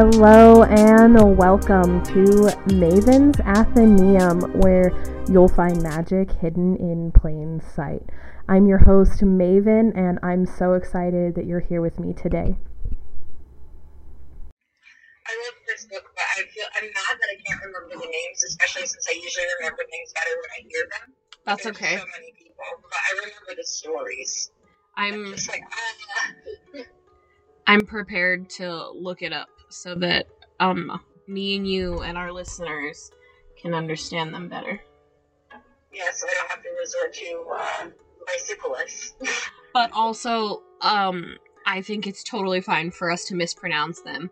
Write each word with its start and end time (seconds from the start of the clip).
Hello 0.00 0.62
and 0.62 1.36
welcome 1.36 2.02
to 2.04 2.48
Maven's 2.72 3.38
Athenaeum, 3.40 4.40
where 4.62 4.90
you'll 5.30 5.46
find 5.46 5.82
magic 5.82 6.32
hidden 6.40 6.74
in 6.76 7.12
plain 7.12 7.60
sight. 7.74 8.00
I'm 8.48 8.66
your 8.66 8.78
host, 8.78 9.20
Maven, 9.20 9.92
and 9.94 10.18
I'm 10.22 10.46
so 10.46 10.72
excited 10.72 11.34
that 11.34 11.44
you're 11.44 11.60
here 11.60 11.82
with 11.82 12.00
me 12.00 12.14
today. 12.14 12.56
I 15.26 15.32
love 15.44 15.54
this 15.66 15.84
book, 15.84 16.04
but 16.16 16.24
I 16.34 16.48
feel 16.48 16.64
I'm 16.76 16.84
mad 16.84 17.18
that 17.20 17.28
I 17.28 17.36
can't 17.46 17.60
remember 17.62 17.90
the 17.90 18.10
names, 18.10 18.42
especially 18.48 18.86
since 18.86 19.06
I 19.06 19.20
usually 19.22 19.44
remember 19.58 19.82
things 19.90 20.14
better 20.14 20.30
when 20.40 20.50
I 20.56 20.66
hear 20.66 20.88
them. 20.92 21.14
That's 21.44 21.64
There's 21.64 21.76
okay. 21.76 21.96
So 21.98 22.04
many 22.18 22.32
people, 22.38 22.64
but 22.84 23.00
I 23.06 23.18
remember 23.18 23.54
the 23.54 23.66
stories. 23.66 24.50
I'm 24.96 25.26
Just 25.34 25.50
like 25.50 25.62
ah. 25.70 26.84
I'm 27.66 27.82
prepared 27.82 28.48
to 28.56 28.92
look 28.92 29.20
it 29.20 29.34
up 29.34 29.50
so 29.70 29.94
that 29.96 30.26
um 30.58 31.00
me 31.26 31.56
and 31.56 31.66
you 31.66 32.00
and 32.00 32.18
our 32.18 32.32
listeners 32.32 33.10
can 33.60 33.72
understand 33.74 34.34
them 34.34 34.48
better. 34.48 34.80
yeah, 35.92 36.10
so 36.12 36.26
I 36.26 36.34
don't 36.34 36.50
have 36.50 36.62
to 36.62 36.68
resort 36.80 37.14
to 37.14 37.44
uh, 37.56 37.86
bicyclists. 38.26 39.14
But 39.72 39.90
also, 39.92 40.62
um 40.80 41.36
I 41.64 41.82
think 41.82 42.06
it's 42.06 42.24
totally 42.24 42.60
fine 42.60 42.90
for 42.90 43.10
us 43.10 43.24
to 43.26 43.34
mispronounce 43.36 44.00
them. 44.00 44.30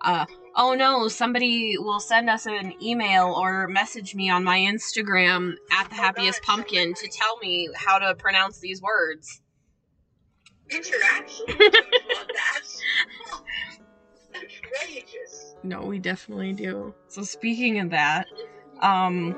Uh 0.00 0.26
oh 0.56 0.74
no, 0.74 1.06
somebody 1.06 1.78
will 1.78 2.00
send 2.00 2.28
us 2.28 2.46
an 2.46 2.74
email 2.82 3.26
or 3.40 3.68
message 3.68 4.14
me 4.16 4.28
on 4.30 4.42
my 4.42 4.58
Instagram 4.58 5.54
at 5.70 5.88
the 5.90 5.94
Oh, 5.94 6.02
happiest 6.02 6.40
God, 6.44 6.56
pumpkin 6.56 6.94
to 6.94 7.08
tell 7.08 7.36
me 7.38 7.68
how 7.76 7.98
to 8.00 8.14
pronounce 8.16 8.58
these 8.58 8.82
words. 8.82 9.40
Interaction. 10.70 11.46
Outrageous. 14.80 15.56
No, 15.62 15.82
we 15.82 15.98
definitely 15.98 16.52
do. 16.52 16.94
So 17.08 17.22
speaking 17.22 17.78
of 17.80 17.90
that, 17.90 18.26
um 18.80 19.36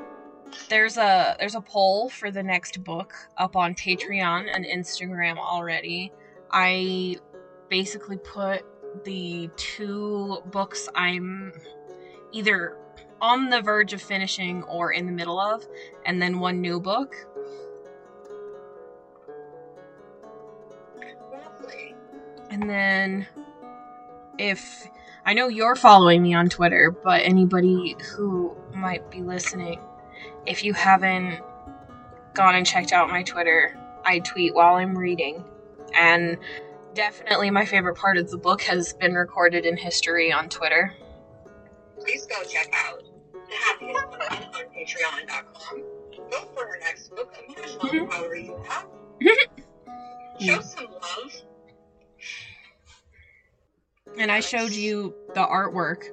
there's 0.69 0.97
a 0.97 1.37
there's 1.39 1.55
a 1.55 1.61
poll 1.61 2.09
for 2.09 2.31
the 2.31 2.43
next 2.43 2.85
book 2.85 3.15
up 3.37 3.57
on 3.57 3.75
Patreon 3.75 4.49
and 4.53 4.65
Instagram 4.65 5.39
already. 5.39 6.13
I 6.51 7.17
basically 7.69 8.19
put 8.19 8.63
the 9.05 9.51
two 9.57 10.39
books 10.47 10.89
I'm 10.95 11.53
either 12.33 12.77
on 13.21 13.49
the 13.49 13.61
verge 13.63 13.93
of 13.93 14.03
finishing 14.03 14.63
or 14.65 14.93
in 14.93 15.07
the 15.07 15.13
middle 15.13 15.41
of, 15.41 15.67
and 16.05 16.21
then 16.21 16.39
one 16.39 16.61
new 16.61 16.79
book. 16.79 17.15
Lovely. 21.33 21.95
And 22.51 22.69
then 22.69 23.27
if 24.39 24.87
I 25.27 25.33
know 25.35 25.49
you're 25.49 25.75
following 25.77 26.23
me 26.23 26.35
on 26.35 26.49
Twitter, 26.49 26.91
but 26.91 27.23
anybody 27.23 27.97
who 28.15 28.55
might 28.75 29.11
be 29.11 29.23
listening, 29.23 29.81
if 30.47 30.65
you 30.65 30.75
haven't 30.75 31.41
gone 32.35 32.55
and 32.55 32.67
checked 32.67 32.93
out 32.93 33.09
my 33.09 33.23
Twitter, 33.23 33.77
I 34.05 34.19
tweet 34.19 34.55
while 34.55 34.75
I'm 34.75 34.97
reading. 34.99 35.45
And 35.95 36.37
definitely 36.95 37.51
my 37.51 37.65
favorite 37.65 37.97
part 37.97 38.19
of 38.19 38.31
the 38.31 38.37
book 38.37 38.61
has 38.63 38.93
been 38.93 39.15
recorded 39.15 39.65
in 39.65 39.77
history 39.77 40.31
on 40.33 40.49
Twitter. 40.49 40.93
Please 41.99 42.27
go 42.27 42.43
check 42.45 42.69
out 42.75 43.03
the 43.33 43.57
happiest 43.57 44.11
pumpkin 44.11 44.49
on 44.55 44.65
patreon.com. 44.77 45.83
Go 46.31 46.41
for 46.55 46.67
her 46.67 46.79
next 46.81 47.09
book, 47.15 47.35
a 47.39 47.61
much 47.61 47.77
longer 47.83 48.01
Mhm. 48.01 48.11
power 48.11 48.35
you 48.37 48.63
have. 48.69 48.87
Show 50.41 50.61
some 50.61 50.87
love. 50.93 51.43
And 54.19 54.31
I 54.31 54.41
showed 54.41 54.73
you 54.73 55.15
the 55.35 55.45
artwork. 55.45 56.05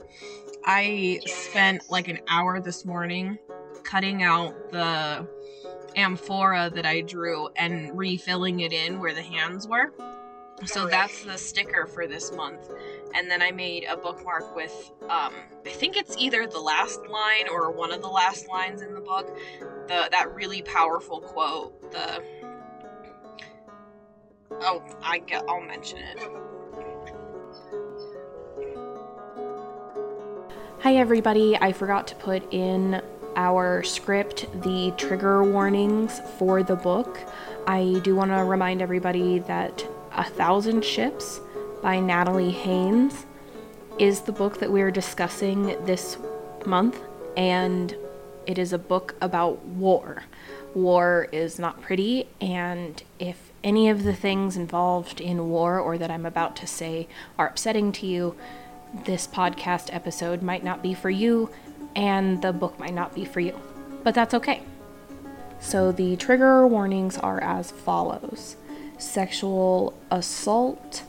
I 0.65 1.19
spent 1.25 1.89
like 1.89 2.07
an 2.07 2.19
hour 2.27 2.59
this 2.59 2.85
morning 2.85 3.37
cutting 3.83 4.23
out 4.23 4.71
the 4.71 5.27
amphora 5.95 6.71
that 6.73 6.85
I 6.85 7.01
drew 7.01 7.49
and 7.55 7.97
refilling 7.97 8.61
it 8.61 8.71
in 8.71 8.99
where 8.99 9.13
the 9.13 9.21
hands 9.21 9.67
were. 9.67 9.93
So 10.65 10.87
that's 10.87 11.23
the 11.23 11.37
sticker 11.37 11.85
for 11.87 12.07
this 12.07 12.31
month. 12.31 12.69
And 13.15 13.29
then 13.29 13.41
I 13.41 13.51
made 13.51 13.85
a 13.85 13.97
bookmark 13.97 14.55
with 14.55 14.91
um 15.03 15.33
I 15.65 15.69
think 15.69 15.97
it's 15.97 16.15
either 16.17 16.47
the 16.47 16.59
last 16.59 17.01
line 17.07 17.49
or 17.51 17.71
one 17.71 17.91
of 17.91 18.01
the 18.01 18.07
last 18.07 18.47
lines 18.47 18.81
in 18.81 18.93
the 18.93 19.01
book. 19.01 19.35
The 19.87 20.07
that 20.11 20.33
really 20.33 20.61
powerful 20.61 21.19
quote, 21.19 21.91
the 21.91 22.23
Oh, 24.61 24.83
I 25.01 25.19
get 25.19 25.43
I'll 25.47 25.61
mention 25.61 25.99
it. 25.99 26.50
Hi, 30.83 30.95
everybody. 30.95 31.55
I 31.55 31.73
forgot 31.73 32.07
to 32.07 32.15
put 32.15 32.51
in 32.51 33.03
our 33.35 33.83
script 33.83 34.47
the 34.63 34.91
trigger 34.97 35.43
warnings 35.43 36.19
for 36.39 36.63
the 36.63 36.75
book. 36.75 37.19
I 37.67 38.01
do 38.03 38.15
want 38.15 38.31
to 38.31 38.37
remind 38.37 38.81
everybody 38.81 39.37
that 39.37 39.85
A 40.13 40.23
Thousand 40.23 40.83
Ships 40.83 41.39
by 41.83 41.99
Natalie 41.99 42.49
Haynes 42.49 43.27
is 43.99 44.21
the 44.21 44.31
book 44.31 44.57
that 44.57 44.71
we're 44.71 44.89
discussing 44.89 45.67
this 45.85 46.17
month, 46.65 46.99
and 47.37 47.95
it 48.47 48.57
is 48.57 48.73
a 48.73 48.79
book 48.79 49.13
about 49.21 49.63
war. 49.63 50.23
War 50.73 51.27
is 51.31 51.59
not 51.59 51.79
pretty, 51.83 52.27
and 52.41 53.03
if 53.19 53.51
any 53.63 53.87
of 53.87 54.01
the 54.01 54.15
things 54.15 54.57
involved 54.57 55.21
in 55.21 55.47
war 55.47 55.79
or 55.79 55.99
that 55.99 56.09
I'm 56.09 56.25
about 56.25 56.55
to 56.55 56.65
say 56.65 57.07
are 57.37 57.49
upsetting 57.49 57.91
to 57.91 58.07
you, 58.07 58.35
this 58.93 59.27
podcast 59.27 59.93
episode 59.93 60.41
might 60.41 60.63
not 60.63 60.81
be 60.81 60.93
for 60.93 61.09
you, 61.09 61.49
and 61.95 62.41
the 62.41 62.53
book 62.53 62.79
might 62.79 62.93
not 62.93 63.15
be 63.15 63.25
for 63.25 63.39
you. 63.39 63.59
But 64.03 64.15
that's 64.15 64.33
okay. 64.33 64.63
So 65.59 65.91
the 65.91 66.15
trigger 66.15 66.65
warnings 66.67 67.17
are 67.17 67.41
as 67.41 67.71
follows 67.71 68.57
sexual 68.97 69.93
assault, 70.11 71.03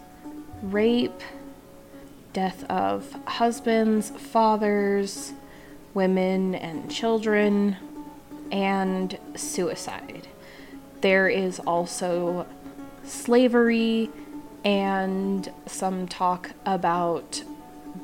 rape, 0.62 1.20
death 2.32 2.64
of 2.70 3.12
husbands, 3.26 4.10
fathers, 4.10 5.32
women 5.94 6.54
and 6.54 6.90
children, 6.90 7.76
and 8.50 9.18
suicide. 9.34 10.26
There 11.02 11.28
is 11.28 11.58
also 11.60 12.46
slavery 13.04 14.10
and 14.64 15.52
some 15.66 16.06
talk 16.06 16.52
about 16.64 17.42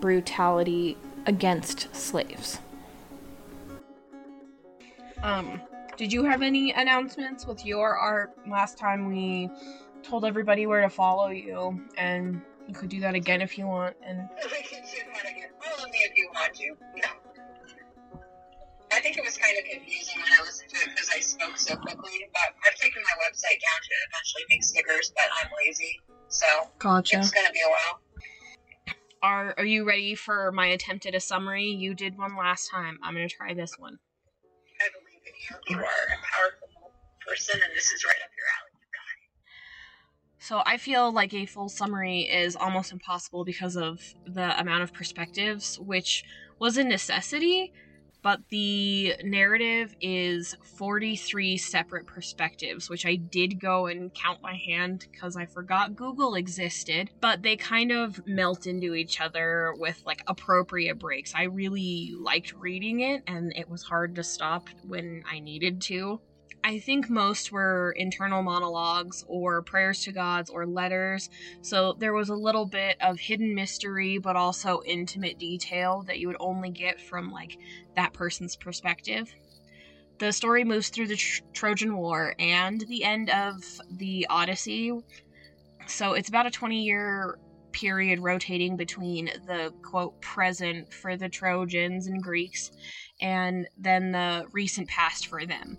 brutality 0.00 0.96
against 1.26 1.94
slaves. 1.94 2.58
Um, 5.22 5.60
did 5.96 6.12
you 6.12 6.24
have 6.24 6.42
any 6.42 6.72
announcements 6.72 7.46
with 7.46 7.66
your 7.66 7.96
art 7.96 8.36
last 8.48 8.78
time 8.78 9.08
we 9.08 9.50
told 10.02 10.24
everybody 10.24 10.66
where 10.66 10.80
to 10.80 10.88
follow 10.88 11.28
you? 11.28 11.80
And 11.96 12.40
you 12.68 12.74
could 12.74 12.88
do 12.88 13.00
that 13.00 13.14
again 13.14 13.42
if 13.42 13.58
you 13.58 13.66
want. 13.66 13.96
And 14.02 14.28
we 14.44 14.62
can 14.62 14.82
do 14.82 14.98
that 15.12 15.30
again. 15.30 15.50
Follow 15.60 15.88
me 15.90 15.98
if 16.04 16.16
you 16.16 16.30
want 16.34 16.54
to. 16.54 16.68
No. 17.02 18.20
I 18.92 19.00
think 19.00 19.18
it 19.18 19.24
was 19.24 19.36
kind 19.36 19.56
of 19.58 19.64
confusing 19.70 20.22
when 20.22 20.32
I 20.32 20.42
listened 20.42 20.70
to 20.70 20.76
it 20.76 20.90
because 20.94 21.10
I 21.14 21.20
spoke 21.20 21.58
so 21.58 21.76
quickly, 21.76 22.26
but 22.32 22.56
I've 22.66 22.74
taken 22.76 23.02
my 23.02 23.16
website 23.26 23.60
down 23.60 23.78
to 23.84 23.92
eventually 24.08 24.44
make 24.48 24.64
stickers, 24.64 25.12
but 25.14 25.28
I'm 25.42 25.50
lazy, 25.66 26.00
so 26.28 26.46
gotcha. 26.78 27.18
it's 27.18 27.30
gonna 27.30 27.52
be 27.52 27.60
a 27.60 27.68
while. 27.68 28.00
Are 29.22 29.54
Are 29.58 29.64
you 29.64 29.86
ready 29.86 30.14
for 30.14 30.52
my 30.52 30.66
attempt 30.66 31.06
at 31.06 31.14
a 31.14 31.20
summary? 31.20 31.66
You 31.66 31.94
did 31.94 32.16
one 32.16 32.36
last 32.36 32.70
time. 32.70 32.98
I'm 33.02 33.14
gonna 33.14 33.28
try 33.28 33.54
this 33.54 33.74
one. 33.78 33.98
I 34.80 34.88
believe 34.92 35.22
in 35.26 35.32
you. 35.42 35.76
You 35.76 35.82
are 35.82 35.82
a 35.82 36.18
powerful 36.22 36.92
person, 37.26 37.60
and 37.62 37.74
this 37.74 37.90
is 37.90 38.04
right 38.04 38.22
up 38.22 38.30
your 38.36 38.46
alley. 38.46 38.68
So 40.40 40.62
I 40.64 40.76
feel 40.76 41.12
like 41.12 41.34
a 41.34 41.46
full 41.46 41.68
summary 41.68 42.20
is 42.22 42.56
almost 42.56 42.92
impossible 42.92 43.44
because 43.44 43.76
of 43.76 44.14
the 44.24 44.58
amount 44.58 44.82
of 44.82 44.94
perspectives, 44.94 45.78
which 45.78 46.24
was 46.58 46.78
a 46.78 46.84
necessity, 46.84 47.72
but 48.22 48.40
the 48.50 49.14
narrative 49.22 49.94
is 50.00 50.54
43 50.62 51.56
separate 51.56 52.06
perspectives, 52.06 52.90
which 52.90 53.06
I 53.06 53.16
did 53.16 53.60
go 53.60 53.86
and 53.86 54.12
count 54.14 54.40
by 54.42 54.54
hand 54.54 55.06
because 55.12 55.36
I 55.36 55.46
forgot 55.46 55.96
Google 55.96 56.34
existed, 56.34 57.10
but 57.20 57.42
they 57.42 57.56
kind 57.56 57.92
of 57.92 58.20
melt 58.26 58.66
into 58.66 58.94
each 58.94 59.20
other 59.20 59.74
with 59.76 60.02
like 60.04 60.22
appropriate 60.26 60.98
breaks. 60.98 61.34
I 61.34 61.44
really 61.44 62.12
liked 62.18 62.52
reading 62.52 63.00
it 63.00 63.22
and 63.26 63.52
it 63.56 63.68
was 63.68 63.82
hard 63.84 64.14
to 64.16 64.24
stop 64.24 64.68
when 64.82 65.22
I 65.30 65.40
needed 65.40 65.80
to. 65.82 66.20
I 66.64 66.80
think 66.80 67.08
most 67.08 67.52
were 67.52 67.94
internal 67.96 68.42
monologues 68.42 69.24
or 69.26 69.62
prayers 69.62 70.02
to 70.02 70.12
gods 70.12 70.50
or 70.50 70.66
letters. 70.66 71.28
So 71.62 71.94
there 71.98 72.12
was 72.12 72.28
a 72.28 72.34
little 72.34 72.66
bit 72.66 72.96
of 73.00 73.20
hidden 73.20 73.54
mystery, 73.54 74.18
but 74.18 74.36
also 74.36 74.82
intimate 74.84 75.38
detail 75.38 76.02
that 76.06 76.18
you 76.18 76.26
would 76.26 76.36
only 76.40 76.70
get 76.70 77.00
from 77.00 77.30
like 77.30 77.52
that 77.96 78.12
person's 78.12 78.56
perspective. 78.56 79.28
The 80.18 80.32
story 80.32 80.64
moves 80.64 80.88
through 80.88 81.06
the 81.06 81.16
tr- 81.16 81.42
Trojan 81.54 81.96
War 81.96 82.34
and 82.38 82.80
the 82.88 83.04
end 83.04 83.30
of 83.30 83.54
the 83.88 84.26
Odyssey. 84.28 84.92
So 85.86 86.12
it's 86.14 86.28
about 86.28 86.46
a 86.46 86.50
20 86.50 86.82
year 86.82 87.38
period 87.72 88.18
rotating 88.18 88.76
between 88.76 89.26
the 89.46 89.72
quote 89.82 90.20
present 90.20 90.92
for 90.92 91.16
the 91.16 91.28
Trojans 91.28 92.06
and 92.08 92.22
Greeks 92.22 92.70
and 93.20 93.68
then 93.78 94.10
the 94.12 94.46
recent 94.52 94.88
past 94.88 95.26
for 95.26 95.46
them. 95.46 95.78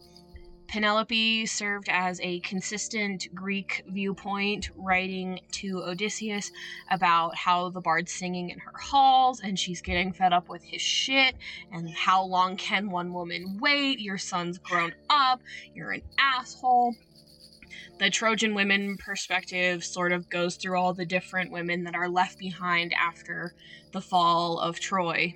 Penelope 0.69 1.47
served 1.47 1.89
as 1.89 2.21
a 2.21 2.41
consistent 2.41 3.27
Greek 3.33 3.83
viewpoint, 3.87 4.69
writing 4.75 5.39
to 5.51 5.83
Odysseus 5.83 6.51
about 6.91 7.35
how 7.35 7.69
the 7.69 7.81
bard's 7.81 8.11
singing 8.11 8.51
in 8.51 8.59
her 8.59 8.77
halls 8.79 9.39
and 9.39 9.57
she's 9.57 9.81
getting 9.81 10.13
fed 10.13 10.31
up 10.31 10.47
with 10.47 10.63
his 10.63 10.81
shit. 10.81 11.35
And 11.71 11.89
how 11.89 12.23
long 12.23 12.55
can 12.55 12.91
one 12.91 13.13
woman 13.13 13.57
wait? 13.59 13.99
Your 13.99 14.19
son's 14.19 14.59
grown 14.59 14.93
up. 15.09 15.41
You're 15.73 15.91
an 15.91 16.03
asshole. 16.19 16.93
The 17.97 18.11
Trojan 18.11 18.53
women 18.53 18.97
perspective 18.97 19.83
sort 19.83 20.11
of 20.11 20.29
goes 20.29 20.55
through 20.55 20.79
all 20.79 20.93
the 20.93 21.05
different 21.05 21.51
women 21.51 21.83
that 21.85 21.95
are 21.95 22.09
left 22.09 22.37
behind 22.37 22.93
after 22.93 23.55
the 23.91 24.01
fall 24.01 24.59
of 24.59 24.79
Troy 24.79 25.33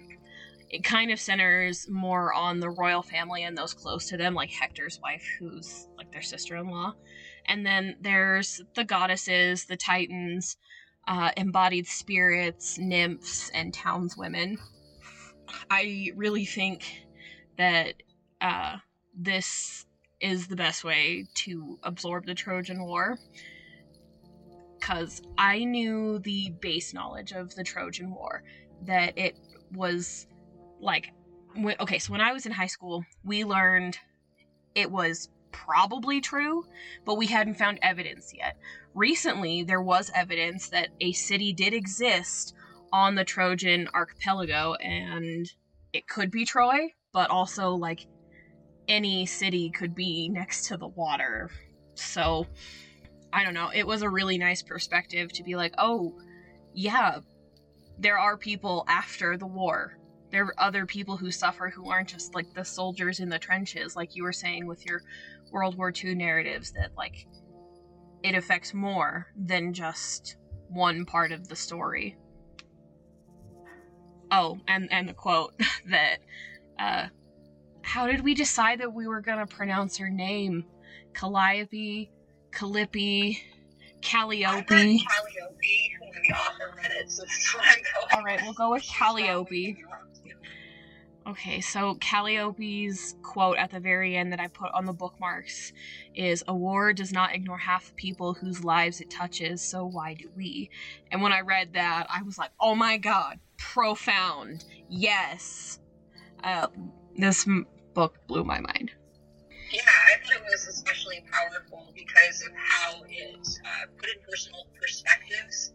it 0.73 0.83
kind 0.83 1.11
of 1.11 1.19
centers 1.19 1.87
more 1.87 2.33
on 2.33 2.59
the 2.59 2.69
royal 2.71 3.03
family 3.03 3.43
and 3.43 3.55
those 3.55 3.75
close 3.75 4.07
to 4.07 4.17
them, 4.17 4.33
like 4.33 4.49
Hector's 4.49 4.99
wife, 5.03 5.23
who's 5.37 5.87
like 5.99 6.11
their 6.11 6.23
sister 6.23 6.55
in 6.55 6.67
law. 6.67 6.95
And 7.45 7.63
then 7.63 7.95
there's 8.01 8.59
the 8.73 8.83
goddesses, 8.83 9.65
the 9.65 9.77
titans, 9.77 10.57
uh, 11.07 11.29
embodied 11.37 11.85
spirits, 11.85 12.79
nymphs, 12.79 13.51
and 13.53 13.71
townswomen. 13.71 14.57
I 15.69 16.11
really 16.15 16.45
think 16.45 17.05
that 17.59 17.93
uh, 18.41 18.77
this 19.15 19.85
is 20.19 20.47
the 20.47 20.55
best 20.55 20.83
way 20.83 21.27
to 21.35 21.77
absorb 21.83 22.25
the 22.25 22.33
Trojan 22.33 22.83
War. 22.83 23.19
Because 24.79 25.21
I 25.37 25.65
knew 25.65 26.17
the 26.17 26.49
base 26.59 26.95
knowledge 26.95 27.31
of 27.31 27.53
the 27.53 27.63
Trojan 27.63 28.09
War, 28.09 28.41
that 28.85 29.15
it 29.19 29.37
was 29.71 30.25
like 30.83 31.11
when, 31.55 31.75
okay 31.79 31.99
so 31.99 32.11
when 32.11 32.21
i 32.21 32.33
was 32.33 32.45
in 32.45 32.51
high 32.51 32.67
school 32.67 33.03
we 33.23 33.43
learned 33.43 33.97
it 34.75 34.91
was 34.91 35.29
probably 35.53 36.19
true 36.19 36.65
but 37.05 37.15
we 37.15 37.27
hadn't 37.27 37.53
found 37.55 37.79
evidence 37.81 38.33
yet. 38.35 38.57
Recently 38.93 39.63
there 39.63 39.81
was 39.81 40.11
evidence 40.13 40.69
that 40.69 40.89
a 40.99 41.13
city 41.13 41.53
did 41.53 41.73
exist 41.73 42.53
on 42.91 43.15
the 43.15 43.23
trojan 43.23 43.87
archipelago 43.93 44.73
and 44.73 45.49
it 45.93 46.07
could 46.07 46.31
be 46.31 46.43
troy 46.43 46.89
but 47.13 47.29
also 47.29 47.71
like 47.71 48.07
any 48.87 49.25
city 49.25 49.69
could 49.69 49.95
be 49.95 50.27
next 50.27 50.67
to 50.67 50.77
the 50.77 50.87
water. 50.87 51.49
So 51.93 52.47
i 53.31 53.43
don't 53.43 53.53
know. 53.53 53.71
It 53.73 53.87
was 53.87 54.01
a 54.01 54.09
really 54.09 54.37
nice 54.37 54.61
perspective 54.61 55.31
to 55.33 55.43
be 55.43 55.55
like 55.55 55.73
oh 55.77 56.19
yeah 56.73 57.19
there 57.99 58.17
are 58.17 58.35
people 58.37 58.83
after 58.87 59.37
the 59.37 59.45
war 59.45 59.99
there 60.33 60.45
are 60.45 60.59
other 60.59 60.87
people 60.87 61.15
who 61.15 61.29
suffer 61.29 61.69
who 61.69 61.91
aren't 61.91 62.09
just 62.09 62.33
like 62.33 62.51
the 62.55 62.65
soldiers 62.65 63.19
in 63.19 63.29
the 63.29 63.37
trenches, 63.37 63.95
like 63.95 64.15
you 64.15 64.23
were 64.23 64.33
saying 64.33 64.65
with 64.65 64.83
your 64.83 65.03
World 65.51 65.77
War 65.77 65.93
II 65.95 66.15
narratives, 66.15 66.71
that 66.71 66.89
like 66.97 67.27
it 68.23 68.33
affects 68.33 68.73
more 68.73 69.27
than 69.37 69.73
just 69.73 70.37
one 70.69 71.05
part 71.05 71.31
of 71.31 71.47
the 71.47 71.55
story. 71.55 72.17
Oh, 74.31 74.57
and 74.67 74.91
and 74.91 75.07
the 75.07 75.13
quote 75.13 75.53
that 75.89 76.17
uh 76.79 77.07
how 77.83 78.07
did 78.07 78.23
we 78.23 78.33
decide 78.33 78.79
that 78.79 78.91
we 78.91 79.05
were 79.05 79.21
gonna 79.21 79.45
pronounce 79.45 79.97
her 79.97 80.09
name? 80.09 80.65
Calliope, 81.13 82.09
Calliope, 82.51 83.39
Calliope. 84.01 84.65
Calliope 84.97 85.93
when 86.13 86.21
the 86.23 86.35
author 86.35 86.73
read 86.77 86.91
it, 86.91 87.11
so 87.11 87.23
that's 87.27 87.53
what 87.53 87.63
I'm 87.65 87.75
going. 87.75 88.17
All 88.17 88.23
right, 88.23 88.41
we'll 88.43 88.53
go 88.53 88.71
with 88.71 88.83
Calliope. 88.97 89.83
Okay, 91.25 91.61
so 91.61 91.95
Calliope's 91.95 93.15
quote 93.21 93.57
at 93.57 93.71
the 93.71 93.79
very 93.79 94.17
end 94.17 94.33
that 94.33 94.41
I 94.41 94.47
put 94.47 94.73
on 94.73 94.85
the 94.85 94.91
bookmarks 94.91 95.71
is 96.13 96.43
A 96.49 96.53
war 96.55 96.91
does 96.91 97.13
not 97.13 97.33
ignore 97.33 97.59
half 97.59 97.87
the 97.87 97.93
people 97.93 98.33
whose 98.33 98.65
lives 98.65 98.99
it 98.99 99.09
touches, 99.09 99.61
so 99.63 99.85
why 99.85 100.15
do 100.15 100.29
we? 100.35 100.69
And 101.11 101.21
when 101.21 101.31
I 101.31 101.39
read 101.39 101.73
that, 101.73 102.07
I 102.09 102.23
was 102.23 102.37
like, 102.37 102.51
oh 102.59 102.75
my 102.75 102.97
god, 102.97 103.39
profound. 103.57 104.65
Yes. 104.89 105.79
Uh, 106.43 106.67
this 107.15 107.47
m- 107.47 107.67
book 107.93 108.19
blew 108.27 108.43
my 108.43 108.59
mind. 108.59 108.91
Yeah, 109.71 109.81
I 109.85 110.17
thought 110.21 110.35
it 110.35 110.43
was 110.43 110.67
especially 110.67 111.23
powerful 111.31 111.93
because 111.95 112.41
of 112.41 112.51
how 112.53 113.01
it 113.07 113.47
uh, 113.65 113.85
put 113.97 114.09
in 114.09 114.15
personal 114.29 114.67
perspectives. 114.77 115.71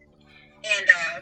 And, 0.63 0.91
uh, 0.91 1.21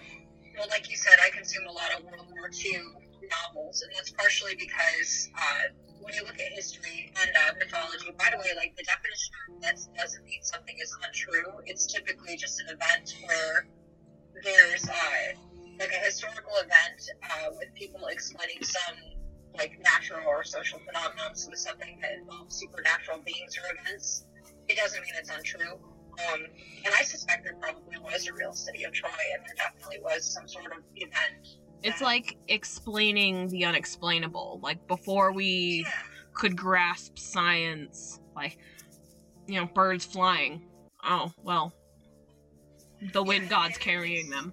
well, 0.58 0.66
like 0.68 0.90
you 0.90 0.96
said, 0.96 1.14
I 1.24 1.30
consume 1.30 1.66
a 1.68 1.72
lot 1.72 1.94
of 1.96 2.04
World 2.04 2.26
War 2.36 2.50
II 2.64 3.05
novels, 3.28 3.82
and 3.82 3.90
that's 3.96 4.10
partially 4.10 4.54
because 4.54 5.30
uh, 5.36 5.72
when 6.00 6.14
you 6.14 6.22
look 6.22 6.38
at 6.38 6.52
history 6.52 7.12
and 7.20 7.30
uh, 7.34 7.52
mythology, 7.58 8.12
by 8.18 8.28
the 8.30 8.38
way, 8.38 8.52
like 8.56 8.76
the 8.76 8.84
definition 8.84 9.32
of 9.48 9.60
myth 9.60 9.88
doesn't 9.96 10.24
mean 10.24 10.42
something 10.42 10.76
is 10.80 10.94
untrue. 11.04 11.60
It's 11.66 11.86
typically 11.86 12.36
just 12.36 12.60
an 12.60 12.76
event 12.76 13.16
where 13.26 13.66
there's 14.42 14.88
uh, 14.88 15.34
like 15.78 15.92
a 15.92 16.04
historical 16.04 16.52
event 16.58 17.00
uh, 17.24 17.50
with 17.58 17.72
people 17.74 18.06
explaining 18.06 18.62
some 18.62 18.96
like 19.56 19.78
natural 19.82 20.26
or 20.26 20.44
social 20.44 20.78
phenomenon, 20.84 21.34
so 21.34 21.50
something 21.54 21.98
that 22.02 22.12
involves 22.12 22.56
supernatural 22.56 23.20
beings 23.24 23.56
or 23.56 23.64
events. 23.80 24.24
It 24.68 24.76
doesn't 24.76 25.00
mean 25.00 25.14
it's 25.18 25.30
untrue. 25.30 25.80
Um, 26.16 26.40
and 26.84 26.94
I 26.94 27.02
suspect 27.02 27.44
there 27.44 27.56
probably 27.60 27.98
was 27.98 28.26
a 28.26 28.32
real 28.32 28.52
city 28.52 28.84
of 28.84 28.92
Troy, 28.92 29.10
and 29.34 29.44
there 29.44 29.54
definitely 29.56 30.00
was 30.02 30.32
some 30.32 30.48
sort 30.48 30.72
of 30.72 30.82
event 30.96 31.48
it's 31.82 32.00
like 32.00 32.36
explaining 32.48 33.48
the 33.48 33.64
unexplainable. 33.64 34.60
Like 34.62 34.86
before 34.86 35.32
we 35.32 35.86
could 36.34 36.56
grasp 36.56 37.18
science, 37.18 38.20
like 38.34 38.58
you 39.46 39.60
know, 39.60 39.66
birds 39.66 40.04
flying. 40.04 40.62
Oh, 41.04 41.32
well. 41.42 41.72
The 43.12 43.22
wind 43.22 43.48
god's 43.48 43.78
carrying 43.78 44.30
them. 44.30 44.52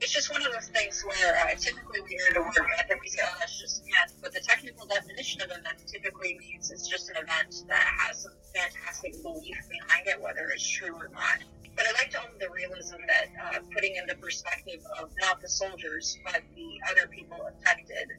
It's 0.00 0.12
just 0.12 0.30
one 0.30 0.46
of 0.46 0.52
those 0.52 0.68
things 0.68 1.02
where 1.04 1.34
uh, 1.34 1.54
typically 1.58 2.00
we 2.02 2.10
hear 2.10 2.34
the 2.34 2.40
word 2.40 2.54
myth 2.54 2.86
and 2.88 3.00
we 3.02 3.08
say, 3.08 3.20
oh, 3.24 3.34
that's 3.40 3.58
just 3.58 3.82
myth. 3.84 4.16
But 4.22 4.32
the 4.32 4.40
technical 4.40 4.86
definition 4.86 5.42
of 5.42 5.48
myth 5.48 5.84
typically 5.86 6.38
means 6.38 6.70
it's 6.70 6.86
just 6.86 7.10
an 7.10 7.16
event 7.16 7.64
that 7.66 7.84
has 7.98 8.22
some 8.22 8.32
fantastic 8.54 9.20
belief 9.22 9.56
behind 9.68 10.06
it, 10.06 10.20
whether 10.20 10.48
it's 10.54 10.68
true 10.68 10.94
or 10.94 11.08
not. 11.12 11.42
But 11.78 11.86
I 11.86 11.92
like 11.94 12.10
to 12.10 12.18
own 12.18 12.34
the 12.42 12.50
realism 12.50 12.98
that 13.06 13.30
uh, 13.38 13.62
putting 13.72 13.94
in 13.94 14.10
the 14.10 14.16
perspective 14.16 14.82
of 14.98 15.14
not 15.22 15.40
the 15.40 15.48
soldiers, 15.48 16.18
but 16.26 16.42
the 16.58 16.70
other 16.90 17.06
people 17.06 17.38
affected 17.46 18.18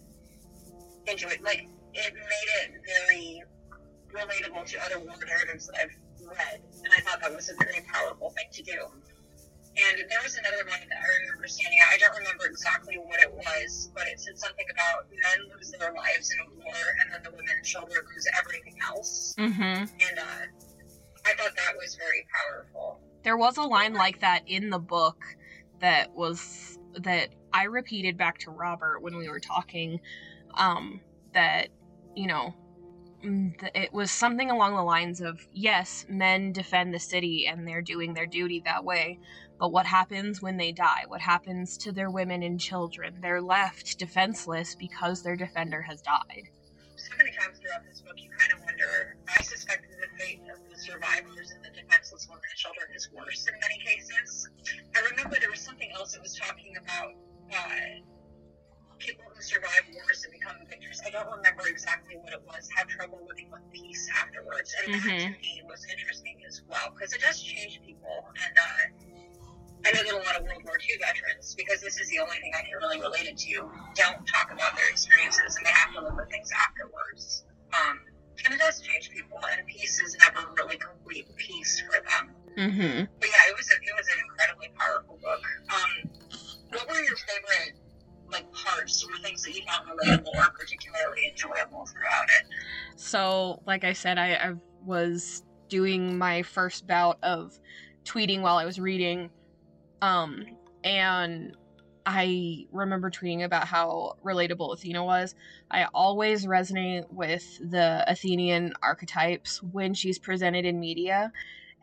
into 1.12 1.28
it. 1.28 1.44
Like, 1.44 1.68
it 1.94 2.14
made 2.16 2.50
it 2.64 2.72
very 2.88 3.44
relatable 4.16 4.64
to 4.64 4.76
other 4.80 5.00
war 5.04 5.20
narratives 5.28 5.68
that 5.68 5.76
I've 5.76 5.96
read. 6.24 6.62
And 6.86 6.94
I 6.96 7.02
thought 7.02 7.20
that 7.20 7.36
was 7.36 7.50
a 7.50 7.56
very 7.60 7.84
powerful 7.92 8.30
thing 8.32 8.48
to 8.54 8.64
do. 8.64 8.80
And 9.76 10.08
there 10.08 10.24
was 10.24 10.40
another 10.40 10.64
one 10.64 10.80
that 10.80 10.96
I 10.96 11.08
remember 11.28 11.48
standing 11.52 11.80
out. 11.84 11.92
I 11.92 11.98
don't 12.00 12.16
remember 12.16 12.48
exactly 12.48 12.96
what 12.96 13.20
it 13.20 13.32
was, 13.32 13.92
but 13.94 14.08
it 14.08 14.24
said 14.24 14.40
something 14.40 14.66
about 14.72 15.12
men 15.12 15.52
lose 15.52 15.72
their 15.76 15.92
lives 15.92 16.32
in 16.32 16.40
a 16.40 16.48
war, 16.64 16.80
and 17.04 17.12
then 17.12 17.22
the 17.28 17.32
women 17.36 17.60
and 17.60 17.66
children 17.66 18.00
lose 18.08 18.28
everything 18.40 18.80
else. 18.88 19.36
Mm-hmm. 19.38 19.84
And 19.84 20.16
uh, 20.16 20.48
I 21.28 21.36
thought 21.36 21.56
that 21.60 21.76
was 21.76 22.00
very 22.00 22.24
powerful. 22.32 23.04
There 23.24 23.38
was 23.38 23.58
a 23.58 23.64
line 23.64 23.94
like 23.94 24.22
that 24.22 24.44
in 24.48 24.70
the 24.70 24.80
book 24.80 25.24
that 25.80 26.14
was 26.16 26.78
that 26.96 27.30
I 27.54 27.64
repeated 27.64 28.18
back 28.18 28.40
to 28.40 28.52
Robert 28.52 29.02
when 29.02 29.18
we 29.18 29.30
were 29.30 29.40
talking. 29.40 30.00
Um, 30.56 31.02
that 31.34 31.70
you 32.16 32.28
know, 32.28 32.54
mm, 33.24 33.54
it 33.76 33.94
was 33.94 34.12
something 34.12 34.50
along 34.50 34.76
the 34.76 34.84
lines 34.84 35.22
of 35.22 35.40
yes, 35.54 36.06
men 36.10 36.52
defend 36.52 36.94
the 36.94 37.00
city 37.00 37.48
and 37.48 37.68
they're 37.68 37.82
doing 37.82 38.14
their 38.14 38.26
duty 38.26 38.62
that 38.66 38.84
way. 38.84 39.20
But 39.60 39.72
what 39.72 39.86
happens 39.86 40.42
when 40.42 40.58
they 40.58 40.72
die? 40.72 41.04
What 41.08 41.22
happens 41.22 41.78
to 41.80 41.92
their 41.92 42.10
women 42.10 42.44
and 42.44 42.60
children? 42.60 43.20
They're 43.22 43.42
left 43.42 44.00
defenseless 44.00 44.74
because 44.74 45.22
their 45.22 45.36
defender 45.36 45.82
has 45.82 46.02
died. 46.02 46.50
So 46.96 47.12
many 47.18 47.32
times 47.32 47.60
throughout 47.60 47.86
this 47.86 48.02
book, 48.02 48.16
you 48.18 48.30
kind 48.38 48.54
of 48.54 48.60
wonder. 48.66 49.18
I 49.28 49.42
suspect 49.42 49.88
the 49.90 50.24
fate 50.24 50.42
of 50.52 50.60
the 50.70 50.78
survivors 50.78 51.54
children 52.60 52.92
is 52.92 53.08
worse 53.16 53.48
in 53.48 53.56
many 53.64 53.80
cases. 53.80 54.52
I 54.92 55.00
remember 55.16 55.40
there 55.40 55.50
was 55.50 55.64
something 55.64 55.88
else 55.96 56.12
that 56.12 56.22
was 56.22 56.36
talking 56.36 56.76
about 56.76 57.16
uh, 57.56 58.04
people 59.00 59.24
who 59.32 59.40
survive 59.40 59.88
wars 59.96 60.28
and 60.28 60.36
become 60.36 60.60
victors. 60.68 61.00
I 61.08 61.10
don't 61.10 61.32
remember 61.32 61.72
exactly 61.72 62.20
what 62.20 62.36
it 62.36 62.44
was. 62.44 62.68
Have 62.76 62.92
trouble 62.92 63.24
living 63.24 63.48
with 63.48 63.64
peace 63.72 64.12
afterwards, 64.12 64.76
and 64.84 64.92
mm-hmm. 64.92 65.08
that 65.08 65.40
to 65.40 65.40
me 65.40 65.64
was 65.72 65.88
interesting 65.88 66.36
as 66.44 66.60
well 66.68 66.92
because 66.92 67.16
it 67.16 67.24
does 67.24 67.40
change 67.40 67.80
people. 67.88 68.28
And 68.28 68.56
uh, 68.60 69.88
I 69.88 69.96
know 69.96 70.04
that 70.04 70.20
a 70.20 70.24
lot 70.28 70.36
of 70.36 70.44
World 70.44 70.68
War 70.68 70.76
II 70.76 71.00
veterans, 71.00 71.56
because 71.56 71.80
this 71.80 71.96
is 71.96 72.12
the 72.12 72.20
only 72.20 72.44
thing 72.44 72.52
I 72.52 72.68
can 72.68 72.76
really 72.76 73.00
relate 73.00 73.32
it 73.32 73.40
to, 73.48 73.72
don't 73.96 74.20
talk 74.28 74.52
about 74.52 74.76
their 74.76 74.92
experiences, 74.92 75.56
and 75.56 75.64
they 75.64 75.72
have 75.72 75.96
to 75.96 76.04
live 76.04 76.20
with 76.20 76.28
things 76.28 76.52
afterwards. 76.52 77.48
Um, 77.72 78.04
and 78.44 78.54
it 78.54 78.60
does 78.60 78.82
change 78.82 79.12
people, 79.12 79.40
and 79.52 79.66
peace 79.68 80.00
is 80.04 80.18
never 80.20 80.44
really 80.60 80.78
complete 80.78 81.28
peace 81.36 81.80
for 81.88 82.04
them. 82.04 82.36
Mm-hmm. 82.58 83.04
But 83.20 83.30
yeah, 83.30 83.50
it 83.50 83.58
was 83.58 83.70
a, 83.70 83.76
it 83.76 83.96
was 83.98 84.08
an 84.08 84.20
incredibly 84.24 84.70
powerful 84.78 85.20
book. 85.22 85.42
Um, 85.70 86.10
what 86.72 86.88
were 86.88 87.02
your 87.02 87.18
favorite 87.18 87.80
like 88.32 88.52
parts 88.54 89.04
or 89.04 89.18
things 89.20 89.44
that 89.44 89.56
you 89.56 89.64
found 89.66 89.88
relatable 89.88 90.36
or 90.36 90.50
particularly 90.58 91.28
enjoyable 91.30 91.86
throughout 91.86 92.26
it? 92.26 92.48
So, 92.96 93.62
like 93.66 93.84
I 93.84 93.94
said, 93.94 94.18
I, 94.18 94.34
I 94.34 94.54
was 94.86 95.44
doing 95.68 96.18
my 96.18 96.42
first 96.44 96.88
bout 96.88 97.18
of 97.24 97.58
tweeting 98.04 98.42
while 98.42 98.58
I 98.58 98.66
was 98.66 98.80
reading, 98.80 99.30
um, 100.02 100.46
and 100.84 101.56
I 102.06 102.66
remember 102.72 103.12
tweeting 103.12 103.44
about 103.44 103.68
how 103.68 104.16
relatable 104.26 104.74
Athena 104.74 105.04
was. 105.04 105.36
I 105.70 105.86
always 105.94 106.46
resonate 106.46 107.12
with 107.12 107.46
the 107.70 108.04
Athenian 108.08 108.74
archetypes 108.82 109.62
when 109.62 109.94
she's 109.94 110.18
presented 110.18 110.66
in 110.66 110.80
media. 110.80 111.32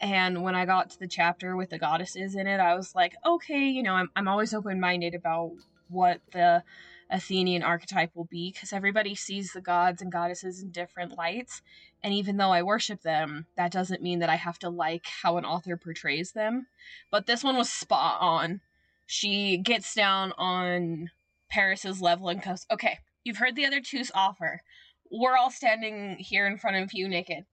And 0.01 0.43
when 0.43 0.55
I 0.55 0.67
got 0.67 0.91
to 0.91 0.99
the 0.99 1.09
chapter 1.09 1.57
with 1.57 1.71
the 1.71 1.79
goddesses 1.79 2.35
in 2.35 2.47
it, 2.47 2.61
I 2.61 2.75
was 2.75 2.95
like, 2.95 3.15
okay, 3.25 3.67
you 3.69 3.83
know, 3.83 3.95
I'm, 3.95 4.11
I'm 4.15 4.29
always 4.29 4.53
open 4.53 4.79
minded 4.79 5.15
about 5.15 5.53
what 5.89 6.21
the 6.33 6.63
Athenian 7.11 7.63
archetype 7.63 8.11
will 8.15 8.25
be 8.25 8.51
because 8.53 8.73
everybody 8.73 9.15
sees 9.15 9.53
the 9.53 9.61
gods 9.61 10.03
and 10.03 10.11
goddesses 10.11 10.61
in 10.61 10.71
different 10.71 11.17
lights. 11.17 11.63
And 12.03 12.13
even 12.13 12.37
though 12.37 12.51
I 12.51 12.63
worship 12.63 13.03
them, 13.03 13.47
that 13.57 13.73
doesn't 13.73 14.03
mean 14.03 14.19
that 14.19 14.31
I 14.31 14.37
have 14.37 14.59
to 14.61 14.69
like 14.69 15.07
how 15.23 15.37
an 15.37 15.45
author 15.45 15.77
portrays 15.77 16.33
them. 16.33 16.67
But 17.11 17.27
this 17.27 17.45
one 17.45 17.57
was 17.57 17.71
spot 17.71 18.19
on. 18.21 18.61
She 19.07 19.57
gets 19.57 19.95
down 19.95 20.33
on 20.37 21.11
Paris's 21.49 22.01
level 22.03 22.29
and 22.29 22.43
goes, 22.43 22.67
Okay, 22.71 22.99
you've 23.25 23.39
heard 23.39 23.57
the 23.57 23.67
other 23.67 23.81
two's 23.81 24.11
offer. 24.15 24.63
We're 25.11 25.37
all 25.37 25.51
standing 25.51 26.17
here 26.19 26.47
in 26.47 26.59
front 26.59 26.77
of 26.77 26.93
you 26.93 27.09
naked. 27.09 27.45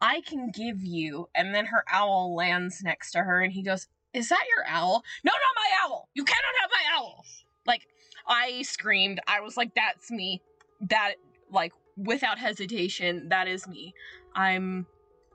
I 0.00 0.20
can 0.20 0.50
give 0.50 0.82
you. 0.82 1.28
And 1.34 1.54
then 1.54 1.66
her 1.66 1.84
owl 1.90 2.34
lands 2.34 2.82
next 2.82 3.12
to 3.12 3.18
her 3.18 3.40
and 3.40 3.52
he 3.52 3.62
goes, 3.62 3.88
Is 4.12 4.28
that 4.28 4.44
your 4.54 4.66
owl? 4.66 5.02
No, 5.24 5.32
not 5.32 5.56
my 5.56 5.70
owl. 5.84 6.08
You 6.14 6.24
cannot 6.24 6.42
have 6.60 6.70
my 6.70 6.96
owl. 6.96 7.24
Like, 7.66 7.86
I 8.26 8.62
screamed. 8.62 9.20
I 9.26 9.40
was 9.40 9.56
like, 9.56 9.74
That's 9.74 10.10
me. 10.10 10.42
That, 10.88 11.14
like, 11.50 11.72
without 11.96 12.38
hesitation, 12.38 13.28
that 13.30 13.48
is 13.48 13.66
me. 13.66 13.94
I'm 14.34 14.86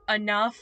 enough. 0.08 0.58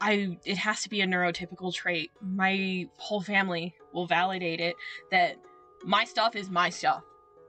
I 0.00 0.38
it 0.44 0.58
has 0.58 0.82
to 0.82 0.88
be 0.88 1.00
a 1.00 1.06
neurotypical 1.06 1.74
trait. 1.74 2.10
My 2.22 2.88
whole 2.98 3.20
family 3.20 3.74
will 3.92 4.06
validate 4.06 4.60
it 4.60 4.76
that 5.10 5.36
my 5.84 6.04
stuff 6.04 6.36
is 6.36 6.48
my 6.48 6.70
stuff. 6.70 7.02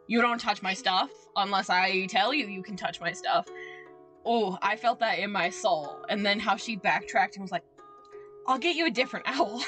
You 0.08 0.22
don't 0.22 0.40
touch 0.40 0.62
my 0.62 0.74
stuff 0.74 1.12
unless 1.36 1.70
I 1.70 2.08
tell 2.08 2.34
you 2.34 2.48
you 2.48 2.64
can 2.64 2.76
touch 2.76 3.00
my 3.00 3.12
stuff. 3.12 3.46
Oh, 4.30 4.58
I 4.62 4.76
felt 4.76 5.00
that 5.00 5.20
in 5.20 5.32
my 5.32 5.50
soul. 5.50 6.06
And 6.10 6.26
then 6.26 6.38
how 6.38 6.58
she 6.58 6.76
backtracked 6.76 7.38
and 7.38 7.44
was 7.44 7.52
like, 7.52 7.64
"I'll 8.46 8.58
get 8.58 8.76
you 8.76 8.86
a 8.86 8.92
different 8.92 9.26
owl 9.30 9.64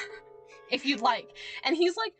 if 0.70 0.84
you'd 0.84 1.00
like." 1.00 1.34
And 1.64 1.74
he's 1.74 1.96
like, 1.96 2.12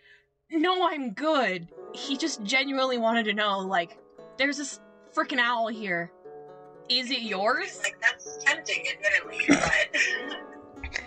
"No, 0.50 0.88
I'm 0.88 1.12
good." 1.12 1.68
He 1.92 2.16
just 2.16 2.42
genuinely 2.42 2.96
wanted 2.96 3.24
to 3.24 3.34
know 3.34 3.58
like 3.58 3.98
there's 4.38 4.56
this 4.56 4.80
freaking 5.14 5.38
owl 5.38 5.68
here. 5.68 6.10
Is 6.88 7.10
it 7.10 7.20
yours? 7.20 7.78
Like 7.82 8.00
that's 8.00 8.42
tempting, 8.42 8.86
admittedly, 8.94 9.44
but 9.48 11.00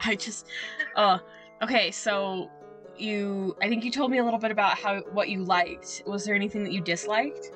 I 0.04 0.14
just 0.14 0.46
uh 0.94 1.18
okay, 1.60 1.90
so 1.90 2.48
you 2.96 3.56
I 3.60 3.68
think 3.68 3.84
you 3.84 3.90
told 3.90 4.12
me 4.12 4.18
a 4.18 4.24
little 4.24 4.38
bit 4.38 4.52
about 4.52 4.78
how 4.78 5.00
what 5.12 5.28
you 5.28 5.42
liked. 5.42 6.04
Was 6.06 6.24
there 6.24 6.36
anything 6.36 6.62
that 6.62 6.72
you 6.72 6.80
disliked? 6.80 7.50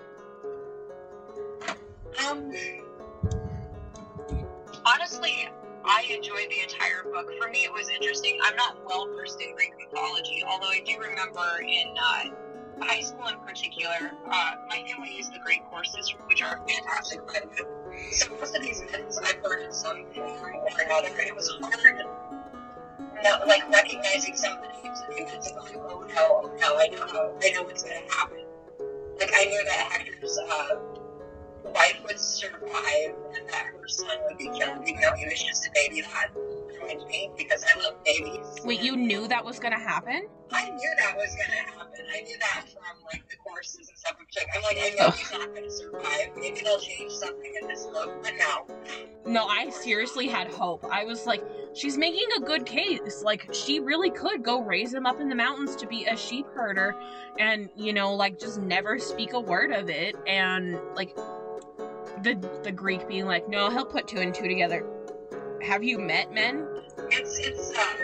Um, 2.31 2.53
honestly, 4.87 5.49
I 5.85 6.03
enjoyed 6.11 6.49
the 6.51 6.61
entire 6.63 7.05
book. 7.05 7.31
For 7.41 7.51
me, 7.51 7.65
it 7.65 7.73
was 7.73 7.89
interesting. 7.89 8.39
I'm 8.43 8.57
not 8.57 8.79
well 8.87 9.07
versed 9.15 9.41
in 9.41 9.55
Greek 9.55 9.73
mythology, 9.79 10.43
although 10.47 10.69
I 10.69 10.81
do 10.85 10.99
remember 10.99 11.61
in 11.61 11.95
uh, 12.03 12.85
high 12.85 13.01
school 13.01 13.29
in 13.29 13.39
particular, 13.41 14.13
uh, 14.31 14.53
my 14.69 14.85
family 14.89 15.15
used 15.15 15.33
the 15.33 15.39
Greek 15.45 15.65
courses, 15.71 16.13
which 16.27 16.43
are 16.43 16.61
fantastic. 16.67 17.21
But 17.27 17.45
so 18.13 18.35
most 18.37 18.57
of 18.57 18.63
these 18.63 18.83
myths 18.83 19.19
I've 19.19 19.43
heard 19.45 19.63
in 19.63 19.73
some 19.73 20.05
form 20.15 20.57
or 20.57 20.81
another. 20.85 21.09
It 21.19 21.35
was 21.35 21.49
hard, 21.61 22.03
not, 23.23 23.47
like 23.47 23.69
recognizing 23.71 24.37
some 24.37 24.57
of 24.57 24.63
the 24.63 24.69
names 24.83 25.01
of 25.01 25.15
the 25.15 25.23
myths 25.23 25.51
and 25.51 25.57
going, 25.59 25.77
oh 25.77 26.07
no, 26.15 26.51
no, 26.61 26.79
I 26.79 26.89
know, 26.89 27.39
I 27.43 27.51
know 27.51 27.63
what's 27.63 27.83
going 27.83 28.07
to 28.07 28.15
happen. 28.15 28.39
Like 29.19 29.31
I 29.35 29.45
knew 29.45 29.65
that 29.65 29.89
Hector's 29.93 30.39
uh, 30.39 30.77
wife 31.75 32.01
would 32.07 32.19
survive 32.19 33.15
and 33.37 33.49
that 33.49 33.67
her 33.67 33.89
son 33.89 34.17
would 34.29 34.39
be 34.39 34.47
killed, 34.47 34.87
even 34.87 35.01
though 35.01 35.15
he 35.17 35.27
was 35.27 35.43
just 35.43 35.67
a 35.67 35.71
baby. 35.75 36.01
That 36.01 36.31
annoyed 36.35 37.07
me 37.09 37.31
because 37.37 37.65
I 37.65 37.81
love 37.81 38.03
babies. 38.05 38.47
Wait, 38.65 38.81
you 38.81 38.97
knew 38.97 39.27
that 39.29 39.45
was 39.45 39.59
gonna 39.59 39.79
happen? 39.79 40.29
I 40.53 40.71
knew 40.71 40.95
that 40.99 41.17
was 41.17 41.35
gonna 41.35 41.59
happen. 41.71 42.05
I 42.15 42.21
knew 42.21 42.39
that 42.39 42.65
from 42.73 43.03
like 43.13 43.29
the 43.29 43.37
courses 43.37 43.89
and 43.89 43.99
stuff. 43.99 44.17
Like, 44.37 44.47
I'm 44.55 44.63
like, 44.63 44.79
I 44.81 44.91
know 44.97 45.07
oh. 45.07 45.11
he's 45.11 45.33
not 45.33 45.55
gonna 45.55 45.71
survive. 45.71 46.31
Maybe 46.37 46.61
they'll 46.63 46.79
change 46.79 47.13
something 47.13 47.55
in 47.61 47.69
this 47.69 47.87
book, 47.87 48.23
but 48.23 48.33
no. 48.39 48.67
No, 49.27 49.47
I 49.47 49.71
seriously 49.71 50.29
had 50.29 50.49
hope. 50.49 50.85
I 50.91 51.05
was 51.05 51.27
like, 51.27 51.43
she's 51.75 51.97
making 51.97 52.29
a 52.37 52.41
good 52.41 52.67
case. 52.67 53.23
Like, 53.25 53.49
she 53.55 53.81
really 53.81 54.11
could 54.11 54.43
go 54.43 54.61
raise 54.61 54.93
him 54.93 55.07
up 55.07 55.21
in 55.21 55.29
the 55.29 55.35
mountains 55.35 55.75
to 55.77 55.87
be 55.87 56.05
a 56.05 56.17
sheep 56.17 56.47
herder 56.55 56.95
and, 57.39 57.71
you 57.75 57.93
know, 57.93 58.15
like 58.15 58.39
just 58.39 58.61
never 58.61 58.99
speak 58.99 59.33
a 59.33 59.41
word 59.41 59.73
of 59.73 59.89
it. 59.89 60.15
And 60.27 60.79
like 60.95 61.17
the 62.25 62.35
the 62.65 62.73
Greek 62.73 63.07
being 63.07 63.27
like, 63.27 63.49
no, 63.49 63.71
he'll 63.71 63.85
put 63.85 64.09
two 64.09 64.19
and 64.19 64.35
two 64.35 64.49
together. 64.49 64.85
Have 65.63 65.85
you 65.85 65.99
met 65.99 66.33
men? 66.33 66.67
It's 67.11 67.39
it's 67.39 67.71
um, 67.77 67.97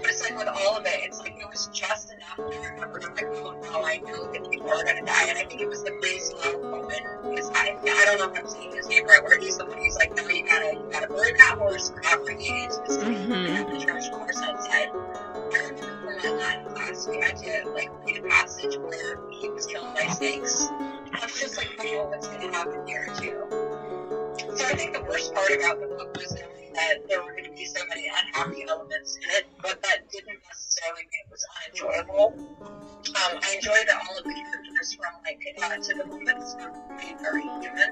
but 0.00 0.10
it's 0.10 0.22
like 0.22 0.38
with 0.38 0.48
all 0.48 0.76
of 0.76 0.86
it, 0.86 1.00
it's 1.02 1.18
like 1.18 1.36
it 1.38 1.46
was 1.50 1.66
just 1.72 2.12
enough 2.12 2.36
to 2.36 2.58
remember 2.70 3.00
to 3.00 3.08
like, 3.08 3.24
oh 3.24 3.58
no, 3.62 3.82
I 3.84 3.98
know 3.98 4.32
that 4.32 4.50
people 4.50 4.70
are 4.70 4.84
gonna 4.84 5.04
die, 5.04 5.26
and 5.28 5.38
I 5.38 5.44
think 5.44 5.60
it 5.60 5.68
was 5.68 5.82
the 5.82 5.90
priest 6.00 6.34
love 6.44 6.62
moment 6.62 7.02
because 7.24 7.50
I 7.54 7.76
I 7.82 8.04
don't 8.06 8.18
know 8.18 8.30
if 8.32 8.38
I'm 8.38 8.48
saying 8.48 8.72
his 8.76 8.88
name 8.88 9.04
right, 9.06 9.22
where 9.22 9.38
he's 9.38 9.58
the 9.58 9.64
one 9.66 9.78
who's 9.78 9.96
like, 9.96 10.14
no, 10.14 10.28
you 10.28 10.46
gotta 10.46 10.74
you 10.74 10.88
gotta 10.92 11.08
burn 11.08 11.36
that 11.38 11.58
horse, 11.58 11.90
we're 11.92 12.02
not 12.02 12.24
bringing 12.24 12.54
it 12.56 12.64
into 12.70 12.82
the 12.86 12.92
city, 12.94 13.14
Mhm. 13.16 13.48
you 13.48 13.54
have 13.54 13.66
to 13.66 13.84
charge 13.86 14.10
the 14.10 14.16
horse 14.16 14.40
outside. 14.42 14.90
I 14.94 15.58
remember 15.58 16.20
from 16.22 16.36
my 16.36 16.38
Latin 16.38 16.72
class, 16.72 17.08
we 17.08 17.20
had 17.20 17.36
to 17.38 17.70
like 17.74 17.90
read 18.06 18.18
a 18.18 18.28
passage 18.28 18.76
where 18.78 19.18
he 19.30 19.48
was 19.50 19.66
killed 19.66 19.92
by 19.94 20.06
snakes. 20.06 20.68
Was 21.22 21.40
just 21.40 21.56
like, 21.56 21.78
know 21.78 22.06
what's 22.06 22.28
gonna 22.28 22.52
happen 22.52 22.86
here 22.86 23.06
too. 23.18 23.46
So 24.56 24.66
I 24.66 24.74
think 24.74 24.92
the 24.92 25.02
worst 25.02 25.32
part 25.32 25.50
about 25.52 25.80
the 25.80 25.86
book 25.86 26.16
was 26.16 26.36
that 26.74 27.08
there 27.08 27.22
were 27.22 27.30
going 27.32 27.44
to 27.44 27.52
be 27.52 27.64
so 27.64 27.80
many 27.88 28.08
unhappy 28.08 28.64
elements 28.68 29.16
in 29.16 29.30
it, 29.36 29.46
but 29.62 29.80
that 29.82 30.10
didn't 30.10 30.40
necessarily 30.42 31.02
mean 31.02 31.22
it 31.24 31.30
was 31.30 31.46
unenjoyable. 31.54 32.34
Um, 33.14 33.38
I 33.40 33.54
enjoyed 33.54 33.86
that 33.86 34.02
all 34.08 34.18
of 34.18 34.24
the 34.24 34.34
characters 34.34 34.94
from 34.94 35.12
like 35.24 35.40
uh, 35.62 35.76
typical 35.82 36.18
myths 36.18 36.56
were 36.58 36.72
very 37.22 37.42
human. 37.42 37.90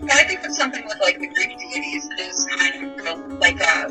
And 0.00 0.10
I 0.10 0.24
think 0.24 0.42
that's 0.42 0.56
something 0.56 0.84
with 0.84 0.98
like 1.00 1.18
the 1.18 1.28
Greek 1.28 1.56
deities 1.56 2.08
that 2.08 2.20
is 2.20 2.46
kind 2.46 2.84
of 2.84 3.04
real, 3.04 3.38
like 3.38 3.60
uh, 3.60 3.88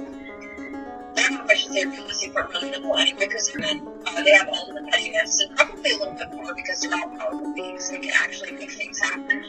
I 1.17 1.21
don't 1.21 1.33
know 1.33 1.43
if 1.43 1.49
I 1.49 1.55
should 1.55 1.71
say 1.71 1.85
realistic, 1.85 2.33
but 2.33 2.51
relatable 2.51 2.99
anyway, 2.99 3.19
because 3.19 3.55
men. 3.55 3.87
Uh, 4.05 4.23
they 4.23 4.31
have 4.31 4.49
all 4.49 4.67
the 4.73 4.87
pettiness 4.91 5.41
and 5.41 5.55
probably 5.55 5.91
a 5.91 5.97
little 5.97 6.13
bit 6.13 6.33
more 6.33 6.53
because 6.53 6.81
they're 6.81 6.93
all 6.93 7.09
powerful 7.17 7.53
beings 7.53 7.89
and 7.89 8.03
can 8.03 8.11
actually 8.21 8.51
make 8.51 8.71
things 8.71 8.99
happen. 8.99 9.43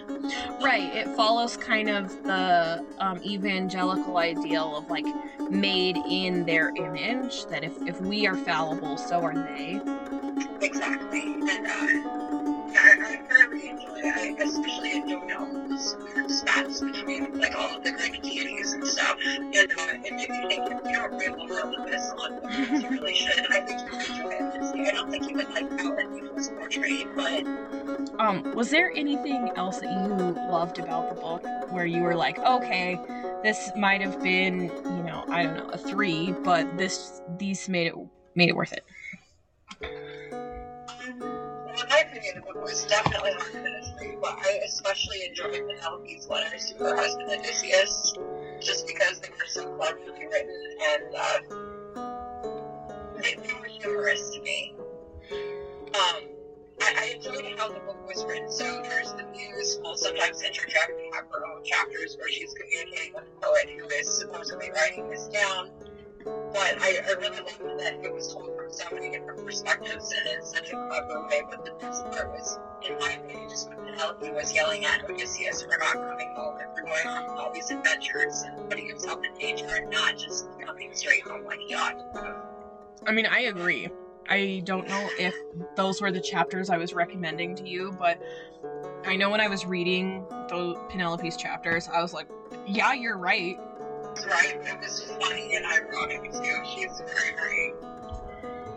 Right. 0.63 0.95
It 0.95 1.09
follows 1.17 1.57
kind 1.57 1.89
of 1.91 2.23
the 2.23 2.85
um, 2.99 3.21
evangelical 3.23 4.17
ideal 4.19 4.77
of 4.77 4.89
like 4.91 5.07
made 5.51 5.97
in 6.09 6.45
their 6.45 6.73
image. 6.77 7.47
That 7.47 7.65
if 7.65 7.73
if 7.87 8.01
we 8.01 8.27
are 8.27 8.37
fallible, 8.37 8.97
so 8.97 9.21
are 9.23 9.35
they. 9.35 9.81
Exactly. 10.61 11.23
And 11.23 11.67
uh, 11.67 11.71
I, 12.79 12.97
I 13.01 13.23
thoroughly 13.29 13.69
enjoy 13.69 14.01
it. 14.05 14.15
I 14.17 14.43
especially 14.43 14.93
enjoy 14.93 15.35
all 15.39 15.47
those 15.53 15.97
spats 16.29 16.81
between 16.81 17.39
like 17.39 17.55
all 17.57 17.77
of 17.77 17.83
the 17.85 17.93
Greek 17.93 18.16
if 20.19 20.29
you 20.29 20.93
don't 20.93 21.19
read 21.19 21.37
more 21.37 21.61
of 21.61 21.87
this 21.87 22.13
on 22.19 22.81
you 22.83 22.89
really 22.89 23.15
should. 23.15 23.47
I 23.53 23.61
think 23.61 23.81
you 23.81 23.99
would 23.99 24.09
enjoy 24.09 24.31
it. 24.31 24.89
I 24.89 24.91
don't 24.93 25.11
think 25.11 25.29
you 25.29 25.37
would 25.37 25.49
like 25.51 25.71
how 25.81 25.93
it 25.93 26.35
was 26.35 26.49
portrayed, 26.51 27.09
but 27.15 27.45
Um, 28.19 28.43
was 28.55 28.71
there 28.71 28.93
anything 28.97 29.51
else 29.57 29.81
that 29.81 29.91
you 29.91 29.99
loved 30.51 30.79
about 30.79 31.15
the 31.15 31.21
book 31.21 31.45
where 31.71 31.87
you 31.87 32.03
were 32.03 32.15
like, 32.15 32.39
okay, 32.39 32.99
this 33.43 33.71
might 33.77 34.01
have 34.01 34.23
been, 34.23 34.71
you 34.85 35.03
know, 35.03 35.25
I 35.29 35.43
don't 35.43 35.57
know, 35.57 35.69
a 35.73 35.79
three, 35.79 36.33
but 36.45 36.79
this 36.79 37.21
these 37.39 37.69
made 37.69 37.89
it 37.89 37.95
made 38.35 38.49
it 38.49 38.57
worth 38.57 38.73
it. 38.73 38.85
in 39.83 41.19
my 41.91 41.99
opinion, 42.01 42.37
the 42.37 42.41
book 42.41 42.63
was 42.63 42.85
definitely 42.87 43.33
harder 43.33 43.63
than 43.63 43.75
a 43.75 43.83
three, 43.99 44.17
but 44.21 44.39
I 44.39 44.61
especially 44.65 45.27
enjoyed 45.29 45.63
Penelope's 45.69 46.27
letters 46.29 46.73
to 46.73 46.79
her 46.85 46.97
husband 46.97 47.29
Odysseus, 47.31 48.15
just 48.61 48.87
because 48.87 49.21
they 49.21 49.29
were 49.31 49.47
so 49.47 49.65
cleverly 49.77 50.27
written 50.27 50.77
and 50.93 51.15
uh, 51.15 51.39
they, 53.23 53.35
they 53.35 53.53
were 53.55 53.67
humorous 53.67 54.31
to 54.31 54.41
me. 54.41 54.75
Um, 55.95 56.29
I, 56.81 56.95
I 56.97 57.15
enjoyed 57.17 57.59
how 57.59 57.69
the 57.69 57.81
book 57.81 58.07
was 58.07 58.25
written. 58.25 58.51
So 58.51 58.65
there's 58.83 59.13
the 59.13 59.25
muse 59.25 59.79
will 59.83 59.97
sometimes 59.97 60.43
interject 60.43 60.91
and 60.91 61.15
have 61.15 61.25
her 61.33 61.47
own 61.47 61.65
chapters 61.65 62.17
where 62.19 62.29
she's 62.29 62.53
communicating 62.55 63.15
with 63.15 63.25
the 63.25 63.47
poet 63.47 63.71
who 63.71 63.87
is 63.89 64.19
supposedly 64.19 64.71
writing 64.71 65.09
this 65.11 65.27
down. 65.29 65.71
But 66.27 66.83
I, 66.83 66.99
I 67.07 67.13
really 67.21 67.37
loved 67.37 67.81
that 67.81 68.01
it 68.03 68.13
was 68.13 68.33
told 68.33 68.51
from 68.57 68.73
so 68.73 68.85
many 68.93 69.11
different 69.11 69.45
perspectives 69.45 70.13
and 70.13 70.27
in 70.27 70.45
such 70.45 70.71
a 70.71 70.89
clever 70.89 71.27
way. 71.29 71.43
But 71.49 71.65
the 71.65 71.73
best 71.81 72.05
part 72.07 72.31
was, 72.31 72.59
in 72.89 72.99
my 72.99 73.13
opinion, 73.13 73.49
just 73.49 73.69
when 73.69 73.79
Penelope 73.87 74.31
was 74.33 74.53
yelling 74.53 74.85
at 74.85 75.09
Odysseus 75.09 75.63
for 75.63 75.77
not 75.79 75.93
coming 75.93 76.33
home 76.35 76.57
and 76.59 76.75
for 76.77 76.83
going 76.83 77.07
on 77.07 77.39
all 77.39 77.53
these 77.53 77.71
adventures 77.71 78.43
and 78.43 78.69
putting 78.69 78.89
himself 78.89 79.21
in 79.25 79.35
danger 79.39 79.67
and 79.67 79.91
not 79.91 80.19
just 80.19 80.49
coming 80.65 80.91
straight 80.95 81.23
home 81.23 81.45
like 81.45 81.61
he 81.61 81.75
ought 81.75 81.97
to. 82.15 82.37
I 83.07 83.13
mean, 83.13 83.27
I 83.27 83.43
agree. 83.43 83.89
I 84.29 84.63
don't 84.65 84.89
know 84.89 85.09
if 85.19 85.35
those 85.77 86.01
were 86.01 86.11
the 86.11 86.21
chapters 86.21 86.71
I 86.71 86.79
was 86.79 86.93
recommending 86.93 87.55
to 87.57 87.69
you, 87.69 87.95
but 87.97 88.21
I 89.05 89.15
know 89.15 89.31
when 89.31 89.41
I 89.41 89.47
was 89.47 89.65
reading 89.65 90.25
the 90.49 90.75
Penelope's 90.89 91.37
chapters, 91.37 91.89
I 91.89 92.03
was 92.03 92.13
like, 92.13 92.27
yeah, 92.67 92.93
you're 92.93 93.19
right. 93.19 93.57
Right? 94.25 94.59
It 94.65 94.81
was 94.81 95.03
funny 95.21 95.57
and 95.57 95.67
ironic 95.67 96.33
too. 96.33 96.63
She's 96.65 97.01
very, 97.01 97.35
very. 97.35 97.75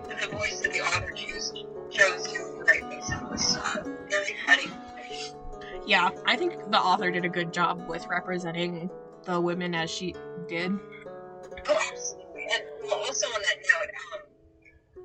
And 0.09 0.19
the 0.19 0.35
voice 0.35 0.59
that 0.61 0.73
the 0.73 0.81
author 0.81 1.11
chose, 1.11 1.53
chose 1.89 2.23
to 2.33 2.63
write 2.67 2.89
this 2.89 3.09
was 3.29 3.57
uh, 3.57 3.83
very 4.09 4.35
funny. 4.45 4.71
Yeah, 5.85 6.09
I 6.25 6.35
think 6.35 6.69
the 6.69 6.79
author 6.79 7.09
did 7.09 7.25
a 7.25 7.29
good 7.29 7.53
job 7.53 7.87
with 7.87 8.05
representing 8.07 8.89
the 9.23 9.39
women 9.39 9.73
as 9.73 9.89
she 9.89 10.13
did. 10.47 10.71
Oh, 11.67 11.79
absolutely. 11.91 12.45
And 12.53 12.63
well, 12.83 12.99
also 12.99 13.27
on 13.27 13.41
that 13.41 13.57
note, 13.57 13.89
um, 14.13 15.03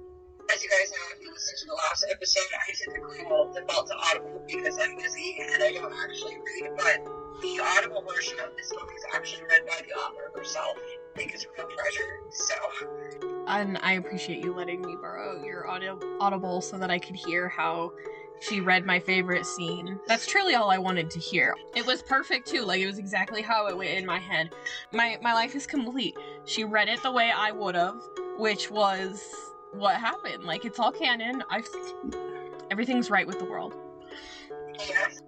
as 0.52 0.62
you 0.62 0.68
guys 0.68 0.90
know, 0.90 1.16
if 1.16 1.22
you 1.22 1.32
listened 1.32 1.58
to 1.60 1.66
the 1.66 1.74
last 1.74 2.06
episode, 2.10 2.44
I 2.68 2.72
typically 2.72 3.24
will 3.24 3.52
default 3.52 3.86
to 3.88 3.94
Audible 3.96 4.42
because 4.46 4.78
I'm 4.78 4.96
busy 4.96 5.38
and 5.40 5.62
I 5.62 5.72
don't 5.72 5.92
actually 5.92 6.36
read. 6.36 6.70
But 6.76 7.23
the 7.40 7.60
Audible 7.60 8.02
version 8.02 8.38
of 8.40 8.56
this 8.56 8.70
book 8.70 8.90
is 8.96 9.04
actually 9.14 9.42
read 9.44 9.66
by 9.66 9.80
the 9.86 9.92
author 9.94 10.36
herself. 10.36 10.76
I 11.14 11.18
think 11.18 11.34
it's 11.34 11.44
a 11.44 11.48
real 11.56 11.68
treasure. 11.76 12.20
So, 12.30 12.54
And 13.46 13.78
I 13.78 13.92
appreciate 13.92 14.44
you 14.44 14.54
letting 14.54 14.80
me 14.80 14.96
borrow 15.00 15.42
your 15.44 15.68
audio 15.68 15.98
audible 16.20 16.60
so 16.60 16.78
that 16.78 16.90
I 16.90 16.98
could 16.98 17.16
hear 17.16 17.48
how 17.48 17.92
she 18.40 18.60
read 18.60 18.84
my 18.84 18.98
favorite 18.98 19.46
scene. 19.46 19.98
That's 20.06 20.26
truly 20.26 20.54
all 20.54 20.70
I 20.70 20.78
wanted 20.78 21.10
to 21.10 21.18
hear. 21.18 21.54
It 21.74 21.86
was 21.86 22.02
perfect 22.02 22.48
too, 22.48 22.62
like 22.62 22.80
it 22.80 22.86
was 22.86 22.98
exactly 22.98 23.42
how 23.42 23.68
it 23.68 23.76
went 23.76 23.90
in 23.90 24.04
my 24.04 24.18
head. 24.18 24.50
My 24.92 25.18
my 25.22 25.32
life 25.32 25.54
is 25.54 25.66
complete. 25.66 26.16
She 26.44 26.64
read 26.64 26.88
it 26.88 27.02
the 27.02 27.12
way 27.12 27.30
I 27.34 27.52
would 27.52 27.74
have, 27.74 28.00
which 28.38 28.70
was 28.70 29.24
what 29.72 29.96
happened. 29.96 30.44
Like 30.44 30.64
it's 30.64 30.78
all 30.78 30.92
canon. 30.92 31.42
I 31.50 31.62
everything's 32.70 33.10
right 33.10 33.26
with 33.26 33.38
the 33.38 33.44
world. 33.44 33.74
yes. 34.78 35.20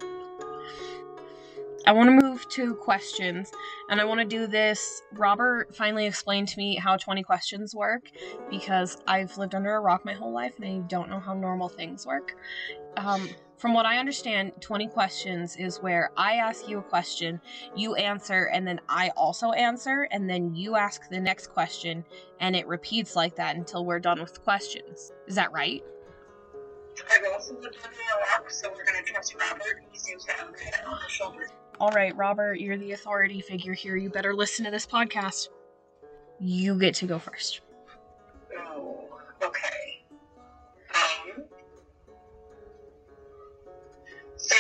I 1.87 1.93
want 1.93 2.09
to 2.09 2.27
move 2.27 2.49
to 2.49 2.75
questions, 2.75 3.53
and 3.89 4.01
I 4.01 4.05
want 4.05 4.19
to 4.19 4.27
do 4.27 4.49
this. 4.49 5.03
Robert 5.13 5.73
finally 5.73 6.05
explained 6.05 6.49
to 6.49 6.59
me 6.59 6.75
how 6.75 6.97
20 6.97 7.23
questions 7.23 7.77
work 7.77 8.11
because 8.51 8.99
I've 9.07 9.39
lived 9.39 9.55
under 9.55 9.73
a 9.77 9.81
rock 9.81 10.05
my 10.05 10.13
whole 10.13 10.33
life 10.33 10.55
and 10.59 10.67
I 10.67 10.79
don't 10.89 11.09
know 11.09 11.21
how 11.21 11.33
normal 11.33 11.69
things 11.69 12.05
work. 12.05 12.35
Um, 12.97 13.29
from 13.57 13.73
what 13.73 13.87
I 13.87 13.99
understand, 13.99 14.53
20 14.61 14.89
questions 14.89 15.55
is 15.57 15.79
where 15.79 16.11
I 16.17 16.35
ask 16.35 16.69
you 16.69 16.79
a 16.79 16.83
question, 16.83 17.41
you 17.77 17.95
answer, 17.95 18.51
and 18.53 18.67
then 18.67 18.81
I 18.89 19.11
also 19.17 19.53
answer, 19.53 20.09
and 20.11 20.29
then 20.29 20.57
you 20.57 20.75
ask 20.75 21.09
the 21.09 21.21
next 21.21 21.53
question, 21.53 22.05
and 22.41 22.57
it 22.57 22.67
repeats 22.67 23.15
like 23.15 23.37
that 23.37 23.55
until 23.55 23.85
we're 23.85 24.01
done 24.01 24.21
with 24.21 24.43
questions. 24.43 25.13
Is 25.29 25.37
that 25.37 25.53
right? 25.53 25.85
I've 27.11 27.33
also 27.33 27.55
lived 27.55 27.77
under 27.85 27.97
a 27.97 28.33
rock, 28.33 28.51
so 28.51 28.71
we're 28.71 28.85
going 28.85 29.05
to 29.05 29.13
trust 29.13 29.37
Robert. 29.41 29.85
He 29.93 29.99
seems 29.99 30.25
to 30.25 30.33
have 30.33 30.49
a 30.53 30.59
head 30.59 30.85
on 30.85 31.01
his 31.01 31.13
shoulders. 31.13 31.51
All 31.79 31.91
right, 31.91 32.17
Robert, 32.17 32.55
you're 32.55 32.79
the 32.79 32.93
authority 32.93 33.41
figure 33.43 33.75
here. 33.75 33.97
You 33.97 34.09
better 34.09 34.35
listen 34.35 34.65
to 34.65 34.71
this 34.71 34.87
podcast. 34.87 35.49
You 36.41 36.79
get 36.79 36.95
to 36.97 37.07
go 37.07 37.19
first. 37.19 37.61
Oh, 38.59 39.05
okay. 39.43 40.05
Um, 40.95 41.45
so, 44.37 44.57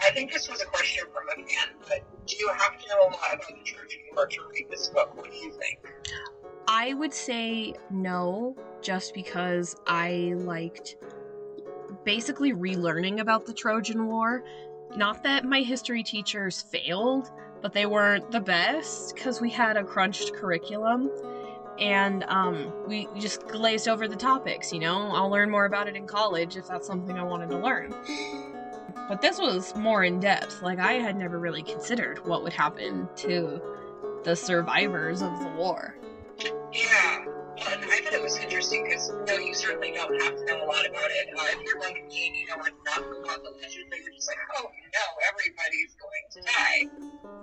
I 0.00 0.10
think 0.10 0.32
this 0.32 0.48
was 0.48 0.62
a 0.62 0.66
question 0.66 1.04
from 1.12 1.28
a 1.28 1.46
fan, 1.48 1.74
but 1.88 2.26
do 2.26 2.36
you 2.36 2.48
have 2.56 2.78
to 2.78 2.88
know 2.88 3.02
a 3.02 3.10
lot 3.10 3.34
about 3.34 3.48
the 3.48 3.64
church 3.64 3.98
in 4.08 4.16
order 4.16 4.30
to 4.30 4.40
read 4.52 4.66
this 4.70 4.88
book? 4.88 5.16
What 5.16 5.28
do 5.28 5.36
you 5.36 5.50
think? 5.50 5.80
I 6.68 6.94
would 6.94 7.12
say 7.12 7.74
no, 7.90 8.56
just 8.80 9.12
because 9.12 9.74
I 9.88 10.34
liked 10.36 10.96
basically 12.04 12.52
relearning 12.52 13.20
about 13.20 13.46
the 13.46 13.52
Trojan 13.52 14.06
War. 14.06 14.44
Not 14.96 15.22
that 15.22 15.44
my 15.44 15.60
history 15.60 16.02
teachers 16.02 16.60
failed, 16.60 17.30
but 17.62 17.72
they 17.72 17.86
weren't 17.86 18.30
the 18.30 18.40
best 18.40 19.14
because 19.14 19.40
we 19.40 19.50
had 19.50 19.76
a 19.76 19.84
crunched 19.84 20.34
curriculum 20.34 21.10
and 21.78 22.24
um, 22.24 22.72
we 22.86 23.08
just 23.18 23.46
glazed 23.48 23.88
over 23.88 24.06
the 24.06 24.16
topics, 24.16 24.72
you 24.72 24.78
know? 24.78 25.10
I'll 25.12 25.30
learn 25.30 25.50
more 25.50 25.64
about 25.64 25.88
it 25.88 25.96
in 25.96 26.06
college 26.06 26.56
if 26.56 26.68
that's 26.68 26.86
something 26.86 27.18
I 27.18 27.22
wanted 27.22 27.48
to 27.50 27.58
learn. 27.58 27.94
But 29.08 29.20
this 29.20 29.38
was 29.38 29.74
more 29.74 30.04
in 30.04 30.20
depth. 30.20 30.62
Like, 30.62 30.78
I 30.78 30.94
had 30.94 31.16
never 31.16 31.38
really 31.38 31.62
considered 31.62 32.24
what 32.26 32.42
would 32.42 32.52
happen 32.52 33.08
to 33.16 33.60
the 34.24 34.36
survivors 34.36 35.22
of 35.22 35.40
the 35.40 35.48
war. 35.56 35.96
Yeah, 36.72 37.24
and 37.70 37.84
I 37.84 38.00
thought 38.00 38.14
it 38.14 38.22
was 38.22 38.36
interesting 38.38 38.84
because, 38.84 39.10
no, 39.26 39.36
you 39.36 39.54
certainly 39.54 39.92
don't 39.92 40.20
have 40.22 40.36
to 40.36 40.44
know 40.46 40.64
a 40.64 40.66
lot 40.66 40.86
about 40.86 41.10
it. 41.10 41.28
Uh, 41.36 41.44
if 41.50 41.60
you're 41.64 41.80
like 41.80 41.94
me 42.08 42.28
and 42.28 42.36
you 42.36 42.46
know 42.46 42.56
enough 42.56 43.06
about 43.22 43.42
the 43.42 43.50
legend, 43.60 43.86
but 43.90 43.98
you're 44.00 44.12
just 44.12 44.28
like, 44.28 44.38
oh 44.56 44.64
no, 44.64 45.04
everybody's 45.28 45.94
going 46.00 46.24
to 46.32 46.40
die. 46.42 46.80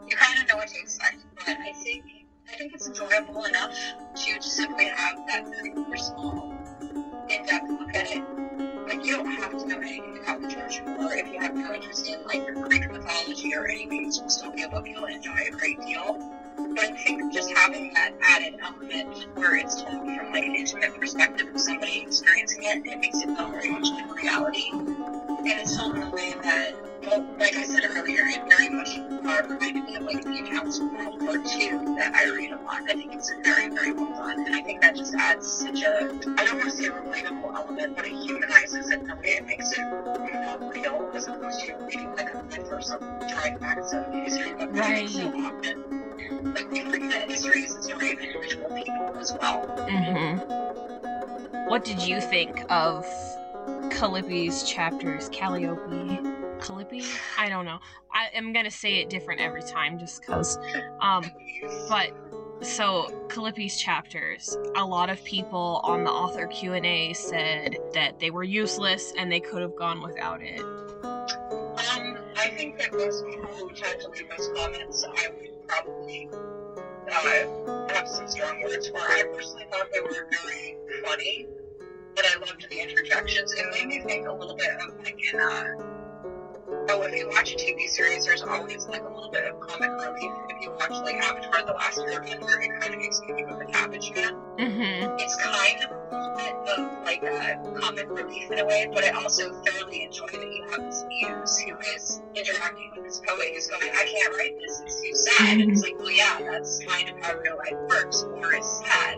You 0.10 0.16
kind 0.16 0.42
of 0.42 0.48
know 0.50 0.58
what 0.58 0.68
to 0.68 0.80
expect, 0.80 1.24
but 1.36 1.58
I 1.58 1.72
think 1.84 2.04
I 2.52 2.56
think 2.58 2.74
it's 2.74 2.88
enjoyable 2.88 3.44
enough 3.46 3.72
to 4.16 4.34
just 4.36 4.56
simply 4.56 4.86
have 4.86 5.18
that 5.28 5.46
very 5.46 5.70
personal, 5.70 6.58
in-depth 7.30 7.70
look 7.70 7.96
at 7.96 8.10
it. 8.10 8.24
Like 8.88 9.06
you 9.06 9.18
don't 9.18 9.28
have 9.28 9.52
to 9.52 9.68
know 9.68 9.78
anything 9.78 10.18
about 10.24 10.42
the 10.42 10.48
Trojan 10.48 10.98
War 10.98 11.14
if 11.14 11.32
you 11.32 11.40
have 11.40 11.54
no 11.54 11.72
interest 11.74 12.08
in 12.08 12.26
like 12.26 12.42
Greek 12.56 12.90
mythology 12.92 13.54
or 13.54 13.68
any 13.68 13.86
mainstream 13.86 14.28
dystopian 14.28 14.72
book. 14.72 14.88
You'll 14.88 15.06
enjoy 15.06 15.38
having 17.60 17.92
that 17.94 18.14
added 18.22 18.54
element 18.64 19.28
where 19.36 19.58
it's 19.58 19.82
told 19.82 20.06
from 20.06 20.32
like 20.32 20.46
an 20.46 20.56
intimate 20.56 20.98
perspective 20.98 21.54
of 21.54 21.60
somebody 21.60 22.00
experiencing 22.00 22.64
it, 22.64 22.82
it 22.86 23.00
makes 23.00 23.20
it 23.20 23.26
feel 23.26 23.50
very 23.50 23.70
much 23.70 23.90
like 23.90 24.16
reality. 24.16 24.70
And 24.72 25.46
it's 25.46 25.76
told 25.76 25.96
in 25.96 26.04
a 26.04 26.10
way 26.10 26.36
that, 26.42 26.74
well, 27.06 27.20
like 27.38 27.58
I 27.58 27.64
said 27.64 27.84
earlier, 27.84 28.24
it 28.28 28.40
very 28.48 28.70
much 28.70 28.98
uh, 28.98 29.42
reminded 29.50 29.84
me 29.84 29.96
of 29.96 30.04
like 30.04 30.24
the 30.24 30.40
accounts 30.40 30.80
of 30.80 30.90
World 30.90 31.22
War 31.22 31.36
II 31.36 31.96
that 31.98 32.14
I 32.16 32.30
read 32.30 32.52
a 32.52 32.62
lot. 32.64 32.80
I 32.90 32.94
think 32.94 33.14
it's 33.14 33.30
very, 33.44 33.68
very 33.68 33.92
well 33.92 34.16
done, 34.16 34.40
and 34.40 34.56
I 34.56 34.62
think 34.62 34.80
that 34.80 34.96
just 34.96 35.14
adds 35.16 35.46
such 35.46 35.82
a 35.82 36.08
I 36.38 36.46
don't 36.46 36.60
want 36.60 36.70
to 36.70 36.72
say 36.72 36.86
a 36.86 36.92
relatable 36.92 37.56
element, 37.56 37.96
but 37.98 38.06
it 38.06 38.14
humanizes 38.14 38.90
it 38.90 39.02
in 39.02 39.10
a 39.10 39.16
way 39.18 39.36
it 39.36 39.46
makes 39.46 39.72
it 39.74 39.84
more 39.84 40.72
real 40.74 41.12
as 41.14 41.28
opposed 41.28 41.60
to 41.66 41.76
reading 41.76 42.16
like 42.16 42.34
a 42.34 42.42
myth 42.44 42.70
or 42.72 42.82
some 42.82 43.00
tried 43.28 43.60
facts 43.60 43.92
of 43.92 44.14
history. 44.14 44.54
But 44.58 44.78
I 44.80 44.96
think 44.96 45.10
so 45.10 45.28
often, 45.28 46.09
a. 46.30 46.36
Mm-hmm. 49.90 50.60
What 51.68 51.84
did 51.86 52.02
you 52.02 52.22
think 52.22 52.66
of 52.70 53.06
Calliope's 53.92 54.64
chapters? 54.70 55.30
Calliope? 55.30 56.20
Calliope? 56.60 57.04
I 57.38 57.50
don't 57.50 57.66
know. 57.66 57.80
I 58.14 58.28
am 58.34 58.54
gonna 58.54 58.72
say 58.72 58.96
it 58.96 59.10
different 59.10 59.42
every 59.42 59.62
time 59.62 60.00
just 60.00 60.22
because. 60.22 60.58
Um, 61.02 61.30
but 61.88 62.12
so 62.62 63.26
Calliope's 63.30 63.80
chapters, 63.80 64.58
a 64.76 64.86
lot 64.86 65.10
of 65.10 65.24
people 65.24 65.82
on 65.84 66.04
the 66.04 66.12
author 66.12 66.48
Q&A 66.48 67.14
said 67.14 67.78
that 67.94 68.20
they 68.20 68.32
were 68.32 68.44
useless 68.44 69.14
and 69.18 69.32
they 69.32 69.40
could 69.40 69.62
have 69.62 69.76
gone 69.76 70.02
without 70.02 70.42
it. 70.42 70.60
Um, 71.04 72.18
I 72.36 72.50
think 72.58 72.78
that 72.80 72.92
most 72.92 73.26
people 73.26 73.48
who 73.48 73.72
tend 73.74 74.02
to 74.02 74.10
leave 74.10 74.30
those 74.30 74.50
comments, 74.56 75.06
I 75.06 75.30
would 75.30 75.59
probably 75.70 76.30
uh, 77.12 77.94
have 77.94 78.08
some 78.08 78.28
strong 78.28 78.62
words 78.64 78.90
for. 78.90 79.00
I 79.00 79.24
personally 79.34 79.66
thought 79.72 79.88
they 79.94 80.02
were 80.02 80.28
very 80.44 80.76
funny, 81.04 81.48
but 82.16 82.26
I 82.26 82.38
loved 82.40 82.68
the 82.70 82.80
interjections. 82.82 83.54
It 83.54 83.66
made 83.72 83.88
me 83.88 84.00
think 84.02 84.28
a 84.28 84.34
little 84.34 84.56
bit 84.56 84.72
of 84.88 84.98
like 85.04 85.34
in 85.34 85.40
uh, 85.40 85.99
oh, 86.90 87.02
if 87.04 87.16
you 87.16 87.30
watch 87.30 87.54
a 87.54 87.56
TV 87.56 87.88
series, 87.88 88.26
there's 88.26 88.42
always 88.44 88.88
like 88.88 89.02
a 89.02 89.10
little 89.10 89.30
bit 89.32 89.46
of 89.46 89.60
comic 89.60 89.90
relief. 89.90 90.32
If 90.50 90.64
you 90.64 90.72
watch 90.72 90.92
like 90.92 91.16
Avatar: 91.16 91.66
The 91.66 91.74
Last 91.74 92.00
Airbender, 92.00 92.64
it 92.64 92.82
kind 92.82 92.94
of 92.94 93.00
makes 93.00 93.22
me 93.22 93.34
think 93.34 93.50
of 93.50 93.60
the 93.60 93.66
Cabbage 93.66 94.12
Man 94.16 94.36
Mm-hmm. 94.60 95.16
it's 95.20 95.36
kind 95.38 95.84
of 95.86 95.92
a 95.92 96.16
little 96.18 96.36
bit 96.36 96.54
of 96.78 97.04
like 97.06 97.24
a 97.24 97.80
comic 97.80 98.10
relief 98.10 98.52
in 98.52 98.60
a 98.60 98.66
way, 98.66 98.92
but 98.94 99.06
I 99.06 99.12
also 99.12 99.54
thoroughly 99.64 100.04
enjoy 100.04 100.28
that 100.28 100.34
you 100.34 100.68
have 100.72 100.82
this 100.82 101.06
muse 101.08 101.60
who 101.60 101.78
is 101.96 102.22
interacting 102.36 102.92
with 102.94 103.06
this 103.06 103.22
poet 103.26 103.52
who's 103.54 103.68
going, 103.68 103.90
I 103.90 104.04
can't 104.04 104.36
write 104.36 104.60
this, 104.60 104.82
it's 104.82 105.02
too 105.02 105.16
sad. 105.16 105.62
And 105.62 105.72
it's 105.72 105.82
like, 105.82 105.98
well, 105.98 106.12
yeah, 106.12 106.40
that's 106.42 106.84
kind 106.84 107.08
of 107.08 107.24
how 107.24 107.36
real 107.38 107.56
life 107.56 107.80
works, 107.88 108.24
or 108.24 108.54
is 108.54 108.66
sad. 108.86 109.18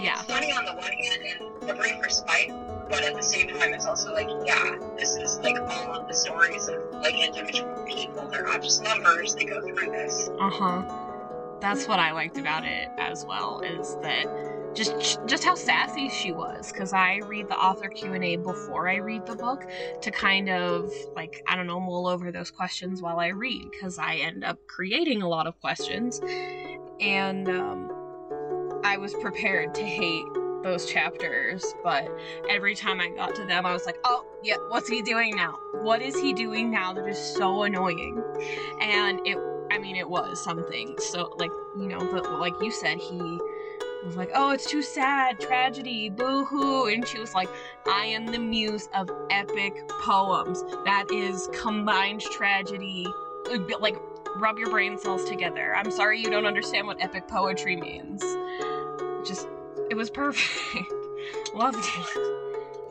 Yeah. 0.00 0.20
It's 0.20 0.32
funny 0.32 0.52
on 0.52 0.64
the 0.64 0.74
one 0.74 0.92
hand 0.92 1.22
and 1.60 1.70
a 1.70 1.74
brief 1.74 2.00
respite, 2.00 2.50
but 2.88 3.02
at 3.02 3.14
the 3.14 3.22
same 3.22 3.48
time, 3.48 3.72
it's 3.74 3.86
also 3.86 4.12
like, 4.12 4.28
yeah, 4.44 4.76
this 4.96 5.16
is 5.16 5.38
like 5.40 5.58
all 5.60 5.94
of 5.94 6.08
the 6.08 6.14
stories 6.14 6.68
of 6.68 6.82
like 6.94 7.14
individual 7.14 7.84
people. 7.86 8.28
They're 8.28 8.44
not 8.44 8.62
just 8.62 8.82
numbers, 8.82 9.34
they 9.34 9.44
go 9.44 9.60
through 9.60 9.90
this. 9.90 10.28
Uh 10.40 10.50
huh. 10.50 10.82
that's 11.60 11.86
what 11.86 11.98
I 11.98 12.12
liked 12.12 12.38
about 12.38 12.64
it 12.64 12.88
as 12.98 13.24
well 13.24 13.60
is 13.60 13.96
that 14.02 14.26
just 14.74 15.20
just 15.26 15.44
how 15.44 15.54
sassy 15.54 16.08
she 16.08 16.32
was 16.32 16.72
because 16.72 16.92
I 16.92 17.16
read 17.18 17.48
the 17.48 17.56
author 17.56 17.88
Q&A 17.88 18.36
before 18.36 18.88
I 18.88 18.96
read 18.96 19.26
the 19.26 19.36
book 19.36 19.68
to 20.00 20.10
kind 20.10 20.48
of 20.48 20.90
like 21.14 21.42
I 21.46 21.56
don't 21.56 21.66
know 21.66 21.78
mull 21.78 22.06
over 22.06 22.32
those 22.32 22.50
questions 22.50 23.02
while 23.02 23.20
I 23.20 23.28
read 23.28 23.70
because 23.70 23.98
I 23.98 24.16
end 24.16 24.44
up 24.44 24.58
creating 24.66 25.22
a 25.22 25.28
lot 25.28 25.46
of 25.46 25.60
questions 25.60 26.20
and 27.00 27.48
um, 27.48 27.90
I 28.84 28.96
was 28.96 29.14
prepared 29.14 29.74
to 29.74 29.82
hate 29.82 30.24
those 30.62 30.86
chapters, 30.86 31.64
but 31.82 32.08
every 32.48 32.74
time 32.74 33.00
I 33.00 33.08
got 33.08 33.34
to 33.36 33.44
them, 33.44 33.66
I 33.66 33.72
was 33.72 33.86
like, 33.86 33.98
oh, 34.04 34.24
yeah, 34.42 34.56
what's 34.68 34.88
he 34.88 35.02
doing 35.02 35.34
now? 35.36 35.58
What 35.82 36.02
is 36.02 36.18
he 36.18 36.32
doing 36.32 36.70
now 36.70 36.92
that 36.92 37.06
is 37.06 37.18
so 37.18 37.62
annoying? 37.64 38.22
And 38.80 39.20
it, 39.26 39.38
I 39.70 39.78
mean, 39.78 39.96
it 39.96 40.08
was 40.08 40.42
something. 40.42 40.96
So, 40.98 41.34
like, 41.38 41.50
you 41.78 41.88
know, 41.88 42.00
but 42.10 42.30
like 42.38 42.54
you 42.60 42.70
said, 42.70 42.98
he 42.98 43.18
was 44.04 44.16
like, 44.16 44.30
oh, 44.34 44.50
it's 44.50 44.70
too 44.70 44.82
sad, 44.82 45.40
tragedy, 45.40 46.08
boo 46.10 46.44
hoo. 46.44 46.88
And 46.88 47.06
she 47.06 47.18
was 47.18 47.34
like, 47.34 47.48
I 47.86 48.06
am 48.06 48.26
the 48.26 48.38
muse 48.38 48.88
of 48.94 49.10
epic 49.30 49.88
poems. 49.88 50.62
That 50.84 51.06
is 51.10 51.48
combined 51.52 52.20
tragedy. 52.20 53.06
Uh, 53.50 53.58
like, 53.80 53.96
rub 54.36 54.58
your 54.58 54.70
brain 54.70 54.98
cells 54.98 55.24
together. 55.24 55.74
I'm 55.76 55.90
sorry 55.90 56.20
you 56.20 56.30
don't 56.30 56.46
understand 56.46 56.86
what 56.86 57.02
epic 57.02 57.28
poetry 57.28 57.76
means. 57.76 58.22
Just 59.26 59.48
it 59.92 59.96
was 59.96 60.08
perfect. 60.08 60.90
Loved 61.54 61.84
it. 61.84 62.41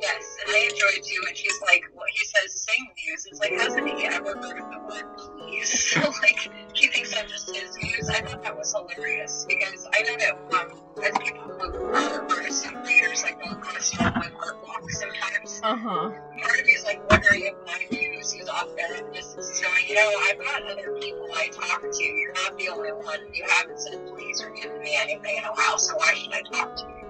Yes, 0.02 0.38
and 0.46 0.56
I 0.56 0.60
enjoyed 0.60 1.04
too. 1.04 1.22
And 1.28 1.38
she's 1.38 1.62
like, 1.62 1.84
well, 1.94 2.06
he 2.12 2.26
says 2.26 2.54
sing 2.54 2.88
muse. 3.06 3.26
It's 3.30 3.40
like, 3.40 3.52
hasn't 3.52 3.88
he 3.88 4.06
ever 4.08 4.36
heard 4.36 4.60
of 4.60 4.72
the 4.72 4.80
word 4.88 5.18
please? 5.18 5.70
So 5.92 6.00
like, 6.22 6.50
he 6.74 6.88
thinks 6.88 7.16
I'm 7.16 7.28
just 7.28 7.54
his 7.56 7.78
muse. 7.82 8.10
I 8.10 8.22
thought 8.22 8.42
that 8.44 8.58
was 8.58 8.74
hilarious 8.74 9.46
because 9.48 9.88
I 9.94 10.02
know 10.04 10.18
that 10.18 10.34
um, 10.58 11.04
as 11.04 11.18
people 11.20 11.44
who 11.44 11.86
are 11.86 12.30
artists 12.32 12.66
and 12.66 12.78
readers, 12.88 13.24
like 13.24 13.38
they'll 13.44 13.56
kind 13.56 13.78
of 13.78 13.84
start 13.84 14.16
with 14.16 14.32
art 14.42 14.58
walks 14.66 15.00
sometimes. 15.00 15.62
Uh 15.64 15.76
huh. 15.76 16.10
Part 16.42 16.60
of 16.60 16.66
me 16.66 16.72
is 16.72 16.84
like 16.86 17.08
wondering 17.10 17.44
if 17.46 17.56
my 17.66 17.86
muse 17.92 18.34
is 18.34 18.50
off 18.50 18.70
there 18.76 18.96
in 18.96 19.06
the 19.12 19.18
is 19.18 19.62
going, 19.62 19.86
you 19.88 19.96
know, 19.96 20.12
I've 20.30 20.40
got 20.40 20.64
other 20.64 20.98
people 21.00 21.28
I 21.36 21.48
talk 21.50 21.82
to. 21.82 22.04
You're 22.04 22.34
not 22.34 22.58
the 22.58 22.70
only 22.70 22.92
one. 22.92 23.20
You 23.34 23.46
haven't 23.48 23.80
said 23.80 24.08
please 24.08 24.42
or 24.42 24.50
given 24.52 24.80
me 24.80 24.98
anything 25.00 25.38
in 25.38 25.44
a 25.44 25.54
while, 25.54 25.78
so 25.78 25.96
why 25.96 26.14
should 26.14 26.34
I 26.34 26.42
talk 26.42 26.76
to 26.78 26.84
you? 26.84 27.01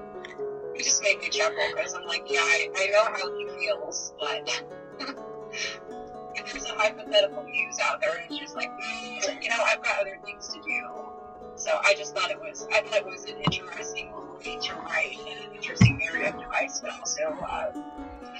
It 0.75 0.83
just 0.83 1.01
made 1.03 1.19
me 1.19 1.29
chuckle 1.29 1.57
because 1.75 1.93
I'm 1.93 2.05
like, 2.05 2.23
yeah, 2.27 2.39
I, 2.39 2.69
I 2.75 2.87
know 2.87 3.03
how 3.05 3.37
he 3.37 3.47
feels, 3.59 4.13
but 4.19 4.63
if 6.35 6.51
there's 6.51 6.65
a 6.65 6.73
hypothetical 6.73 7.43
muse 7.43 7.77
out 7.83 8.01
there, 8.01 8.23
it's 8.27 8.37
just 8.37 8.55
like, 8.55 8.69
mm, 8.69 9.43
you 9.43 9.49
know, 9.49 9.63
I've 9.65 9.83
got 9.83 9.99
other 9.99 10.17
things 10.23 10.47
to 10.49 10.61
do. 10.61 11.11
So 11.55 11.79
I 11.83 11.93
just 11.95 12.15
thought 12.15 12.31
it 12.31 12.39
was, 12.39 12.67
I 12.71 12.81
thought 12.81 12.99
it 12.99 13.05
was 13.05 13.25
an 13.25 13.37
interesting 13.51 14.11
way 14.39 14.57
to 14.57 14.75
write 14.75 15.17
and 15.19 15.49
an 15.49 15.55
interesting 15.55 15.97
narrative 15.97 16.39
device, 16.39 16.79
but 16.81 16.91
also 16.97 17.23
uh, 17.23 17.71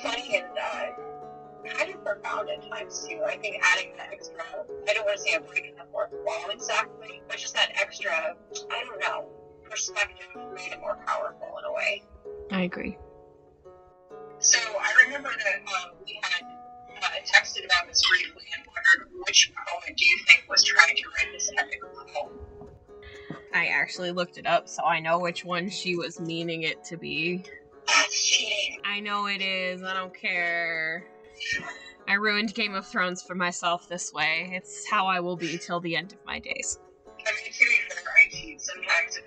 funny 0.02 0.38
and 0.38 0.58
uh, 0.58 1.70
kind 1.70 1.94
of 1.94 2.04
profound 2.04 2.50
at 2.50 2.68
times 2.70 3.06
too. 3.08 3.22
I 3.26 3.38
think 3.38 3.62
adding 3.62 3.94
that 3.98 4.10
extra, 4.12 4.44
I 4.90 4.94
don't 4.94 5.06
want 5.06 5.18
to 5.18 5.24
say 5.24 5.36
a 5.36 5.40
break 5.40 5.66
in 5.68 5.76
the 5.76 5.86
fourth 5.92 6.14
wall 6.26 6.50
exactly, 6.50 7.22
but 7.28 7.38
just 7.38 7.54
that 7.56 7.72
extra, 7.80 8.36
I 8.72 8.84
don't 8.86 9.00
know, 9.00 9.28
perspective 9.70 10.28
made 10.54 10.72
it 10.72 10.80
more 10.80 10.98
powerful 11.06 11.58
in 11.60 11.66
a 11.66 11.74
way. 11.74 12.04
I 12.52 12.62
agree. 12.62 12.98
So 14.40 14.60
I 14.60 15.06
remember 15.06 15.30
that 15.30 15.62
um, 15.62 15.92
we 16.06 16.20
had 16.22 16.44
uh, 17.02 17.08
texted 17.26 17.66
about 17.66 17.88
this 17.88 18.02
briefly 18.10 18.44
and 18.56 18.66
wondered 18.68 19.12
which 19.26 19.54
poet 19.56 19.96
do 19.96 20.06
you 20.06 20.18
think 20.28 20.46
was 20.50 20.64
trying 20.64 20.96
to 20.96 21.04
write 21.18 21.32
this 21.32 21.50
epic 21.58 21.80
poem? 22.14 22.32
I 23.54 23.68
actually 23.68 24.12
looked 24.12 24.38
it 24.38 24.46
up, 24.46 24.68
so 24.68 24.84
I 24.84 25.00
know 25.00 25.20
which 25.20 25.46
one 25.46 25.70
she 25.70 25.96
was 25.96 26.20
meaning 26.20 26.64
it 26.64 26.84
to 26.86 26.98
be. 26.98 27.44
That's 27.88 28.30
cheating. 28.30 28.80
I 28.86 29.00
know 29.00 29.28
it 29.28 29.42
is. 29.42 29.84
I 29.84 29.94
don't 29.94 30.14
care. 30.14 31.06
I 32.08 32.14
ruined 32.14 32.54
Game 32.54 32.76
of 32.76 32.86
Thrones 32.88 33.22
for 33.22 33.36
myself 33.36 33.88
this 33.88 34.12
way. 34.12 34.52
It's 34.54 34.90
how 34.90 35.08
I 35.08 35.20
will 35.20 35.38
be 35.38 35.58
till 35.58 35.80
the 35.80 35.96
end 35.96 36.14
of 36.14 36.20
my 36.26 36.40
days. 36.40 36.80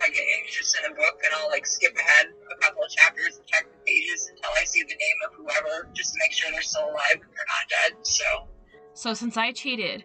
I 0.04 0.10
get 0.10 0.24
anxious 0.38 0.76
in 0.76 0.92
a 0.92 0.94
book 0.94 1.16
and 1.24 1.32
I'll 1.40 1.48
like 1.48 1.66
skip 1.66 1.96
ahead 1.96 2.26
a 2.28 2.56
couple 2.60 2.84
of 2.84 2.90
chapters 2.90 3.40
and 3.40 3.46
check 3.46 3.64
the 3.64 3.78
pages 3.86 4.28
until 4.28 4.50
I 4.60 4.64
see 4.64 4.82
the 4.82 4.92
name 4.92 5.18
of 5.24 5.32
whoever 5.32 5.88
just 5.94 6.12
to 6.12 6.18
make 6.20 6.32
sure 6.32 6.50
they're 6.52 6.60
still 6.60 6.84
alive 6.84 7.24
and 7.24 7.32
they're 7.32 7.48
not 7.48 7.64
dead. 7.72 8.04
So, 8.04 8.24
So 8.92 9.14
since 9.14 9.36
I 9.36 9.52
cheated, 9.52 10.04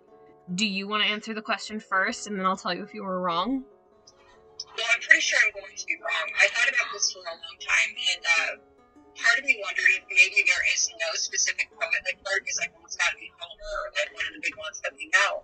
do 0.56 0.66
you 0.66 0.88
want 0.88 1.04
to 1.04 1.10
answer 1.10 1.34
the 1.34 1.44
question 1.44 1.80
first, 1.84 2.26
and 2.26 2.40
then 2.40 2.46
I'll 2.46 2.58
tell 2.58 2.74
you 2.74 2.82
if 2.82 2.94
you 2.94 3.04
were 3.04 3.20
wrong? 3.20 3.64
well, 4.80 4.88
I'm 4.96 5.02
pretty 5.04 5.22
sure 5.22 5.38
I'm 5.44 5.52
going 5.52 5.76
to 5.76 5.86
be 5.86 6.00
wrong. 6.00 6.28
I 6.40 6.48
thought 6.56 6.72
about 6.72 6.90
this 6.96 7.12
for 7.12 7.20
a 7.20 7.36
long 7.36 7.58
time, 7.60 7.92
and 7.92 8.22
uh, 8.24 8.52
part 9.20 9.36
of 9.38 9.44
me 9.44 9.60
wondered 9.60 9.92
if 10.00 10.04
maybe 10.08 10.40
there 10.48 10.64
is 10.72 10.88
no 10.96 11.10
specific 11.20 11.68
poet. 11.76 12.00
Like, 12.08 12.24
part 12.24 12.40
of 12.40 12.48
me 12.48 12.50
is 12.50 12.60
like, 12.64 12.72
well, 12.74 12.88
it's 12.88 12.96
got 12.96 13.12
to 13.12 13.20
be 13.20 13.28
Homer, 13.36 13.76
or 13.84 13.92
like 14.00 14.10
one 14.16 14.26
of 14.32 14.34
the 14.40 14.44
big 14.44 14.56
ones 14.56 14.80
that 14.82 14.96
we 14.96 15.12
know. 15.12 15.44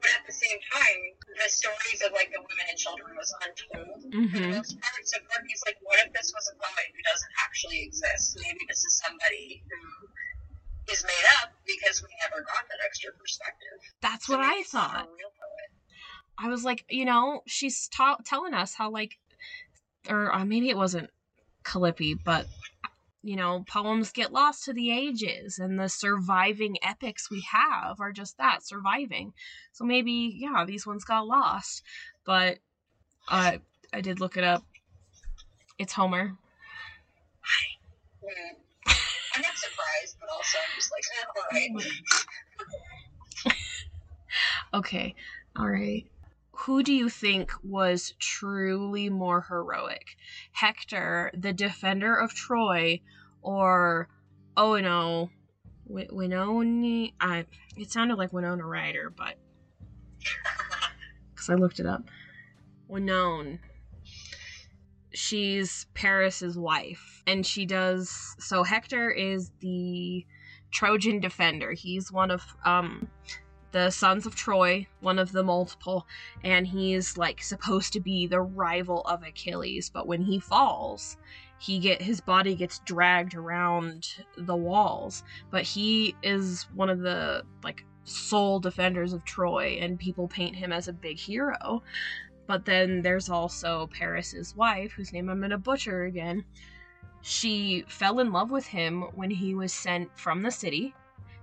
But 0.00 0.10
at 0.16 0.24
the 0.24 0.32
same 0.32 0.60
time, 0.72 1.00
the 1.36 1.48
stories 1.48 2.00
of 2.04 2.12
like 2.16 2.32
the 2.32 2.40
women 2.40 2.66
and 2.72 2.78
children 2.80 3.12
was 3.16 3.30
untold 3.44 4.00
for 4.00 4.40
the 4.40 4.48
Mm-hmm. 4.48 4.56
most 4.56 4.72
part. 4.80 5.02
So 5.04 5.20
part 5.28 5.40
of 5.40 5.46
me 5.46 5.52
is 5.52 5.62
like, 5.68 5.76
what 5.84 6.00
if 6.00 6.12
this 6.16 6.32
was 6.32 6.44
a 6.48 6.56
poet 6.56 6.88
who 6.92 7.00
doesn't 7.04 7.34
actually 7.44 7.84
exist? 7.84 8.40
Maybe 8.40 8.64
this 8.68 8.84
is 8.84 8.96
somebody 8.96 9.60
who 9.68 9.80
is 10.92 11.04
made 11.04 11.26
up 11.42 11.52
because 11.68 12.00
we 12.02 12.08
never 12.24 12.40
got 12.42 12.64
that 12.68 12.80
extra 12.84 13.12
perspective. 13.12 13.76
That's 14.00 14.26
So 14.26 14.36
what 14.36 14.40
I 14.40 14.56
maybe 14.56 14.64
it's 14.64 14.74
not 14.74 14.90
thought. 14.90 15.04
a 15.04 15.12
real 15.14 15.32
poet. 15.36 15.70
I 16.38 16.48
was 16.48 16.64
like, 16.64 16.84
you 16.88 17.04
know, 17.04 17.42
she's 17.46 17.88
ta- 17.88 18.16
telling 18.24 18.54
us 18.54 18.74
how 18.74 18.90
like, 18.90 19.18
or 20.08 20.32
uh, 20.32 20.44
maybe 20.44 20.70
it 20.70 20.76
wasn't 20.76 21.10
Calliope, 21.64 22.14
but 22.24 22.46
you 23.22 23.36
know, 23.36 23.64
poems 23.68 24.12
get 24.12 24.32
lost 24.32 24.64
to 24.64 24.72
the 24.72 24.90
ages, 24.90 25.58
and 25.58 25.78
the 25.78 25.88
surviving 25.88 26.76
epics 26.82 27.30
we 27.30 27.46
have 27.50 28.00
are 28.00 28.12
just 28.12 28.38
that 28.38 28.66
surviving. 28.66 29.32
So 29.72 29.84
maybe, 29.84 30.32
yeah, 30.34 30.64
these 30.66 30.86
ones 30.86 31.04
got 31.04 31.26
lost, 31.26 31.82
but 32.24 32.58
uh, 33.28 33.58
I 33.92 34.00
did 34.00 34.20
look 34.20 34.36
it 34.36 34.44
up. 34.44 34.64
It's 35.78 35.92
Homer. 35.92 36.36
Hmm. 38.22 38.54
I'm 39.34 39.42
not 39.42 39.56
surprised, 39.56 40.16
but 40.20 40.28
also 40.34 40.58
I'm 40.58 40.74
just 40.76 40.90
like, 40.92 41.04
eh, 41.16 41.24
all 41.36 41.44
right. 41.52 41.70
Okay, 44.72 45.16
all 45.58 45.68
right. 45.68 46.04
Who 46.64 46.82
do 46.82 46.92
you 46.92 47.08
think 47.08 47.52
was 47.62 48.12
truly 48.18 49.08
more 49.08 49.40
heroic? 49.48 50.16
Hector, 50.52 51.30
the 51.32 51.54
defender 51.54 52.14
of 52.14 52.34
Troy, 52.34 53.00
or 53.40 54.08
oh 54.58 54.78
no, 54.78 55.30
Wi- 55.88 56.10
Winona? 56.12 57.08
I 57.18 57.46
it 57.78 57.90
sounded 57.90 58.18
like 58.18 58.34
Winona 58.34 58.66
Ryder, 58.66 59.08
but 59.08 59.36
because 61.30 61.48
I 61.48 61.54
looked 61.54 61.80
it 61.80 61.86
up. 61.86 62.02
Winona. 62.88 63.58
She's 65.14 65.86
Paris's 65.94 66.58
wife, 66.58 67.22
and 67.26 67.46
she 67.46 67.64
does. 67.64 68.36
So 68.38 68.64
Hector 68.64 69.10
is 69.10 69.50
the 69.60 70.26
Trojan 70.70 71.20
defender. 71.20 71.72
He's 71.72 72.12
one 72.12 72.30
of 72.30 72.42
um 72.66 73.08
the 73.72 73.90
sons 73.90 74.26
of 74.26 74.34
Troy, 74.34 74.86
one 75.00 75.18
of 75.18 75.32
the 75.32 75.42
multiple, 75.42 76.06
and 76.42 76.66
he's 76.66 77.16
like 77.16 77.42
supposed 77.42 77.92
to 77.92 78.00
be 78.00 78.26
the 78.26 78.40
rival 78.40 79.02
of 79.02 79.22
Achilles, 79.22 79.90
but 79.90 80.06
when 80.06 80.22
he 80.22 80.40
falls, 80.40 81.16
he 81.58 81.78
get 81.78 82.02
his 82.02 82.20
body 82.20 82.54
gets 82.54 82.80
dragged 82.80 83.34
around 83.34 84.24
the 84.36 84.56
walls, 84.56 85.22
but 85.50 85.62
he 85.62 86.14
is 86.22 86.66
one 86.74 86.88
of 86.88 87.00
the 87.00 87.44
like 87.62 87.84
sole 88.04 88.58
defenders 88.58 89.12
of 89.12 89.24
Troy 89.24 89.78
and 89.80 89.98
people 89.98 90.26
paint 90.26 90.56
him 90.56 90.72
as 90.72 90.88
a 90.88 90.92
big 90.92 91.18
hero. 91.18 91.82
But 92.46 92.64
then 92.64 93.02
there's 93.02 93.28
also 93.28 93.88
Paris's 93.92 94.56
wife, 94.56 94.92
whose 94.92 95.12
name 95.12 95.28
I'm 95.28 95.38
going 95.38 95.50
to 95.50 95.58
butcher 95.58 96.04
again. 96.04 96.44
She 97.20 97.84
fell 97.86 98.18
in 98.18 98.32
love 98.32 98.50
with 98.50 98.66
him 98.66 99.02
when 99.14 99.30
he 99.30 99.54
was 99.54 99.72
sent 99.72 100.18
from 100.18 100.42
the 100.42 100.50
city 100.50 100.94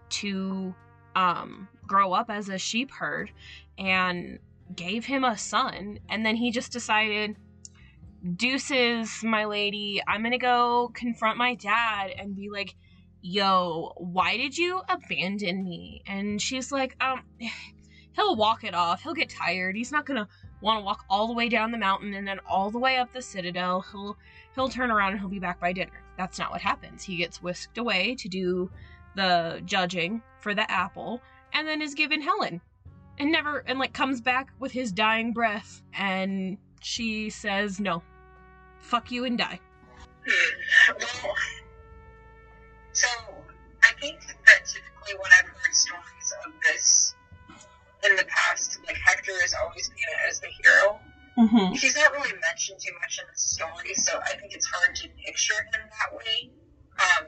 to 0.09 0.73
um, 1.17 1.67
grow 1.87 2.13
up 2.13 2.29
as 2.29 2.47
a 2.47 2.59
sheep 2.59 2.91
herd 2.91 3.31
and 3.79 4.37
gave 4.75 5.03
him 5.03 5.23
a 5.23 5.37
son. 5.37 5.99
And 6.09 6.23
then 6.23 6.35
he 6.35 6.51
just 6.51 6.71
decided, 6.71 7.35
deuces, 8.35 9.23
my 9.23 9.45
lady, 9.45 9.99
I'm 10.07 10.21
gonna 10.21 10.37
go 10.37 10.91
confront 10.93 11.37
my 11.37 11.55
dad 11.55 12.11
and 12.17 12.35
be 12.35 12.49
like, 12.51 12.75
yo, 13.21 13.93
why 13.97 14.37
did 14.37 14.55
you 14.55 14.81
abandon 14.87 15.63
me? 15.63 16.03
And 16.05 16.39
she's 16.39 16.71
like, 16.71 16.95
um, 17.01 17.23
he'll 18.15 18.35
walk 18.35 18.63
it 18.63 18.75
off. 18.75 19.01
He'll 19.01 19.15
get 19.15 19.29
tired. 19.29 19.75
He's 19.75 19.91
not 19.91 20.05
gonna 20.05 20.27
want 20.61 20.79
to 20.79 20.85
walk 20.85 21.03
all 21.09 21.27
the 21.27 21.33
way 21.33 21.49
down 21.49 21.71
the 21.71 21.77
mountain 21.79 22.13
and 22.13 22.27
then 22.27 22.39
all 22.47 22.69
the 22.69 22.79
way 22.79 22.97
up 22.97 23.11
the 23.11 23.23
citadel. 23.23 23.83
He'll 23.91 24.17
he'll 24.53 24.69
turn 24.69 24.91
around 24.91 25.13
and 25.13 25.19
he'll 25.19 25.29
be 25.29 25.39
back 25.39 25.59
by 25.59 25.73
dinner. 25.73 26.03
That's 26.15 26.37
not 26.37 26.51
what 26.51 26.61
happens. 26.61 27.03
He 27.03 27.15
gets 27.17 27.41
whisked 27.41 27.79
away 27.79 28.13
to 28.15 28.27
do 28.27 28.69
the 29.15 29.61
judging 29.65 30.21
for 30.39 30.53
the 30.53 30.69
apple 30.71 31.21
and 31.53 31.67
then 31.67 31.81
is 31.81 31.93
given 31.95 32.21
Helen. 32.21 32.61
and 33.19 33.31
never 33.31 33.59
and 33.67 33.79
like 33.79 33.93
comes 33.93 34.21
back 34.21 34.49
with 34.59 34.71
his 34.71 34.91
dying 34.91 35.33
breath 35.33 35.81
and 35.93 36.57
she 36.81 37.29
says 37.29 37.79
no 37.79 38.03
fuck 38.79 39.11
you 39.11 39.25
and 39.25 39.37
die 39.37 39.59
Hmm. 40.29 40.93
Well, 41.23 41.35
so 42.91 43.07
I 43.83 43.93
think 44.01 44.19
that 44.45 44.65
typically 44.65 45.13
when 45.15 45.31
I've 45.39 45.47
heard 45.47 45.73
stories 45.73 46.33
of 46.45 46.51
this 46.65 47.15
in 48.03 48.15
the 48.17 48.25
past, 48.25 48.79
like 48.85 48.97
Hector 48.97 49.31
is 49.45 49.55
always 49.63 49.87
painted 49.89 50.27
as 50.27 50.39
the 50.41 50.47
hero. 50.47 50.99
mm-hmm. 51.37 51.73
He's 51.75 51.95
not 51.95 52.11
really 52.11 52.33
mentioned 52.41 52.79
too 52.81 52.91
much 52.99 53.19
in 53.19 53.25
the 53.31 53.37
story, 53.39 53.93
so 53.93 54.19
I 54.25 54.35
think 54.35 54.53
it's 54.53 54.65
hard 54.65 54.95
to 54.97 55.07
picture 55.25 55.53
him 55.73 55.81
that 55.99 56.13
way. 56.17 56.49
Um, 56.99 57.27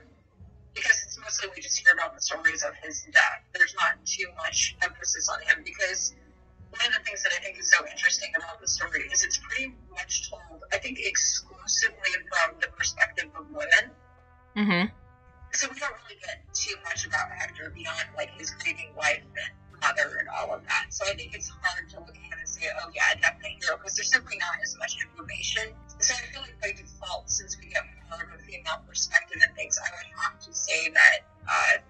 because 0.73 1.01
it's 1.05 1.19
mostly 1.19 1.49
we 1.55 1.61
just 1.61 1.77
hear 1.79 1.93
about 1.93 2.15
the 2.15 2.21
stories 2.21 2.63
of 2.63 2.73
his 2.83 3.03
death. 3.11 3.41
There's 3.53 3.75
not 3.75 4.03
too 4.05 4.27
much 4.37 4.75
emphasis 4.81 5.29
on 5.29 5.39
him 5.41 5.63
because 5.63 6.15
one 6.69 6.85
of 6.85 6.93
the 6.93 7.03
things 7.03 7.23
that 7.23 7.33
I 7.33 7.41
think 7.41 7.57
is 7.59 7.69
so 7.69 7.81
interesting 7.89 8.29
about 8.37 8.61
the 8.61 8.67
story 8.67 9.09
is 9.11 9.23
it's 9.23 9.37
pretty 9.37 9.73
much 9.89 10.29
told, 10.29 10.61
I 10.71 10.77
think, 10.77 10.99
exclusively 11.01 12.13
from 12.29 12.55
the 12.61 12.67
perspective 12.77 13.29
of 13.35 13.49
women. 13.49 13.89
Mm-hmm. 14.55 14.93
So 15.53 15.67
we 15.73 15.79
don't 15.79 15.97
really 16.05 16.21
get 16.21 16.45
too 16.53 16.75
much 16.85 17.07
about 17.07 17.31
Hector 17.31 17.73
beyond 17.73 18.13
like 18.15 18.29
his 18.37 18.51
grieving 18.51 18.93
wife 18.95 19.25
and 19.25 19.81
mother 19.81 20.17
and 20.19 20.29
all 20.29 20.53
of 20.53 20.61
that. 20.67 20.87
So 20.89 21.05
I 21.09 21.15
think 21.15 21.33
it's 21.33 21.49
hard 21.49 21.89
to 21.89 21.99
look 21.99 22.13
at 22.13 22.21
him 22.21 22.37
and 22.37 22.47
say, 22.47 22.67
oh 22.81 22.91
yeah, 22.93 23.15
definitely 23.19 23.57
hero, 23.59 23.77
because 23.77 23.95
there's 23.95 24.11
simply 24.11 24.37
not 24.37 24.61
as 24.61 24.77
much 24.77 24.97
information. 25.01 25.73
So 25.99 26.15
I 26.15 26.31
feel 26.31 26.41
like 26.41 26.55
by 26.61 26.71
default, 26.71 27.29
since 27.29 27.57
we 27.59 27.67
get 27.67 27.83
more 28.09 28.23
of 28.23 28.31
a 28.31 28.41
female 28.43 28.79
perspective 28.87 29.37
and 29.43 29.55
things, 29.55 29.77
I 29.77 29.89
would 29.91 30.09
have 30.23 30.39
to 30.39 30.53
say 30.53 30.89
that 30.89 31.27
uh, 31.43 31.83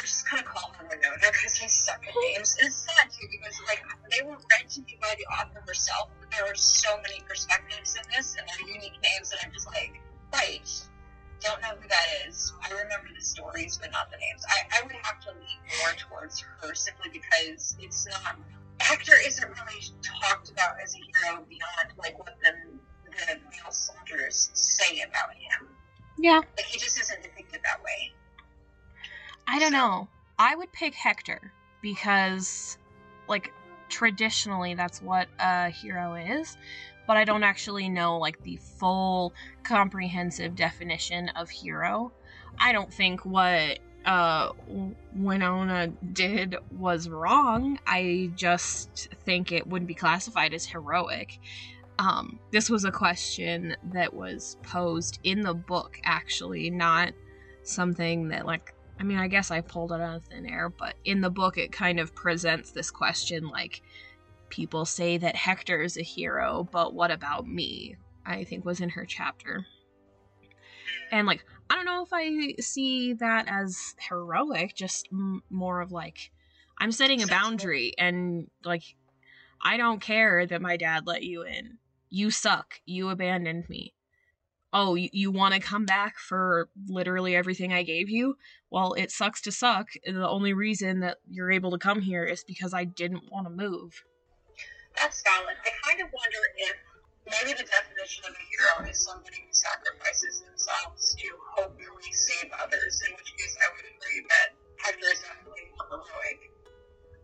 just 0.00 0.28
gonna 0.30 0.42
call 0.42 0.72
her 0.76 0.84
Winona 0.84 1.16
because 1.32 1.60
I 1.62 1.66
suck 1.66 2.04
at 2.06 2.14
names. 2.28 2.56
It's 2.60 2.76
sad 2.76 3.10
too 3.10 3.26
because 3.30 3.56
like 3.66 3.82
they 4.10 4.20
were 4.26 4.36
read 4.36 4.68
to 4.68 4.80
me 4.82 4.98
by 5.00 5.14
the 5.16 5.24
author 5.32 5.62
herself, 5.66 6.10
but 6.20 6.30
there 6.30 6.44
are 6.44 6.54
so 6.54 6.96
many 7.00 7.20
perspectives 7.26 7.96
in 7.96 8.04
this 8.14 8.36
and 8.36 8.46
they're 8.48 8.68
unique 8.68 9.00
names 9.00 9.30
that 9.30 9.40
I'm 9.44 9.52
just 9.52 9.66
like, 9.68 10.00
right. 10.32 10.68
Don't 11.40 11.60
know 11.60 11.76
who 11.80 11.88
that 11.88 12.08
is. 12.26 12.52
I 12.62 12.70
remember 12.70 13.08
the 13.14 13.20
stories, 13.20 13.76
but 13.76 13.92
not 13.92 14.10
the 14.10 14.16
names. 14.16 14.44
I, 14.48 14.80
I 14.80 14.82
would 14.82 14.92
have 14.92 15.20
to 15.24 15.30
lean 15.30 15.60
more 15.80 15.92
towards 15.92 16.40
her 16.40 16.74
simply 16.74 17.10
because 17.12 17.76
it's 17.80 18.06
not. 18.08 18.36
Hector 18.80 19.14
isn't 19.26 19.53
Yeah. 26.24 26.40
Like 26.56 26.64
he 26.64 26.78
just 26.78 26.98
isn't 26.98 27.22
depicted 27.22 27.60
that 27.64 27.84
way. 27.84 28.14
I 29.46 29.58
don't 29.58 29.74
know. 29.74 30.08
I 30.38 30.56
would 30.56 30.72
pick 30.72 30.94
Hector 30.94 31.52
because, 31.82 32.78
like, 33.28 33.52
traditionally 33.90 34.72
that's 34.72 35.02
what 35.02 35.28
a 35.38 35.68
hero 35.68 36.14
is, 36.14 36.56
but 37.06 37.18
I 37.18 37.24
don't 37.24 37.42
actually 37.42 37.90
know, 37.90 38.16
like, 38.16 38.42
the 38.42 38.56
full 38.56 39.34
comprehensive 39.64 40.54
definition 40.54 41.28
of 41.28 41.50
hero. 41.50 42.10
I 42.58 42.72
don't 42.72 42.92
think 42.92 43.26
what 43.26 43.80
uh, 44.06 44.52
Winona 45.14 45.88
did 46.10 46.56
was 46.74 47.06
wrong. 47.06 47.78
I 47.86 48.30
just 48.34 49.08
think 49.26 49.52
it 49.52 49.66
wouldn't 49.66 49.88
be 49.88 49.94
classified 49.94 50.54
as 50.54 50.64
heroic. 50.64 51.38
Um, 51.98 52.40
this 52.50 52.68
was 52.68 52.84
a 52.84 52.90
question 52.90 53.76
that 53.92 54.12
was 54.12 54.56
posed 54.62 55.20
in 55.22 55.42
the 55.42 55.54
book, 55.54 56.00
actually, 56.04 56.70
not 56.70 57.12
something 57.62 58.28
that, 58.28 58.46
like, 58.46 58.74
I 58.98 59.04
mean, 59.04 59.18
I 59.18 59.28
guess 59.28 59.50
I 59.50 59.60
pulled 59.60 59.92
it 59.92 60.00
out 60.00 60.16
of 60.16 60.24
thin 60.24 60.46
air, 60.46 60.68
but 60.68 60.94
in 61.04 61.20
the 61.20 61.30
book, 61.30 61.56
it 61.56 61.72
kind 61.72 62.00
of 62.00 62.14
presents 62.14 62.72
this 62.72 62.90
question 62.90 63.48
like, 63.48 63.82
people 64.50 64.84
say 64.84 65.18
that 65.18 65.36
Hector 65.36 65.82
is 65.82 65.96
a 65.96 66.02
hero, 66.02 66.68
but 66.70 66.94
what 66.94 67.10
about 67.10 67.46
me? 67.46 67.96
I 68.26 68.44
think 68.44 68.64
was 68.64 68.80
in 68.80 68.90
her 68.90 69.04
chapter. 69.04 69.66
And, 71.10 71.26
like, 71.26 71.44
I 71.70 71.76
don't 71.76 71.86
know 71.86 72.02
if 72.02 72.12
I 72.12 72.54
see 72.60 73.14
that 73.14 73.46
as 73.48 73.94
heroic, 74.08 74.74
just 74.74 75.08
m- 75.12 75.42
more 75.50 75.80
of 75.80 75.92
like, 75.92 76.30
I'm 76.78 76.92
setting 76.92 77.22
a 77.22 77.26
boundary, 77.26 77.94
and, 77.98 78.48
like, 78.64 78.82
I 79.62 79.76
don't 79.76 80.00
care 80.00 80.46
that 80.46 80.60
my 80.60 80.76
dad 80.76 81.06
let 81.06 81.22
you 81.22 81.42
in. 81.42 81.78
You 82.14 82.30
suck. 82.30 82.80
You 82.86 83.08
abandoned 83.10 83.68
me 83.68 83.94
oh, 84.74 84.96
you, 84.96 85.08
you 85.12 85.30
want 85.30 85.54
to 85.54 85.60
come 85.60 85.86
back 85.86 86.18
for 86.18 86.68
literally 86.88 87.36
everything 87.36 87.72
I 87.72 87.84
gave 87.84 88.10
you? 88.10 88.36
Well, 88.70 88.92
it 88.94 89.12
sucks 89.12 89.40
to 89.42 89.52
suck. 89.52 89.88
The 90.04 90.28
only 90.28 90.52
reason 90.52 91.00
that 91.00 91.18
you're 91.30 91.52
able 91.52 91.70
to 91.70 91.78
come 91.78 92.02
here 92.02 92.24
is 92.24 92.42
because 92.44 92.74
I 92.74 92.82
didn't 92.82 93.30
want 93.30 93.46
to 93.46 93.54
move. 93.54 94.02
That's 94.98 95.22
valid. 95.22 95.54
I 95.62 95.70
kind 95.88 96.02
of 96.02 96.10
wonder 96.10 96.42
if 96.58 96.76
maybe 97.24 97.54
the 97.54 97.64
definition 97.64 98.24
of 98.26 98.34
a 98.34 98.44
hero 98.50 98.90
is 98.90 98.98
somebody 98.98 99.46
who 99.46 99.54
sacrifices 99.54 100.42
themselves 100.42 101.14
to 101.14 101.28
hopefully 101.54 102.12
save 102.12 102.50
others, 102.60 103.00
in 103.06 103.14
which 103.14 103.30
case 103.38 103.56
I 103.62 103.70
would 103.78 103.86
agree 103.86 104.26
that 104.28 104.48
Hector 104.82 105.06
is 105.06 105.22
definitely 105.22 105.70
heroic. 105.70 106.50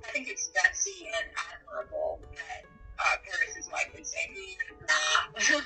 I 0.07 0.09
think 0.15 0.29
it's 0.29 0.51
gutsy 0.55 1.03
and 1.03 1.29
admirable 1.35 2.23
that 2.35 2.70
uh, 3.01 3.17
Paris's 3.25 3.69
wife 3.73 3.91
would 3.95 4.07
say, 4.07 4.29
mm, 4.31 4.87
nah. 4.87 5.61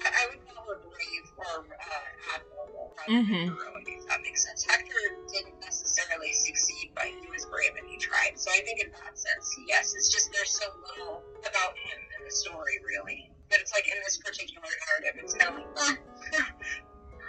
I, 0.00 0.26
would 0.30 0.40
call 0.48 0.64
her 0.68 0.80
brave 0.80 1.26
or 1.36 1.64
uh, 1.64 2.34
admirable 2.34 2.94
rather 2.96 3.12
Mhm. 3.12 3.52
heroic, 3.52 3.84
if 3.88 4.06
that 4.06 4.22
makes 4.22 4.44
sense. 4.44 4.64
Hector 4.64 5.16
didn't 5.32 5.60
necessarily 5.60 6.32
succeed, 6.32 6.92
but 6.94 7.04
he 7.04 7.26
was 7.28 7.44
brave 7.46 7.76
and 7.76 7.88
he 7.88 7.96
tried. 7.98 8.38
So 8.38 8.50
I 8.50 8.60
think 8.64 8.80
in 8.80 8.90
that 8.92 9.18
sense, 9.18 9.54
yes, 9.66 9.94
it's 9.94 10.08
just 10.08 10.32
there's 10.32 10.50
so 10.50 10.66
little 10.88 11.22
about 11.44 11.76
him 11.76 11.98
in 12.18 12.24
the 12.24 12.30
story, 12.30 12.78
really. 12.86 13.30
But 13.50 13.60
it's 13.60 13.72
like 13.74 13.86
in 13.88 13.98
this 14.04 14.16
particular 14.18 14.68
narrative, 14.88 15.20
it's 15.22 15.34
kind 15.34 15.56
of 15.58 15.64
like, 15.76 16.00
eh, 16.32 16.44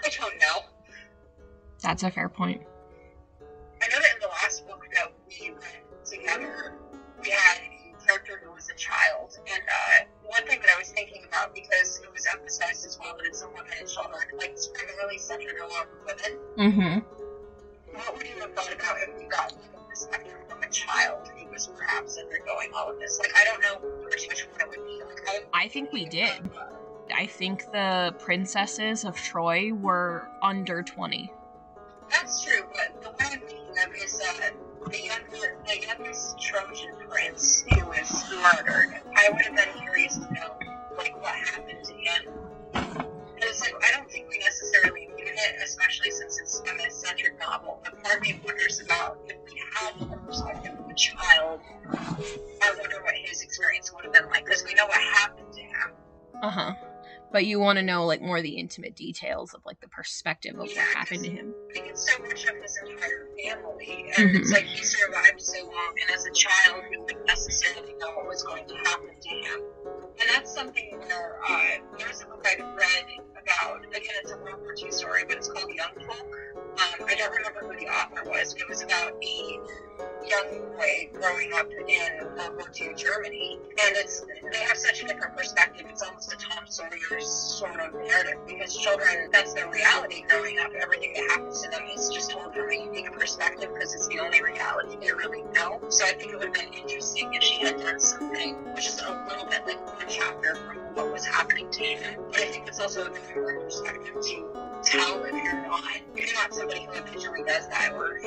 I 0.06 0.10
don't 0.10 0.38
know. 0.40 0.64
That's 1.82 2.04
a 2.04 2.12
fair 2.12 2.30
point. 2.30 2.62
I 3.82 3.88
know 3.90 4.00
that 4.00 4.14
in 4.16 4.22
the 4.22 4.28
last 4.28 4.66
book 4.68 4.86
that 4.94 5.12
we 5.28 5.51
Mm-hmm. 16.62 17.00
what 17.96 18.16
would 18.16 18.28
you 18.28 18.40
have 18.40 18.54
thought 18.54 18.72
about 18.72 18.96
if 19.02 19.18
we 19.18 19.26
got 19.26 19.52
a 19.52 19.96
from 20.48 20.62
a 20.62 20.70
child 20.70 21.28
who 21.36 21.50
was 21.50 21.66
perhaps 21.76 22.20
undergoing 22.20 22.70
all 22.76 22.92
of 22.92 23.00
this? 23.00 23.18
Like, 23.18 23.32
I 23.36 23.44
don't 23.46 23.62
know 23.62 23.90
it 24.62 24.70
would 24.70 24.86
be. 24.86 25.02
Like, 25.04 25.48
I 25.56 25.68
think 25.68 25.92
we 25.92 26.06
did. 26.06 26.52
I 27.12 27.26
think 27.26 27.66
the 27.72 28.14
princesses 28.20 29.06
of 29.06 29.16
Troy 29.18 29.74
were 29.74 30.28
under 30.44 30.84
20. 30.84 31.34
You 57.52 57.60
want 57.60 57.78
to 57.78 57.84
know 57.84 58.06
like 58.06 58.22
more 58.22 58.38
of 58.38 58.44
the 58.44 58.58
intimate 58.58 58.96
details 58.96 59.54
of 59.54 59.62
like 59.66 59.80
the 59.82 59.88
perspective 59.88 60.54
of 60.56 60.62
what 60.62 60.72
happened 60.72 61.24
to 61.26 61.30
him. 61.30 61.54
I 61.70 61.74
think 61.74 61.88
it's 61.88 62.12
so 62.12 62.24
much 62.24 62.46
of 62.46 62.56
his 62.56 62.80
entire 62.84 63.28
family, 63.44 64.12
and 64.18 64.30
mm-hmm. 64.30 64.38
it's 64.38 64.52
like 64.52 64.64
he 64.64 64.84
I 96.12 96.14
think 96.14 96.34
it 96.34 96.40
would 96.40 96.44
have 96.44 96.54
been 96.54 96.74
interesting 96.74 97.34
if 97.34 97.42
she 97.42 97.62
had 97.62 97.80
done 97.80 97.98
something, 97.98 98.54
which 98.74 98.86
is 98.86 99.00
a 99.00 99.26
little 99.30 99.46
bit 99.46 99.66
like 99.66 99.80
one 99.88 100.06
chapter 100.10 100.56
from 100.56 100.78
what 100.94 101.10
was 101.10 101.26
happening 101.26 101.72
to 101.72 101.84
him. 101.86 102.20
But 102.30 102.42
I 102.42 102.48
think 102.48 102.68
it's 102.68 102.82
also 102.82 103.10
a 103.10 103.34
hard 103.34 103.62
perspective 103.62 104.16
to 104.22 104.82
tell 104.84 105.24
if 105.24 105.32
you're 105.32 105.66
not 105.68 105.86
if 106.14 106.26
you're 106.26 106.36
not 106.36 106.54
somebody 106.54 106.84
who 106.84 106.92
habitually 106.92 107.44
does 107.48 107.66
that 107.70 107.94
or 107.94 108.18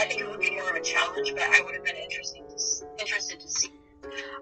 I 0.00 0.04
think 0.04 0.20
it 0.20 0.28
would 0.28 0.40
be 0.40 0.50
more 0.50 0.70
of 0.70 0.74
a 0.74 0.80
challenge, 0.80 1.32
but 1.32 1.44
I 1.44 1.60
would 1.64 1.76
have 1.76 1.84
been 1.84 1.94
interesting 1.94 2.42
to, 2.48 2.86
interested 2.98 3.38
to 3.38 3.48
see. 3.48 3.70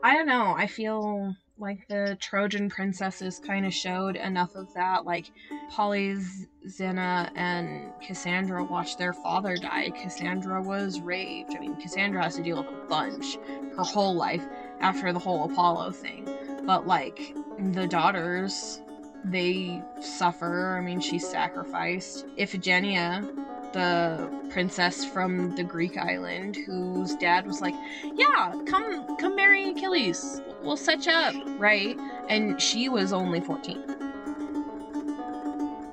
I 0.03 0.15
don't 0.15 0.27
know. 0.27 0.55
I 0.57 0.67
feel 0.67 1.35
like 1.59 1.87
the 1.89 2.17
Trojan 2.21 2.69
princesses 2.69 3.39
kind 3.39 3.65
of 3.65 3.73
showed 3.73 4.17
enough 4.17 4.55
of 4.55 4.73
that. 4.75 5.05
Like 5.05 5.31
Polyxena 5.73 7.31
and 7.35 7.93
Cassandra 8.03 8.65
watched 8.65 8.99
their 8.99 9.13
father 9.13 9.57
die. 9.57 9.91
Cassandra 9.91 10.61
was 10.61 11.01
raped. 11.01 11.55
I 11.57 11.61
mean, 11.61 11.77
Cassandra 11.77 12.23
has 12.23 12.37
to 12.37 12.43
deal 12.43 12.57
with 12.57 12.67
a 12.67 12.89
bunch 12.89 13.39
her 13.77 13.85
whole 13.85 14.15
life 14.15 14.45
after 14.81 15.13
the 15.13 15.19
whole 15.19 15.45
Apollo 15.45 15.93
thing. 15.93 16.29
But 16.65 16.87
like 16.87 17.35
the 17.59 17.87
daughters, 17.87 18.81
they 19.25 19.83
suffer. 20.01 20.77
I 20.77 20.81
mean, 20.85 21.01
she's 21.01 21.29
sacrificed. 21.29 22.27
Iphigenia, 22.37 23.31
the 23.75 24.31
princess 24.51 25.05
from 25.05 25.55
the 25.57 25.63
Greek 25.65 25.99
island, 25.99 26.57
whose 26.57 27.15
dad 27.17 27.47
was 27.47 27.61
like, 27.61 27.75
"Yeah, 28.15 28.55
come, 28.67 29.17
come 29.19 29.37
marry 29.37 29.69
Achilles. 29.71 30.41
We'll 30.63 30.77
set 30.79 31.05
you 31.07 31.13
up, 31.13 31.35
right?" 31.59 31.99
And 32.29 32.61
she 32.63 32.89
was 32.89 33.13
only 33.13 33.41
fourteen. 33.41 33.83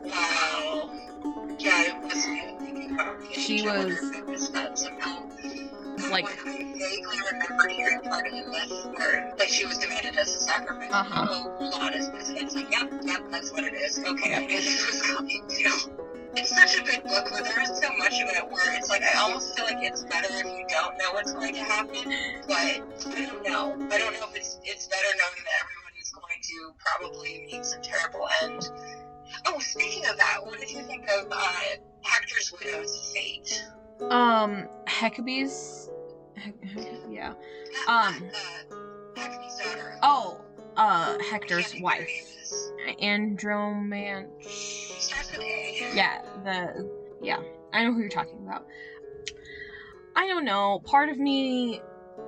Wow. 0.06 0.90
Yeah, 1.60 1.72
I 1.94 2.00
wasn't 2.04 2.38
even 2.38 2.58
thinking 2.60 2.92
about 2.94 3.20
the 3.20 3.34
She 3.34 3.60
age. 3.62 3.66
I 3.68 3.78
wonder 3.78 3.88
was- 4.28 4.52
was. 4.52 4.92
Like- 6.10 6.26
I 6.46 6.52
vaguely 6.58 7.18
remember 7.32 7.68
hearing 7.70 8.00
part 8.02 8.28
of 8.28 8.34
the 8.34 8.52
myth 8.52 8.88
where 8.98 9.34
like 9.40 9.48
she 9.48 9.66
was 9.66 9.78
demanded 9.78 10.18
as 10.18 10.28
a 10.36 10.40
sacrifice. 10.40 10.90
Uh-huh. 10.92 11.50
On, 11.82 11.94
is? 11.94 12.10
It's 12.30 12.56
like, 12.56 12.72
yep, 12.72 12.92
yep, 13.04 13.22
that's 13.32 13.52
what 13.52 13.64
it 13.64 13.74
is. 13.74 14.00
Okay, 14.00 14.36
I 14.36 14.40
knew 14.46 14.48
this 14.62 14.86
was 14.88 15.02
coming 15.04 15.44
too. 15.50 16.11
It's 16.36 16.50
such 16.50 16.80
a 16.80 16.84
good 16.84 17.04
book, 17.04 17.28
but 17.30 17.44
there 17.44 17.62
is 17.62 17.70
so 17.82 17.92
much 17.98 18.22
of 18.22 18.30
it 18.30 18.50
where 18.50 18.76
it's 18.78 18.90
like 18.90 19.04
I 19.04 19.20
almost 19.22 19.56
feel 19.56 19.66
like 19.66 19.78
it's 19.84 20.04
better 20.04 20.28
if 20.30 20.46
you 20.46 20.66
don't 20.70 20.98
know 20.98 21.12
what's 21.14 21.34
going 21.34 21.54
to 21.54 21.60
happen. 21.62 22.42
But 22.48 22.56
I 22.58 23.26
don't 23.26 23.44
know. 23.44 23.74
I 23.92 23.98
don't 23.98 24.14
know 24.14 24.28
if 24.30 24.36
it's 24.36 24.58
it's 24.64 24.88
better 24.88 25.08
knowing 25.18 25.44
that 25.44 25.54
everyone 25.62 25.94
is 26.00 26.12
going 26.12 26.42
to 26.42 26.74
probably 26.80 27.48
meet 27.52 27.66
some 27.66 27.82
terrible 27.82 28.28
end. 28.44 28.70
Oh, 29.46 29.60
speaking 29.60 30.06
of 30.10 30.18
that, 30.18 30.46
what 30.46 30.60
did 30.60 30.72
you 30.72 30.82
think 30.84 31.10
of 31.10 31.28
uh, 31.32 31.54
Hector's 32.04 32.52
widow's 32.52 33.12
fate? 33.14 33.64
Um, 34.10 34.68
Hecabe's. 34.88 35.90
He- 36.38 36.68
He- 36.82 37.16
yeah. 37.16 37.34
Um. 37.88 38.30
uh, 38.34 38.76
Hecabe's 39.16 39.58
daughter. 39.60 39.98
Oh, 40.02 40.42
uh, 40.78 41.18
Hector's 41.20 41.72
can't 41.72 41.72
think 41.74 41.76
of 41.76 41.80
her 41.80 41.84
wife, 41.84 42.08
name. 42.88 42.96
Starts. 45.24 45.82
Yeah, 45.94 46.22
the 46.44 46.90
yeah, 47.22 47.42
I 47.74 47.84
know 47.84 47.94
who 47.94 48.00
you're 48.00 48.10
talking 48.10 48.40
about. 48.46 48.66
I 50.16 50.28
don't 50.28 50.46
know. 50.46 50.82
Part 50.86 51.10
of 51.10 51.18
me, 51.18 51.82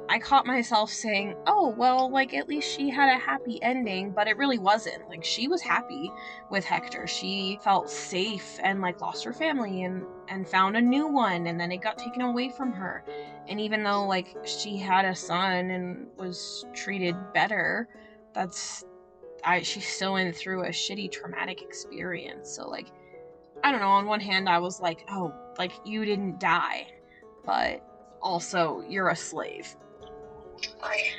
I 0.09 0.19
caught 0.19 0.45
myself 0.45 0.89
saying, 0.89 1.35
"Oh, 1.47 1.73
well, 1.77 2.09
like 2.09 2.33
at 2.33 2.47
least 2.47 2.69
she 2.69 2.89
had 2.89 3.09
a 3.09 3.17
happy 3.17 3.61
ending," 3.61 4.11
but 4.11 4.27
it 4.27 4.37
really 4.37 4.57
wasn't. 4.57 5.07
Like 5.09 5.23
she 5.23 5.47
was 5.47 5.61
happy 5.61 6.11
with 6.49 6.63
Hector. 6.65 7.07
She 7.07 7.59
felt 7.63 7.89
safe 7.89 8.59
and 8.63 8.81
like 8.81 9.01
lost 9.01 9.23
her 9.25 9.33
family 9.33 9.83
and 9.83 10.05
and 10.29 10.47
found 10.47 10.77
a 10.77 10.81
new 10.81 11.07
one, 11.07 11.47
and 11.47 11.59
then 11.59 11.71
it 11.71 11.77
got 11.77 11.97
taken 11.97 12.21
away 12.21 12.49
from 12.49 12.71
her. 12.73 13.03
And 13.47 13.59
even 13.59 13.83
though 13.83 14.05
like 14.05 14.35
she 14.45 14.77
had 14.77 15.05
a 15.05 15.15
son 15.15 15.69
and 15.69 16.07
was 16.17 16.65
treated 16.73 17.15
better, 17.33 17.87
that's 18.33 18.85
I 19.45 19.61
she 19.61 19.79
still 19.79 20.13
went 20.13 20.35
through 20.35 20.63
a 20.63 20.69
shitty 20.69 21.11
traumatic 21.11 21.61
experience. 21.61 22.49
So 22.55 22.69
like 22.69 22.87
I 23.63 23.71
don't 23.71 23.81
know, 23.81 23.89
on 23.89 24.05
one 24.05 24.19
hand 24.19 24.49
I 24.49 24.59
was 24.59 24.79
like, 24.79 25.05
oh, 25.09 25.33
like 25.57 25.71
you 25.85 26.05
didn't 26.05 26.39
die, 26.39 26.87
but 27.45 27.81
also 28.21 28.83
you're 28.87 29.09
a 29.09 29.15
slave. 29.15 29.75
Right. 30.81 31.11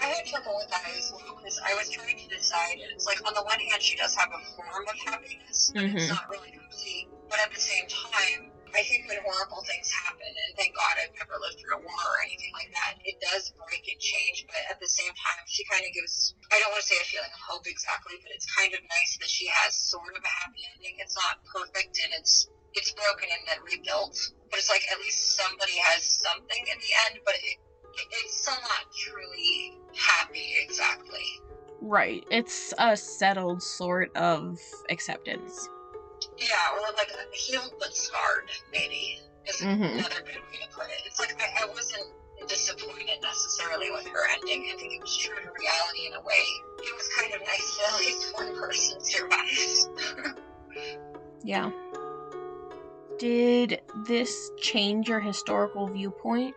I 0.00 0.06
had 0.06 0.26
trouble 0.26 0.54
with 0.58 0.68
that 0.70 0.84
as 0.98 1.12
well 1.14 1.36
because 1.36 1.58
I 1.64 1.74
was 1.74 1.88
trying 1.88 2.18
to 2.18 2.28
decide, 2.28 2.76
it's 2.92 3.06
like 3.06 3.24
on 3.26 3.32
the 3.34 3.42
one 3.42 3.58
hand 3.58 3.80
she 3.80 3.96
does 3.96 4.14
have 4.16 4.28
a 4.28 4.44
form 4.54 4.84
of 4.90 4.96
happiness, 5.06 5.70
but 5.74 5.84
it's 5.84 6.06
Mhm. 6.06 6.08
not 6.10 6.28
really 6.28 6.50
complete. 6.50 7.08
But 7.30 7.38
at 7.40 7.54
the 7.54 7.60
same 7.60 7.86
time, 7.88 8.52
I 8.74 8.82
think 8.82 9.08
when 9.08 9.22
horrible 9.22 9.62
things 9.62 9.90
happen, 9.92 10.26
and 10.26 10.56
thank 10.58 10.74
God 10.74 10.98
I've 10.98 11.14
never 11.14 11.38
lived 11.38 11.60
through 11.62 11.78
a 11.78 11.80
war 11.80 11.94
or 11.94 12.18
anything 12.26 12.52
like 12.52 12.74
that, 12.74 12.98
it 13.06 13.20
does 13.22 13.54
break 13.54 13.86
and 13.86 14.00
change. 14.02 14.46
But 14.50 14.66
at 14.68 14.80
the 14.80 14.88
same 14.88 15.14
time, 15.14 15.23
she 15.54 15.62
kind 15.70 15.86
of 15.86 15.92
gives, 15.94 16.34
I 16.50 16.58
don't 16.58 16.74
want 16.74 16.82
to 16.82 16.88
say 16.90 16.98
a 16.98 17.06
feeling 17.06 17.30
of 17.30 17.42
hope 17.46 17.62
exactly, 17.70 18.18
but 18.18 18.34
it's 18.34 18.50
kind 18.50 18.74
of 18.74 18.82
nice 18.90 19.12
that 19.22 19.30
she 19.30 19.46
has 19.46 19.70
sort 19.70 20.10
of 20.18 20.18
a 20.18 20.32
happy 20.42 20.66
ending. 20.74 20.98
It's 20.98 21.14
not 21.14 21.38
perfect 21.46 21.94
and 22.02 22.10
it's 22.18 22.50
it's 22.74 22.90
broken 22.90 23.30
and 23.30 23.42
then 23.46 23.62
rebuilt, 23.62 24.18
but 24.50 24.58
it's 24.58 24.68
like 24.68 24.82
at 24.90 24.98
least 24.98 25.38
somebody 25.38 25.78
has 25.94 26.02
something 26.02 26.58
in 26.66 26.78
the 26.82 26.92
end, 27.06 27.22
but 27.24 27.38
it, 27.38 27.54
it, 27.94 28.06
it's 28.18 28.42
still 28.42 28.58
not 28.66 28.82
truly 28.98 29.78
happy 29.94 30.58
exactly. 30.58 31.22
Right. 31.80 32.26
It's 32.32 32.74
a 32.78 32.96
settled 32.96 33.62
sort 33.62 34.10
of 34.16 34.58
acceptance. 34.90 35.68
Yeah, 36.36 36.74
or 36.74 36.90
like 36.98 37.14
healed 37.30 37.74
but 37.78 37.94
scarred, 37.94 38.50
maybe 38.72 39.22
is 39.46 39.60
Mhm. 39.62 40.02
another 40.02 40.18
good 40.26 40.42
way 40.50 40.58
to 40.66 40.68
put 40.74 40.90
it. 40.90 40.98
It's 41.06 41.20
like 41.20 41.40
I, 41.40 41.62
I 41.62 41.66
wasn't 41.70 42.10
disappointed 42.48 43.18
necessarily 43.22 43.90
with 43.90 44.06
her 44.06 44.28
ending. 44.34 44.70
I 44.72 44.76
think 44.78 44.94
it 44.94 45.00
was 45.00 45.16
true 45.16 45.34
to 45.34 45.42
reality 45.42 46.06
in 46.06 46.14
a 46.14 46.20
way. 46.20 46.44
It 46.78 46.94
was 46.94 47.08
kind 47.18 47.34
of 47.34 47.40
nice 47.40 47.76
that 47.78 47.94
at 47.94 48.00
least 48.00 48.34
one 48.34 48.56
person 48.56 49.00
survives. 49.00 49.88
Yeah. 51.44 51.70
Did 53.18 53.82
this 54.06 54.50
change 54.56 55.10
your 55.10 55.20
historical 55.20 55.86
viewpoint? 55.86 56.54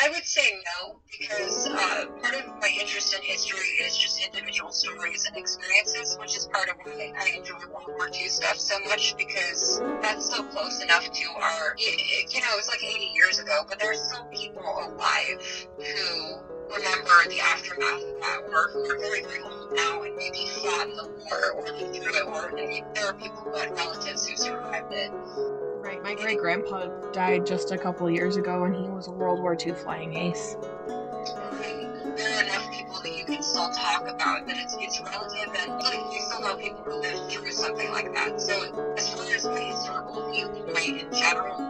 I 0.00 0.10
would 0.10 0.24
say 0.24 0.62
no, 0.80 1.00
because 1.10 1.66
uh, 1.66 2.06
part 2.22 2.34
of 2.36 2.46
my 2.60 2.70
interest 2.80 3.16
in 3.16 3.22
history 3.22 3.66
is 3.82 3.96
just 3.96 4.24
individual 4.24 4.70
stories 4.70 5.26
and 5.26 5.36
experiences, 5.36 6.16
which 6.20 6.36
is 6.36 6.46
part 6.46 6.68
of 6.68 6.76
why 6.84 7.12
I 7.18 7.30
enjoy 7.36 7.58
World 7.66 7.88
War 7.88 8.08
II 8.08 8.28
stuff 8.28 8.58
so 8.58 8.78
much, 8.84 9.16
because 9.16 9.80
that's 10.00 10.30
so 10.32 10.44
close 10.44 10.80
enough 10.82 11.10
to 11.10 11.28
our, 11.42 11.74
you 11.78 12.40
know, 12.40 12.46
it 12.52 12.56
was 12.56 12.68
like 12.68 12.84
80 12.84 13.10
years 13.12 13.40
ago, 13.40 13.64
but 13.68 13.80
there's 13.80 14.00
still 14.00 14.24
people 14.26 14.62
alive 14.62 15.66
who 15.76 16.38
remember 16.72 17.28
the 17.28 17.40
aftermath 17.40 18.02
of 18.02 18.20
that, 18.20 18.42
or 18.52 18.70
who 18.70 18.84
are 18.88 18.98
very, 19.00 19.22
very 19.22 19.40
old 19.40 19.72
now 19.74 20.02
and 20.02 20.14
maybe 20.14 20.46
fought 20.62 20.86
in 20.86 20.94
the 20.94 21.08
war 21.08 21.50
or 21.56 21.62
lived 21.72 21.96
through 21.96 22.14
it, 22.14 22.24
or 22.24 22.52
mean, 22.52 22.84
there 22.94 23.06
are 23.08 23.14
people 23.14 23.38
who 23.38 23.56
had 23.56 23.74
relatives 23.74 24.28
who 24.28 24.36
survived 24.36 24.92
it. 24.92 25.67
Right. 25.88 26.02
My 26.02 26.14
great 26.14 26.38
grandpa 26.38 26.88
died 27.14 27.46
just 27.46 27.70
a 27.70 27.78
couple 27.78 28.10
years 28.10 28.36
ago 28.36 28.64
and 28.64 28.76
he 28.76 28.90
was 28.90 29.06
a 29.06 29.10
World 29.10 29.40
War 29.40 29.56
II 29.58 29.72
flying 29.72 30.14
ace. 30.18 30.54
there 30.84 32.36
are 32.36 32.42
enough 32.42 32.70
people 32.70 33.00
that 33.00 33.16
you 33.16 33.24
can 33.24 33.42
still 33.42 33.70
talk 33.70 34.02
about 34.02 34.46
that 34.46 34.58
it's, 34.58 34.76
it's 34.78 35.00
relative 35.00 35.48
and 35.58 35.82
like 35.82 35.94
you 36.12 36.20
still 36.20 36.42
know 36.42 36.56
people 36.56 36.84
who 36.84 37.00
lived 37.00 37.32
through 37.32 37.50
something 37.52 37.90
like 37.90 38.12
that. 38.12 38.38
So 38.38 38.64
as 38.98 39.14
far 39.14 39.32
as 39.32 39.46
my 39.46 39.60
historical 39.60 40.30
viewpoint 40.30 41.00
in 41.00 41.18
general, 41.18 41.67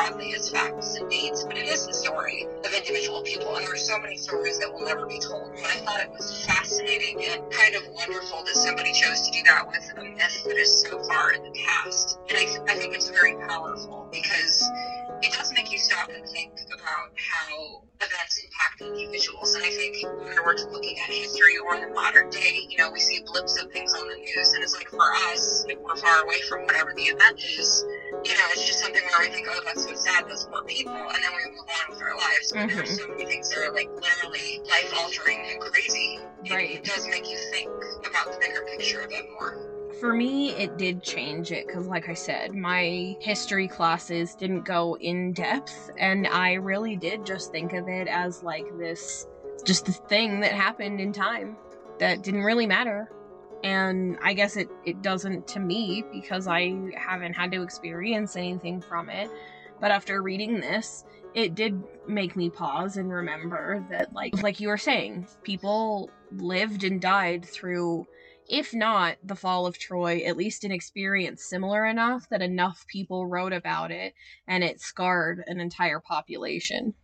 broadly 0.00 0.32
as 0.34 0.48
facts 0.48 0.96
and 0.96 1.10
dates, 1.10 1.44
but 1.44 1.58
it 1.58 1.66
is 1.66 1.86
the 1.86 1.92
story 1.92 2.46
of 2.64 2.72
individual 2.72 3.20
people 3.20 3.54
and 3.56 3.66
there's 3.66 3.86
so 3.86 3.98
many 3.98 4.16
stories 4.16 4.58
that 4.58 4.72
will 4.72 4.80
never 4.80 5.06
be 5.06 5.18
told. 5.18 5.52
But 5.60 5.66
I 5.66 5.76
thought 5.80 6.00
it 6.00 6.10
was 6.10 6.44
fascinating 6.46 7.22
and 7.24 7.50
kind 7.52 7.74
of 7.74 7.82
wonderful 7.88 8.42
that 8.44 8.54
somebody 8.54 8.92
chose 8.92 9.20
to 9.28 9.30
do 9.30 9.42
that 9.44 9.66
with 9.66 9.92
a 9.98 10.02
myth 10.02 10.44
that 10.44 10.56
is 10.56 10.80
so 10.88 11.02
far 11.04 11.32
in 11.32 11.42
the 11.42 11.52
past. 11.66 12.18
And 12.30 12.38
I, 12.38 12.72
I 12.72 12.76
think 12.76 12.94
it's 12.94 13.10
very 13.10 13.34
powerful 13.46 14.08
because 14.10 14.62
it 15.22 15.32
does 15.32 15.52
make 15.52 15.70
you 15.72 15.78
stop 15.78 16.08
and 16.10 16.26
think 16.28 16.52
about 16.72 17.10
how 17.16 17.82
events 18.00 18.38
impact 18.42 18.80
individuals. 18.80 19.54
And 19.54 19.64
I 19.64 19.70
think 19.70 19.96
when 20.02 20.36
we're 20.44 20.56
looking 20.72 20.98
at 20.98 21.10
history 21.10 21.58
or 21.58 21.74
in 21.76 21.82
the 21.88 21.94
modern 21.94 22.30
day, 22.30 22.66
you 22.68 22.78
know, 22.78 22.90
we 22.90 23.00
see 23.00 23.20
blips 23.26 23.60
of 23.60 23.70
things 23.72 23.92
on 23.94 24.08
the 24.08 24.16
news, 24.16 24.52
and 24.54 24.62
it's 24.62 24.74
like 24.74 24.88
for 24.88 25.12
us, 25.32 25.64
if 25.68 25.78
we're 25.80 25.96
far 25.96 26.24
away 26.24 26.40
from 26.42 26.64
whatever 26.66 26.92
the 26.96 27.02
event 27.04 27.38
is, 27.42 27.84
you 28.24 28.34
know, 28.34 28.46
it's 28.52 28.64
just 28.66 28.80
something 28.80 29.02
where 29.02 29.28
we 29.28 29.34
think, 29.34 29.46
oh, 29.50 29.60
that's 29.64 29.84
so 29.84 29.94
sad, 29.94 30.28
those 30.28 30.44
poor 30.44 30.62
people, 30.64 30.92
and 30.94 31.22
then 31.22 31.32
we 31.36 31.50
move 31.50 31.68
on 31.68 31.90
with 31.90 32.02
our 32.02 32.16
lives. 32.16 32.52
But 32.52 32.68
there 32.68 32.80
are 32.80 32.84
Mhm. 32.86 32.98
so 32.98 33.08
many 33.08 33.26
things 33.26 33.48
that 33.50 33.58
are 33.58 33.72
like 33.72 33.88
literally 34.00 34.60
life 34.68 34.92
altering 34.98 35.38
and 35.50 35.60
crazy. 35.60 36.18
It, 36.44 36.52
Right. 36.52 36.70
it 36.76 36.84
does 36.84 37.06
make 37.08 37.28
you 37.30 37.38
think 37.52 37.68
about 38.06 38.32
the 38.32 38.38
bigger 38.38 38.62
picture 38.62 39.00
a 39.02 39.08
bit 39.08 39.24
more. 39.30 39.79
For 40.00 40.14
me, 40.14 40.52
it 40.52 40.78
did 40.78 41.02
change 41.02 41.52
it 41.52 41.66
because, 41.66 41.86
like 41.86 42.08
I 42.08 42.14
said, 42.14 42.54
my 42.54 43.16
history 43.20 43.68
classes 43.68 44.34
didn't 44.34 44.62
go 44.62 44.96
in 44.96 45.34
depth, 45.34 45.90
and 45.98 46.26
I 46.26 46.54
really 46.54 46.96
did 46.96 47.26
just 47.26 47.52
think 47.52 47.74
of 47.74 47.86
it 47.86 48.08
as 48.08 48.42
like 48.42 48.66
this 48.78 49.26
just 49.66 49.84
this 49.84 49.98
thing 50.08 50.40
that 50.40 50.52
happened 50.52 51.00
in 51.00 51.12
time 51.12 51.54
that 51.98 52.22
didn't 52.22 52.44
really 52.44 52.66
matter. 52.66 53.10
And 53.62 54.16
I 54.22 54.32
guess 54.32 54.56
it, 54.56 54.70
it 54.86 55.02
doesn't 55.02 55.46
to 55.48 55.60
me 55.60 56.02
because 56.10 56.48
I 56.48 56.74
haven't 56.96 57.34
had 57.34 57.52
to 57.52 57.60
experience 57.60 58.36
anything 58.36 58.80
from 58.80 59.10
it. 59.10 59.30
But 59.80 59.90
after 59.90 60.22
reading 60.22 60.60
this, 60.60 61.04
it 61.34 61.54
did 61.54 61.82
make 62.08 62.36
me 62.36 62.48
pause 62.48 62.96
and 62.96 63.12
remember 63.12 63.84
that 63.90 64.14
like 64.14 64.42
like 64.42 64.60
you 64.60 64.68
were 64.68 64.78
saying, 64.78 65.26
people 65.42 66.08
lived 66.32 66.84
and 66.84 67.02
died 67.02 67.44
through 67.44 68.06
if 68.50 68.74
not 68.74 69.16
the 69.24 69.36
fall 69.36 69.66
of 69.66 69.78
Troy, 69.78 70.22
at 70.26 70.36
least 70.36 70.64
an 70.64 70.72
experience 70.72 71.44
similar 71.44 71.86
enough 71.86 72.28
that 72.30 72.42
enough 72.42 72.84
people 72.88 73.26
wrote 73.26 73.52
about 73.52 73.92
it 73.92 74.14
and 74.48 74.64
it 74.64 74.80
scarred 74.80 75.44
an 75.46 75.60
entire 75.60 76.00
population. 76.00 76.94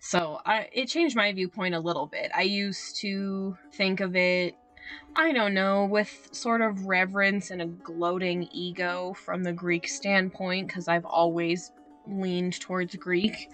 So 0.00 0.40
I, 0.44 0.68
it 0.72 0.86
changed 0.86 1.16
my 1.16 1.32
viewpoint 1.32 1.74
a 1.74 1.80
little 1.80 2.06
bit. 2.06 2.30
I 2.34 2.42
used 2.42 2.96
to 3.00 3.56
think 3.72 4.00
of 4.00 4.16
it, 4.16 4.56
I 5.16 5.32
don't 5.32 5.54
know, 5.54 5.86
with 5.86 6.28
sort 6.32 6.62
of 6.62 6.86
reverence 6.86 7.50
and 7.50 7.62
a 7.62 7.66
gloating 7.66 8.48
ego 8.52 9.14
from 9.24 9.44
the 9.44 9.52
Greek 9.52 9.88
standpoint, 9.88 10.68
because 10.68 10.88
I've 10.88 11.04
always 11.04 11.72
leaned 12.06 12.60
towards 12.60 12.94
Greek. 12.96 13.48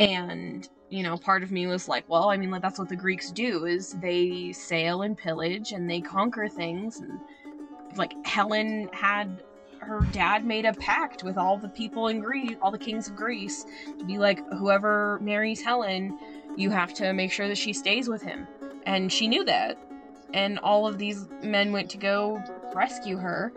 And 0.00 0.68
you 0.90 1.02
know, 1.02 1.16
part 1.16 1.42
of 1.42 1.50
me 1.50 1.66
was 1.66 1.88
like, 1.88 2.04
well, 2.08 2.30
I 2.30 2.36
mean, 2.36 2.50
like, 2.50 2.62
that's 2.62 2.78
what 2.78 2.88
the 2.88 2.96
Greeks 2.96 3.30
do 3.30 3.66
is 3.66 3.92
they 3.92 4.52
sail 4.52 5.02
and 5.02 5.16
pillage 5.16 5.72
and 5.72 5.88
they 5.88 6.00
conquer 6.00 6.48
things. 6.48 7.00
And 7.00 7.20
like 7.96 8.14
Helen 8.26 8.88
had 8.92 9.42
her 9.80 10.00
dad 10.12 10.44
made 10.44 10.64
a 10.64 10.72
pact 10.74 11.22
with 11.22 11.38
all 11.38 11.56
the 11.56 11.68
people 11.68 12.08
in 12.08 12.20
Greece, 12.20 12.56
all 12.60 12.70
the 12.70 12.78
kings 12.78 13.08
of 13.08 13.16
Greece, 13.16 13.64
to 13.98 14.04
be 14.04 14.18
like, 14.18 14.46
whoever 14.54 15.18
marries 15.22 15.60
Helen, 15.60 16.18
you 16.56 16.70
have 16.70 16.92
to 16.94 17.12
make 17.12 17.32
sure 17.32 17.48
that 17.48 17.58
she 17.58 17.72
stays 17.72 18.08
with 18.08 18.22
him. 18.22 18.46
And 18.84 19.12
she 19.12 19.28
knew 19.28 19.44
that. 19.44 19.78
And 20.32 20.58
all 20.58 20.86
of 20.86 20.98
these 20.98 21.26
men 21.42 21.72
went 21.72 21.90
to 21.90 21.98
go 21.98 22.42
rescue 22.74 23.16
her. 23.16 23.52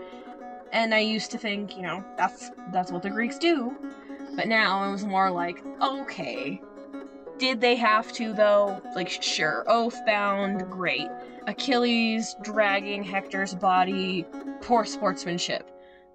And 0.72 0.94
I 0.94 1.00
used 1.00 1.32
to 1.32 1.38
think, 1.38 1.76
you 1.76 1.84
know, 1.84 2.04
that's 2.18 2.52
that's 2.72 2.92
what 2.92 3.02
the 3.02 3.10
Greeks 3.10 3.38
do. 3.38 3.76
But 4.36 4.48
now 4.48 4.88
it 4.88 4.92
was 4.92 5.06
more 5.06 5.30
like, 5.30 5.62
okay, 5.82 6.62
did 7.42 7.60
they 7.60 7.76
have 7.76 8.14
to, 8.14 8.34
though? 8.34 8.80
Like, 8.96 9.10
sure. 9.10 9.66
Oathbound, 9.68 10.70
great. 10.70 11.08
Achilles 11.48 12.36
dragging 12.44 13.04
Hector's 13.04 13.56
body, 13.56 14.28
poor 14.62 14.86
sportsmanship. 14.86 15.68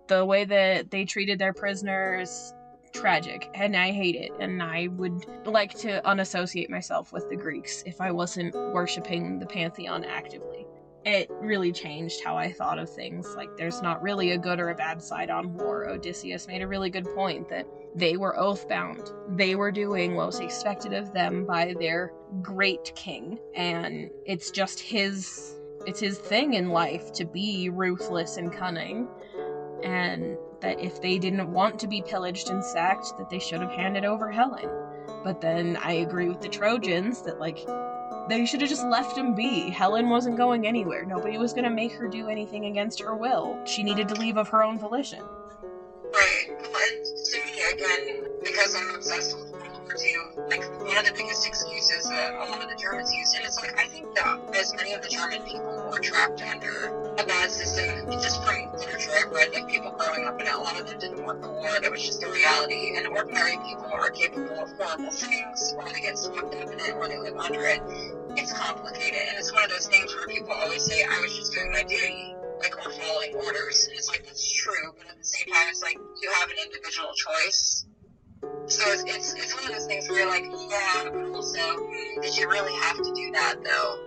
The 0.07 0.25
way 0.25 0.45
that 0.45 0.93
they 0.93 1.05
treated 1.05 1.41
their 1.41 1.53
prisoners, 1.53 2.55
tragic. 2.93 3.51
And 3.55 3.77
I 3.77 3.91
hate 3.91 4.15
it. 4.15 4.31
And 4.39 4.63
I 4.63 4.87
would 4.87 5.27
like 5.45 5.75
to 5.81 6.07
unassociate 6.07 6.71
myself 6.71 7.13
with 7.13 7.29
the 7.29 7.37
Greeks 7.37 7.83
if 7.85 8.01
I 8.01 8.13
wasn't 8.13 8.55
worshipping 8.55 9.41
the 9.41 9.47
Pantheon 9.47 10.05
actively 10.05 10.66
it 11.07 11.31
really 11.31 11.71
changed 11.71 12.25
how 12.25 12.37
I 12.37 12.53
thought 12.53 12.81
of 12.81 12.91
things. 12.91 13.37
Like, 13.37 13.57
there's 13.57 13.81
not 13.81 14.03
really 14.03 14.33
a 14.33 14.39
good 14.39 14.59
or 14.59 14.71
a 14.71 14.75
bad 14.75 15.01
side 15.01 15.31
on 15.31 15.55
war. 15.55 15.89
Odysseus 15.89 16.49
made 16.49 16.63
a 16.63 16.67
really 16.67 16.91
good 16.91 17.07
point 17.15 17.49
that 17.49 17.65
they 17.95 18.17
were 18.17 18.37
oath 18.37 18.69
bound. 18.69 19.13
They 19.29 19.55
were 19.55 19.71
doing 19.71 20.17
what 20.17 20.27
was 20.27 20.41
expected 20.41 20.93
of 20.93 21.13
them 21.13 21.47
by 21.47 21.75
their 21.79 22.13
great 22.43 22.93
king. 22.97 23.39
And 23.55 24.11
it's 24.25 24.51
just 24.51 24.81
his 24.81 25.53
it's 25.87 26.01
his 26.01 26.19
thing 26.19 26.55
in 26.55 26.71
life 26.71 27.13
to 27.13 27.25
be 27.25 27.69
ruthless 27.69 28.37
and 28.37 28.53
cunning. 28.53 29.07
And 29.85 30.37
that 30.61 30.81
if 30.81 31.01
they 31.01 31.19
didn't 31.19 31.53
want 31.53 31.79
to 31.79 31.87
be 31.87 32.03
pillaged 32.03 32.51
and 32.51 32.65
sacked, 32.65 33.17
that 33.19 33.31
they 33.31 33.39
should 33.39 33.61
have 33.61 33.71
handed 33.71 34.05
over 34.05 34.33
Helen. 34.33 34.69
But 35.23 35.41
then 35.41 35.77
I 35.77 35.93
agree 35.93 36.29
with 36.29 36.41
the 36.41 36.49
Trojans 36.49 37.23
that 37.23 37.39
like 37.39 37.59
they 38.29 38.45
should 38.45 38.61
have 38.61 38.71
just 38.71 38.87
left 38.87 39.17
him 39.17 39.35
be. 39.35 39.71
Helen 39.71 40.09
wasn't 40.09 40.37
going 40.37 40.67
anywhere. 40.67 41.05
Nobody 41.05 41.39
was 41.39 41.53
going 41.53 41.65
to 41.65 41.71
make 41.71 41.93
her 41.93 42.09
do 42.09 42.29
anything 42.29 42.67
against 42.67 43.01
her 43.01 43.15
will. 43.15 43.59
She 43.65 43.83
needed 43.83 44.09
to 44.09 44.15
leave 44.15 44.37
of 44.37 44.49
her 44.49 44.63
own 44.63 44.79
volition. 44.79 45.23
Right. 46.13 46.49
And 46.49 47.05
to 47.05 47.39
me, 47.45 47.61
again, 47.73 48.25
because 48.43 48.75
I'm 48.75 48.95
obsessed 48.95 49.37
with 49.37 49.51
World 49.53 49.81
War 49.83 49.97
II, 49.97 50.47
like, 50.49 50.65
one 50.81 50.97
of 50.97 51.05
the 51.05 51.13
biggest 51.17 51.47
excuses 51.47 52.09
that 52.09 52.35
a 52.35 52.51
lot 52.51 52.63
of 52.63 52.69
the 52.71 52.77
Germans 52.77 53.13
used, 53.13 53.37
and 53.37 53.45
it's 53.45 53.61
like, 53.61 53.79
I 53.79 53.87
think 53.87 54.15
that 54.15 54.39
as 54.55 54.75
many 54.75 54.93
of 54.95 55.03
the 55.03 55.09
German 55.09 55.43
people 55.43 55.89
were 55.91 55.99
trapped 55.99 56.43
under 56.43 57.15
a 57.19 57.25
bad 57.25 57.51
system, 57.51 58.11
just 58.13 58.43
from 58.45 58.73
literature 58.73 59.11
I've 59.19 59.33
read, 59.33 59.53
like, 59.53 59.69
people 59.69 59.91
growing 59.99 60.27
up 60.27 60.41
in 60.41 60.47
it, 60.47 60.55
a 60.55 60.59
lot 60.59 60.81
of 60.81 60.89
them 60.89 60.99
didn't 60.99 61.25
want 61.25 61.43
the 61.43 61.49
war, 61.49 61.69
it 61.83 61.91
was 61.91 62.05
just 62.05 62.23
a 62.23 62.31
reality, 62.31 62.97
and 62.97 63.07
ordinary 63.09 63.59
people 63.67 63.91
are 63.93 64.11
capable 64.11 64.61
of 64.61 64.71
horrible 64.79 65.11
things, 65.11 65.75
or 65.77 65.89
they 65.93 66.01
get 66.01 66.17
swept 66.17 66.55
up 66.55 66.73
in 66.73 66.79
it, 66.79 66.95
or 66.95 67.09
they 67.09 67.19
live 67.19 67.37
under 67.37 67.63
it 67.65 67.83
it's 68.37 68.53
complicated, 68.53 69.21
and 69.29 69.39
it's 69.39 69.53
one 69.53 69.65
of 69.65 69.71
those 69.71 69.89
things 69.89 70.15
where 70.15 70.27
people 70.27 70.53
always 70.53 70.85
say, 70.85 71.03
"I 71.03 71.21
was 71.21 71.35
just 71.35 71.53
doing 71.53 71.73
my 71.73 71.83
duty," 71.83 72.37
like 72.61 72.77
or 72.77 72.91
following 72.91 73.35
orders. 73.35 73.87
And 73.89 73.97
it's 73.97 74.09
like 74.09 74.25
that's 74.25 74.53
true, 74.53 74.95
but 74.99 75.09
at 75.09 75.19
the 75.19 75.25
same 75.25 75.53
time, 75.53 75.67
it's 75.71 75.83
like 75.83 75.97
you 76.23 76.31
have 76.41 76.51
an 76.51 76.57
individual 76.65 77.13
choice. 77.15 77.87
So 78.67 78.91
it's 78.93 79.05
it's, 79.05 79.35
it's 79.35 79.55
one 79.55 79.65
of 79.67 79.73
those 79.73 79.87
things 79.87 80.09
where 80.09 80.21
you're 80.21 80.29
like, 80.29 80.45
yeah, 80.45 81.09
but 81.13 81.35
also, 81.35 81.61
hmm, 81.61 82.21
did 82.21 82.37
you 82.37 82.49
really 82.49 82.75
have 82.75 82.97
to 82.97 83.13
do 83.15 83.31
that 83.33 83.57
though? 83.65 83.99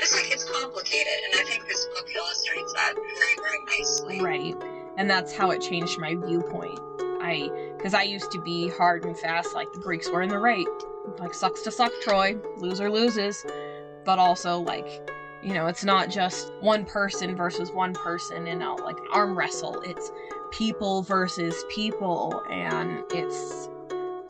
It's 0.00 0.14
like 0.14 0.32
it's 0.32 0.44
complicated, 0.44 1.12
and 1.30 1.40
I 1.40 1.44
think 1.44 1.66
this 1.68 1.86
book 1.86 2.08
illustrates 2.14 2.72
that 2.74 2.94
very 2.94 3.36
very 3.36 3.64
nicely. 3.78 4.20
Right, 4.20 4.54
and 4.96 5.08
that's 5.08 5.32
how 5.32 5.50
it 5.50 5.60
changed 5.60 5.98
my 5.98 6.14
viewpoint. 6.14 6.78
I 7.20 7.50
because 7.76 7.94
I 7.94 8.02
used 8.02 8.32
to 8.32 8.40
be 8.40 8.68
hard 8.68 9.04
and 9.04 9.16
fast, 9.16 9.54
like 9.54 9.72
the 9.72 9.80
Greeks 9.80 10.10
were 10.10 10.22
in 10.22 10.30
the 10.30 10.38
right. 10.38 10.66
Like 11.18 11.32
sucks 11.32 11.62
to 11.62 11.70
suck, 11.70 11.92
Troy. 12.02 12.36
Loser 12.58 12.90
loses 12.90 13.44
but 14.08 14.18
also 14.18 14.60
like 14.60 15.06
you 15.42 15.52
know 15.52 15.66
it's 15.66 15.84
not 15.84 16.08
just 16.08 16.50
one 16.60 16.82
person 16.82 17.36
versus 17.36 17.70
one 17.72 17.92
person 17.92 18.46
in 18.46 18.62
a 18.62 18.74
like 18.76 18.96
arm 19.12 19.36
wrestle. 19.36 19.82
It's 19.82 20.10
people 20.50 21.02
versus 21.02 21.62
people 21.68 22.42
and 22.50 23.04
it's 23.10 23.68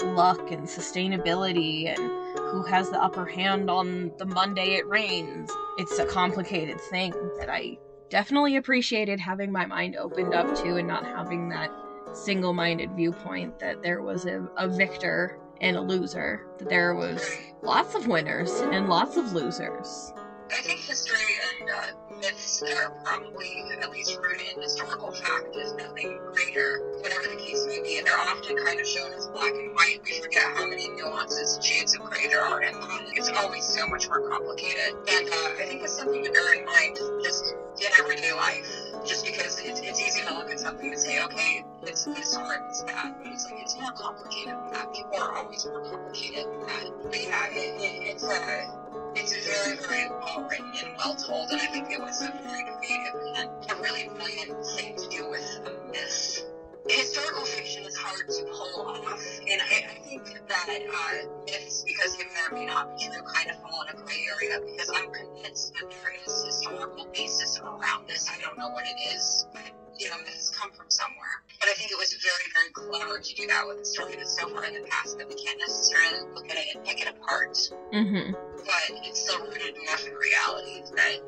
luck 0.02 0.50
and 0.50 0.66
sustainability 0.66 1.96
and 1.96 2.10
who 2.50 2.64
has 2.64 2.90
the 2.90 3.00
upper 3.00 3.24
hand 3.24 3.70
on 3.70 4.10
the 4.18 4.26
monday 4.26 4.74
it 4.74 4.88
rains. 4.88 5.48
It's 5.76 6.00
a 6.00 6.06
complicated 6.06 6.80
thing 6.80 7.12
that 7.38 7.48
i 7.48 7.78
definitely 8.10 8.56
appreciated 8.56 9.20
having 9.20 9.52
my 9.52 9.64
mind 9.64 9.94
opened 9.94 10.34
up 10.34 10.56
to 10.56 10.74
and 10.74 10.88
not 10.88 11.04
having 11.04 11.50
that 11.50 11.70
single-minded 12.14 12.90
viewpoint 12.96 13.60
that 13.60 13.80
there 13.84 14.02
was 14.02 14.26
a, 14.26 14.44
a 14.56 14.66
victor 14.66 15.38
and 15.60 15.76
a 15.76 15.80
loser. 15.80 16.46
That 16.58 16.68
there 16.68 16.94
was 16.94 17.22
lots 17.62 17.94
of 17.94 18.06
winners 18.06 18.50
and 18.60 18.88
lots 18.88 19.16
of 19.16 19.32
losers. 19.32 20.12
I 20.50 20.62
think 20.62 20.80
history 20.80 21.20
and 21.60 21.70
uh, 21.70 22.16
myths 22.16 22.62
are 22.62 22.90
probably 23.04 23.64
at 23.82 23.90
least 23.90 24.16
rooted 24.16 24.56
in 24.56 24.62
historical 24.62 25.12
fact 25.12 25.54
is 25.54 25.74
nothing 25.74 26.18
greater, 26.32 26.80
whatever 27.02 27.28
the 27.28 27.36
case 27.36 27.66
may 27.66 27.82
be. 27.82 27.98
And 27.98 28.06
they're 28.06 28.18
often 28.18 28.56
kind 28.64 28.80
of 28.80 28.86
shown 28.86 29.12
as 29.12 29.26
black 29.26 29.52
and 29.52 29.74
white. 29.74 30.00
We 30.04 30.20
forget 30.20 30.44
how 30.56 30.66
many 30.66 30.88
nuances 30.88 31.56
and 31.56 31.64
shades 31.64 31.94
of 31.94 32.00
gray 32.00 32.28
there 32.28 32.42
are 32.42 32.62
in 32.62 32.72
them. 32.72 33.06
It's 33.12 33.28
always 33.28 33.64
so 33.64 33.86
much 33.88 34.08
more 34.08 34.26
complicated. 34.30 34.94
And 35.08 35.28
uh, 35.28 35.60
I 35.60 35.64
think 35.66 35.82
it's 35.82 35.98
something 35.98 36.24
to 36.24 36.32
bear 36.32 36.54
in 36.54 36.64
mind 36.64 36.98
just 37.22 37.44
in 37.80 37.92
everyday 37.98 38.32
life 38.32 38.87
just 39.06 39.24
because 39.24 39.58
it's, 39.60 39.80
it's 39.80 40.00
easy 40.00 40.22
to 40.24 40.34
look 40.34 40.50
at 40.50 40.60
something 40.60 40.90
and 40.90 41.00
say, 41.00 41.22
okay, 41.24 41.64
it's 41.82 42.04
this 42.04 42.36
or 42.36 42.54
it's 42.68 42.82
that. 42.84 43.14
But 43.22 43.32
it's 43.32 43.44
like, 43.44 43.60
it's 43.60 43.76
more 43.78 43.92
complicated 43.92 44.54
than 44.54 44.72
that. 44.72 44.92
People 44.92 45.18
are 45.18 45.36
always 45.36 45.64
more 45.66 45.84
complicated 45.88 46.46
than 46.46 46.66
that. 46.66 46.84
But 47.04 47.22
yeah, 47.22 47.46
it, 47.50 47.80
it, 47.80 48.02
it's 48.14 48.24
uh, 48.24 48.28
a, 48.28 49.12
it's 49.14 49.46
very, 49.46 49.76
very 49.76 50.08
well 50.10 50.48
written 50.48 50.72
and 50.84 50.96
well 50.96 51.14
told, 51.14 51.50
and 51.50 51.60
I 51.60 51.66
think 51.66 51.90
it 51.90 52.00
was 52.00 52.22
a 52.22 52.32
very 52.42 52.64
creative 52.78 53.14
and 53.36 53.70
a 53.70 53.74
really 53.82 54.08
brilliant 54.08 54.66
thing 54.66 54.96
to 54.96 55.08
do 55.08 55.28
with 55.30 55.60
a 55.66 55.92
myth 55.92 56.44
historical 56.88 57.44
fiction 57.44 57.84
is 57.84 57.96
hard 57.96 58.28
to 58.28 58.44
pull 58.44 58.86
off, 58.86 59.40
and 59.46 59.60
I, 59.60 59.92
I 59.92 59.98
think 60.00 60.24
that 60.24 60.68
uh, 60.68 61.28
myths, 61.46 61.84
because 61.86 62.16
they 62.16 62.24
may 62.24 62.40
or 62.50 62.54
may 62.54 62.66
not 62.66 62.96
be 62.96 63.04
true, 63.04 63.22
kind 63.22 63.50
of 63.50 63.56
fall 63.60 63.82
in 63.82 63.96
a 63.96 64.04
gray 64.04 64.26
area 64.32 64.60
because 64.64 64.90
I'm 64.94 65.10
convinced 65.12 65.74
that 65.74 65.90
there 65.90 66.14
is 66.26 66.44
historical 66.44 67.06
basis 67.14 67.58
around 67.60 68.08
this. 68.08 68.28
I 68.28 68.40
don't 68.40 68.56
know 68.56 68.68
what 68.70 68.84
it 68.86 69.14
is, 69.14 69.46
but 69.52 69.70
you 69.98 70.08
know, 70.08 70.16
myths 70.18 70.50
come 70.50 70.70
from 70.70 70.86
somewhere. 70.88 71.42
But 71.60 71.68
I 71.68 71.72
think 71.72 71.90
it 71.90 71.98
was 71.98 72.14
very, 72.14 72.48
very 72.54 72.70
clever 72.70 73.18
to 73.18 73.34
do 73.34 73.46
that 73.48 73.66
with 73.66 73.80
a 73.80 73.84
story 73.84 74.14
that's 74.16 74.38
so 74.38 74.48
far 74.48 74.64
in 74.64 74.74
the 74.74 74.88
past 74.88 75.18
that 75.18 75.28
we 75.28 75.34
can't 75.34 75.58
necessarily 75.58 76.20
look 76.34 76.48
at 76.50 76.56
it 76.56 76.76
and 76.76 76.84
pick 76.84 77.02
it 77.02 77.08
apart. 77.08 77.58
Mm-hmm. 77.92 78.32
But 78.32 79.04
it's 79.04 79.20
still 79.20 79.44
rooted 79.44 79.76
enough 79.76 80.06
in 80.06 80.14
reality 80.14 80.82
that 80.94 81.18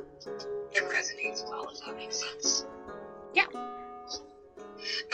it 0.72 0.84
resonates 0.84 1.48
well, 1.48 1.68
if 1.72 1.84
that 1.84 1.96
makes 1.96 2.20
sense. 2.20 2.64
Yeah. 3.34 3.46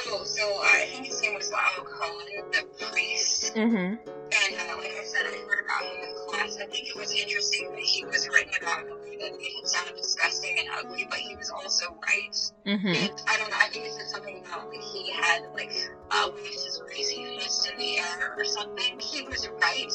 Oh, 0.06 0.24
so 0.24 0.42
uh, 0.42 0.64
I 0.64 0.86
think 0.90 1.06
his 1.06 1.20
name 1.22 1.34
was 1.34 1.50
Laocoön, 1.50 2.52
the 2.52 2.86
priest. 2.86 3.54
Mm-hmm. 3.54 3.76
And 3.76 4.70
uh, 4.70 4.76
like 4.78 4.96
I 4.98 5.04
said, 5.04 5.26
I 5.26 5.36
heard 5.46 5.64
about 5.64 5.82
him 5.82 6.08
in 6.08 6.14
class. 6.28 6.56
I 6.60 6.66
think 6.66 6.88
it 6.88 6.96
was 6.96 7.12
interesting 7.12 7.70
that 7.70 7.80
he 7.80 8.04
was 8.04 8.28
written 8.28 8.52
about 8.60 8.86
in 8.86 8.92
a 8.92 8.96
way 8.96 9.16
that 9.20 9.38
made 9.38 9.52
him 9.52 9.64
sound 9.64 9.90
disgusting 9.96 10.56
and 10.58 10.68
ugly, 10.78 11.06
but 11.08 11.18
he 11.18 11.36
was 11.36 11.50
also 11.50 11.96
right. 12.06 12.36
Mm-hmm. 12.66 12.88
And 12.88 13.22
I 13.28 13.36
don't 13.38 13.50
know. 13.50 13.56
I 13.60 13.68
think 13.68 13.86
it 13.86 13.92
said 13.92 14.08
something 14.08 14.42
about 14.44 14.68
like 14.68 14.82
he 14.82 15.10
had 15.12 15.42
like 15.54 15.72
uh, 16.10 16.30
waved 16.34 16.48
his 16.48 16.80
crazy 16.86 17.38
fist 17.38 17.70
in 17.70 17.78
the 17.78 17.98
air 17.98 18.34
or 18.36 18.44
something. 18.44 18.98
He 18.98 19.22
was 19.22 19.48
right 19.60 19.92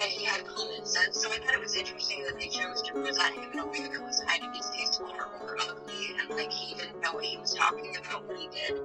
and 0.00 0.10
he 0.10 0.24
had 0.24 0.46
common 0.46 0.84
sense. 0.84 1.20
So 1.20 1.30
I 1.30 1.38
thought 1.38 1.54
it 1.54 1.60
was 1.60 1.74
interesting 1.76 2.24
that 2.24 2.38
they 2.38 2.48
chose 2.48 2.82
to 2.82 2.92
present 2.92 3.34
him 3.34 3.50
in 3.52 3.58
a 3.58 3.66
way 3.66 3.82
that 3.82 4.00
was 4.00 4.22
kind 4.26 4.44
of 4.44 4.52
distasteful 4.54 5.06
and 5.60 6.30
like 6.30 6.52
he 6.52 6.74
didn't 6.74 7.00
know 7.00 7.12
what 7.12 7.24
he 7.24 7.38
was 7.38 7.54
talking 7.54 7.96
about 7.96 8.26
when 8.26 8.36
he 8.36 8.48
did. 8.48 8.80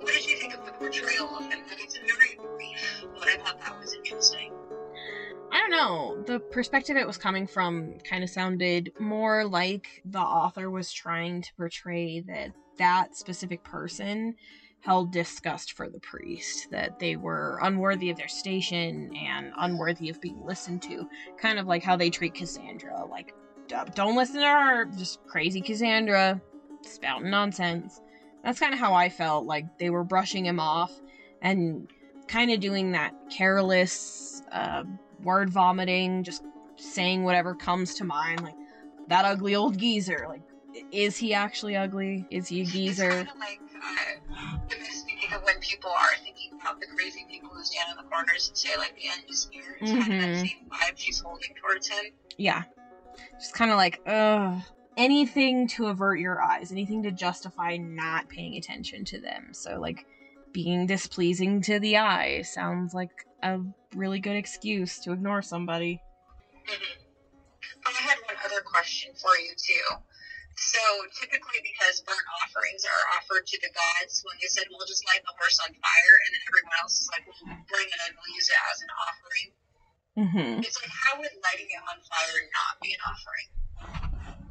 What 0.00 0.12
did 0.12 0.26
you 0.26 0.36
think 0.36 0.54
of 0.54 0.66
the 0.66 0.72
portrayal 0.72 1.36
of 1.36 1.44
him? 1.44 1.60
Like 1.68 1.82
it's 1.82 1.98
very 1.98 2.38
brief, 2.56 3.04
but 3.18 3.28
I 3.28 3.36
thought 3.38 3.60
that 3.60 3.78
was 3.78 3.94
interesting. 3.94 4.52
I 5.52 5.58
don't 5.58 5.70
know. 5.70 6.22
The 6.26 6.40
perspective 6.40 6.96
it 6.96 7.06
was 7.06 7.18
coming 7.18 7.46
from 7.46 7.98
kind 8.08 8.24
of 8.24 8.30
sounded 8.30 8.92
more 8.98 9.44
like 9.44 10.02
the 10.04 10.18
author 10.18 10.70
was 10.70 10.92
trying 10.92 11.42
to 11.42 11.54
portray 11.56 12.20
that 12.20 12.52
that 12.78 13.16
specific 13.16 13.62
person 13.62 14.34
held 14.80 15.12
disgust 15.12 15.74
for 15.74 15.88
the 15.88 16.00
priest, 16.00 16.68
that 16.70 16.98
they 16.98 17.16
were 17.16 17.58
unworthy 17.62 18.10
of 18.10 18.16
their 18.16 18.28
station 18.28 19.14
and 19.16 19.52
unworthy 19.58 20.08
of 20.08 20.20
being 20.20 20.44
listened 20.44 20.82
to. 20.82 21.08
Kind 21.38 21.58
of 21.58 21.66
like 21.66 21.84
how 21.84 21.96
they 21.96 22.10
treat 22.10 22.34
Cassandra. 22.34 23.04
Like, 23.06 23.32
don't 23.94 24.16
listen 24.16 24.36
to 24.36 24.46
her, 24.46 24.84
just 24.86 25.24
crazy 25.26 25.60
Cassandra, 25.60 26.40
spouting 26.82 27.30
nonsense. 27.30 28.00
That's 28.44 28.58
kind 28.58 28.72
of 28.74 28.80
how 28.80 28.94
I 28.94 29.08
felt. 29.08 29.46
Like, 29.46 29.78
they 29.78 29.90
were 29.90 30.04
brushing 30.04 30.44
him 30.44 30.58
off 30.58 30.92
and 31.40 31.88
kind 32.28 32.50
of 32.50 32.60
doing 32.60 32.92
that 32.92 33.14
careless, 33.30 34.42
uh, 34.52 34.84
word 35.22 35.50
vomiting, 35.50 36.24
just 36.24 36.44
saying 36.76 37.22
whatever 37.24 37.54
comes 37.54 37.94
to 37.94 38.04
mind. 38.04 38.42
Like, 38.42 38.56
that 39.08 39.24
ugly 39.24 39.54
old 39.54 39.78
geezer. 39.78 40.26
Like, 40.28 40.42
is 40.90 41.16
he 41.16 41.34
actually 41.34 41.76
ugly? 41.76 42.26
Is 42.30 42.48
he 42.48 42.62
a 42.62 42.64
geezer? 42.64 43.10
It's 43.10 43.30
of 43.30 43.38
like 43.38 43.60
uh, 43.76 44.58
it 44.70 44.80
makes 44.80 45.04
me 45.04 45.12
of 45.34 45.42
when 45.44 45.58
people 45.60 45.90
are 45.90 46.16
thinking 46.22 46.58
about 46.60 46.80
the 46.80 46.86
crazy 46.86 47.26
people 47.28 47.50
who 47.50 47.62
stand 47.62 47.88
in 47.90 47.96
the 47.96 48.10
corners 48.10 48.48
and 48.48 48.56
say 48.56 48.76
like 48.76 48.94
the 48.96 49.08
end 49.08 49.22
is 49.28 49.48
near. 49.52 49.76
It's 49.80 49.90
kind 49.90 50.12
of 50.12 50.20
that 50.20 50.36
same 50.36 50.68
vibe 50.68 50.96
she's 50.96 51.20
holding 51.20 51.54
towards 51.60 51.88
him. 51.88 52.12
Yeah. 52.36 52.62
Just 53.42 53.54
kind 53.54 53.72
of 53.72 53.76
like, 53.76 54.00
ugh. 54.06 54.62
Anything 54.96 55.66
to 55.74 55.86
avert 55.86 56.20
your 56.20 56.40
eyes, 56.40 56.70
anything 56.70 57.02
to 57.02 57.10
justify 57.10 57.76
not 57.76 58.28
paying 58.28 58.54
attention 58.54 59.04
to 59.06 59.18
them. 59.18 59.50
So, 59.50 59.80
like, 59.80 60.06
being 60.52 60.86
displeasing 60.86 61.60
to 61.62 61.80
the 61.80 61.96
eye 61.96 62.42
sounds 62.42 62.94
like 62.94 63.10
a 63.42 63.58
really 63.96 64.20
good 64.20 64.36
excuse 64.36 65.00
to 65.00 65.10
ignore 65.10 65.42
somebody. 65.42 65.98
Mhm. 66.68 67.02
I 67.84 67.90
had 67.90 68.18
one 68.28 68.36
other 68.44 68.60
question 68.60 69.12
for 69.16 69.36
you 69.38 69.54
too. 69.56 70.04
So 70.54 70.78
typically, 71.18 71.58
because 71.64 72.00
burnt 72.02 72.22
offerings 72.44 72.84
are 72.84 73.18
offered 73.18 73.46
to 73.46 73.58
the 73.58 73.72
gods, 73.74 74.22
when 74.22 74.36
they 74.40 74.46
said 74.46 74.68
we'll 74.70 74.86
just 74.86 75.04
light 75.08 75.24
the 75.24 75.32
horse 75.40 75.58
on 75.60 75.72
fire, 75.74 76.16
and 76.26 76.34
then 76.36 76.42
everyone 76.46 76.72
else 76.80 77.00
is 77.00 77.08
like, 77.10 77.26
we'll 77.26 77.58
bring 77.66 77.88
it 77.88 78.00
and 78.06 78.14
we'll 78.14 78.36
use 78.36 78.48
it 78.48 78.60
as 78.70 78.82
an 78.82 78.90
offering. 79.08 79.52
Mm-hmm. 80.18 80.60
It's 80.60 80.76
like, 80.76 80.92
how 80.92 81.16
would 81.16 81.32
lighting 81.40 81.72
it 81.72 81.82
on 81.88 81.96
fire 82.04 82.38
not 82.52 82.76
be 82.82 82.92
an 82.92 83.00
offering? 83.00 83.48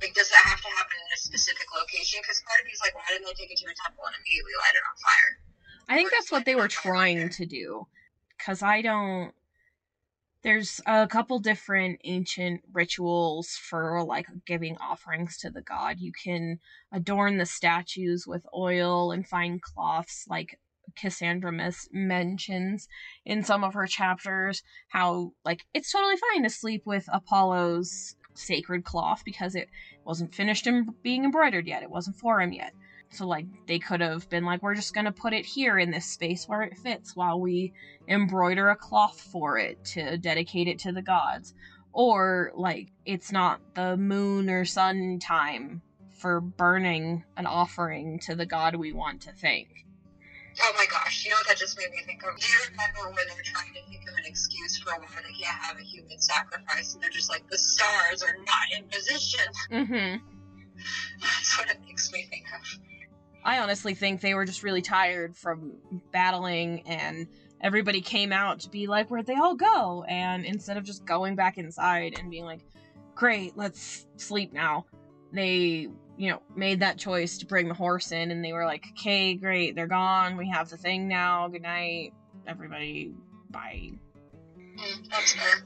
Like, 0.01 0.13
does 0.15 0.29
that 0.29 0.43
have 0.49 0.61
to 0.61 0.67
happen 0.75 0.97
in 0.97 1.13
a 1.13 1.17
specific 1.17 1.67
location? 1.77 2.19
Because 2.23 2.41
part 2.47 2.59
of 2.59 2.65
me 2.65 2.71
is 2.71 2.81
like, 2.81 2.95
why 2.95 3.05
didn't 3.09 3.27
they 3.27 3.37
take 3.37 3.51
it 3.51 3.57
to 3.61 3.69
a 3.69 3.75
temple 3.85 4.03
and 4.09 4.15
immediately 4.17 4.57
light 4.57 4.73
it 4.73 4.81
on 4.81 4.97
fire? 4.97 5.31
I 5.87 5.95
think 5.95 6.11
that's 6.11 6.31
what 6.31 6.45
they 6.45 6.55
were 6.55 6.67
trying 6.67 7.29
to 7.29 7.45
do. 7.45 7.85
Because 8.37 8.63
I 8.63 8.81
don't. 8.81 9.33
There's 10.43 10.81
a 10.87 11.05
couple 11.05 11.37
different 11.37 12.01
ancient 12.03 12.61
rituals 12.73 13.49
for 13.49 14.03
like 14.03 14.25
giving 14.47 14.75
offerings 14.77 15.37
to 15.39 15.51
the 15.51 15.61
god. 15.61 15.99
You 15.99 16.11
can 16.11 16.59
adorn 16.91 17.37
the 17.37 17.45
statues 17.45 18.25
with 18.25 18.43
oil 18.55 19.11
and 19.11 19.27
fine 19.27 19.59
cloths, 19.59 20.25
like 20.27 20.59
Cassandra 20.95 21.51
mes- 21.51 21.89
mentions 21.91 22.87
in 23.25 23.43
some 23.43 23.63
of 23.63 23.73
her 23.73 23.87
chapters. 23.87 24.63
How, 24.89 25.31
like, 25.45 25.65
it's 25.73 25.91
totally 25.91 26.15
fine 26.17 26.43
to 26.43 26.49
sleep 26.49 26.83
with 26.85 27.05
Apollo's 27.11 28.15
sacred 28.33 28.83
cloth 28.83 29.23
because 29.25 29.55
it 29.55 29.69
wasn't 30.05 30.33
finished 30.33 30.67
in 30.67 30.87
being 31.03 31.23
embroidered 31.23 31.67
yet, 31.67 31.83
it 31.83 31.89
wasn't 31.89 32.17
for 32.17 32.41
him 32.41 32.53
yet. 32.53 32.73
So 33.11 33.27
like 33.27 33.45
they 33.67 33.77
could 33.77 33.99
have 33.99 34.29
been 34.29 34.45
like, 34.45 34.61
we're 34.61 34.75
just 34.75 34.93
gonna 34.93 35.11
put 35.11 35.33
it 35.33 35.45
here 35.45 35.77
in 35.77 35.91
this 35.91 36.05
space 36.05 36.45
where 36.47 36.61
it 36.61 36.77
fits 36.77 37.15
while 37.15 37.39
we 37.39 37.73
embroider 38.07 38.69
a 38.69 38.75
cloth 38.75 39.19
for 39.19 39.57
it 39.57 39.83
to 39.93 40.17
dedicate 40.17 40.67
it 40.67 40.79
to 40.79 40.91
the 40.93 41.01
gods. 41.01 41.53
Or 41.91 42.51
like 42.55 42.87
it's 43.05 43.31
not 43.31 43.59
the 43.75 43.97
moon 43.97 44.49
or 44.49 44.63
sun 44.63 45.19
time 45.19 45.81
for 46.19 46.39
burning 46.39 47.25
an 47.35 47.45
offering 47.45 48.19
to 48.19 48.35
the 48.35 48.45
god 48.45 48.75
we 48.75 48.93
want 48.93 49.21
to 49.23 49.33
thank. 49.33 49.67
Oh 50.59 50.73
my 50.75 50.85
gosh, 50.85 51.23
you 51.23 51.31
know 51.31 51.37
what 51.37 51.47
that 51.47 51.57
just 51.57 51.77
made 51.77 51.91
me 51.91 52.01
think 52.05 52.23
of? 52.23 52.37
Do 52.37 52.45
you 52.45 52.57
remember 52.71 53.15
when 53.15 53.25
they're 53.27 53.43
trying 53.43 53.73
to 53.73 53.81
think 53.89 54.03
of 54.09 54.15
an 54.17 54.25
excuse 54.25 54.77
for 54.77 54.91
why 54.91 54.99
they 54.99 55.33
can't 55.33 55.61
have 55.61 55.77
a 55.77 55.83
human 55.83 56.19
sacrifice? 56.19 56.93
And 56.93 57.01
they're 57.01 57.09
just 57.09 57.29
like, 57.29 57.47
the 57.49 57.57
stars 57.57 58.21
are 58.23 58.35
not 58.45 58.77
in 58.77 58.83
position. 58.89 59.45
Mm-hmm. 59.71 60.25
That's 61.21 61.57
what 61.57 61.69
it 61.69 61.79
makes 61.85 62.11
me 62.11 62.27
think 62.29 62.45
of. 62.53 62.79
I 63.43 63.59
honestly 63.59 63.93
think 63.93 64.21
they 64.21 64.33
were 64.33 64.45
just 64.45 64.63
really 64.63 64.81
tired 64.81 65.35
from 65.35 65.73
battling 66.11 66.81
and 66.81 67.27
everybody 67.59 68.01
came 68.01 68.31
out 68.31 68.59
to 68.61 68.69
be 68.69 68.87
like, 68.87 69.09
where'd 69.09 69.25
they 69.25 69.35
all 69.35 69.55
go? 69.55 70.03
And 70.07 70.45
instead 70.45 70.77
of 70.77 70.83
just 70.83 71.05
going 71.05 71.35
back 71.35 71.57
inside 71.57 72.19
and 72.19 72.29
being 72.29 72.45
like, 72.45 72.59
great, 73.15 73.57
let's 73.57 74.05
sleep 74.17 74.53
now, 74.53 74.85
they, 75.31 75.87
you 76.17 76.29
know, 76.31 76.41
made 76.55 76.79
that 76.81 76.97
choice 76.97 77.37
to 77.39 77.45
bring 77.45 77.67
the 77.67 77.73
horse 77.73 78.11
in 78.11 78.31
and 78.31 78.43
they 78.43 78.53
were 78.53 78.65
like, 78.65 78.85
okay, 78.91 79.33
great, 79.33 79.75
they're 79.75 79.87
gone. 79.87 80.37
We 80.37 80.49
have 80.49 80.69
the 80.69 80.77
thing 80.77 81.07
now. 81.07 81.47
Good 81.47 81.61
night, 81.61 82.13
everybody. 82.47 83.13
Bye. 83.49 83.91
Mm. 84.57 85.63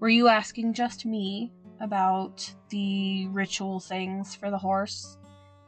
Were 0.00 0.08
you 0.08 0.28
asking 0.28 0.74
just 0.74 1.06
me 1.06 1.52
about 1.80 2.52
the 2.70 3.28
ritual 3.28 3.80
things 3.80 4.34
for 4.34 4.50
the 4.50 4.58
horse? 4.58 5.18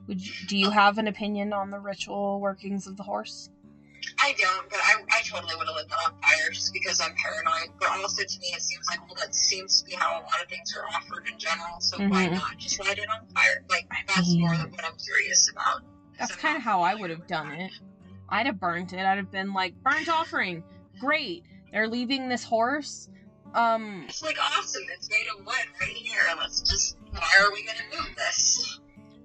Would 0.06 0.24
you, 0.24 0.46
do 0.48 0.56
you 0.56 0.70
have 0.70 0.98
an 0.98 1.08
opinion 1.08 1.52
on 1.52 1.70
the 1.70 1.78
ritual 1.78 2.40
workings 2.40 2.86
of 2.86 2.96
the 2.96 3.02
horse? 3.02 3.50
I 4.18 4.34
don't, 4.38 4.68
but 4.70 4.78
I, 4.82 4.94
I 5.10 5.22
totally 5.22 5.54
would 5.56 5.66
have 5.66 5.76
lit 5.76 5.88
that 5.88 5.98
on 6.06 6.12
fire 6.20 6.50
just 6.52 6.72
because 6.72 7.00
I'm 7.00 7.14
paranoid. 7.16 7.70
But 7.78 7.90
also, 7.90 8.22
to 8.22 8.38
me, 8.40 8.48
it 8.54 8.62
seems 8.62 8.86
like, 8.88 9.00
well, 9.06 9.16
that 9.20 9.34
seems 9.34 9.80
to 9.82 9.84
be 9.88 9.94
how 9.96 10.20
a 10.20 10.22
lot 10.22 10.42
of 10.42 10.48
things 10.48 10.74
are 10.76 10.86
offered 10.94 11.28
in 11.30 11.38
general. 11.38 11.80
So 11.80 11.98
why 12.08 12.26
Mhm. 12.28 12.32
not 12.34 12.56
just 12.58 12.78
light 12.80 12.98
it 12.98 13.08
on 13.08 13.26
fire? 13.34 13.64
Like, 13.68 13.86
that's 14.08 14.28
mean- 14.28 14.40
more 14.40 14.56
than 14.56 14.70
what 14.70 14.84
I'm 14.84 14.96
curious 14.96 15.50
about. 15.50 15.82
That's 16.18 16.36
kind 16.36 16.56
of 16.56 16.62
how 16.62 16.82
I 16.82 16.94
would 16.94 17.10
have 17.10 17.26
done 17.26 17.52
it. 17.52 17.72
I'd 18.28 18.46
have 18.46 18.60
burnt 18.60 18.92
it. 18.92 19.00
I'd 19.00 19.16
have 19.18 19.30
been 19.30 19.52
like, 19.52 19.74
burnt 19.82 20.08
offering. 20.08 20.62
Great. 21.00 21.44
They're 21.72 21.88
leaving 21.88 22.28
this 22.28 22.44
horse. 22.44 23.08
Um, 23.52 24.04
It's 24.08 24.22
like 24.22 24.36
awesome. 24.40 24.82
It's 24.96 25.08
made 25.10 25.26
of 25.38 25.44
wood 25.44 25.54
right 25.80 25.88
here. 25.96 26.22
Let's 26.38 26.60
just. 26.60 26.96
Why 27.10 27.30
are 27.40 27.52
we 27.52 27.64
gonna 27.64 27.78
move 28.02 28.16
this? 28.16 28.80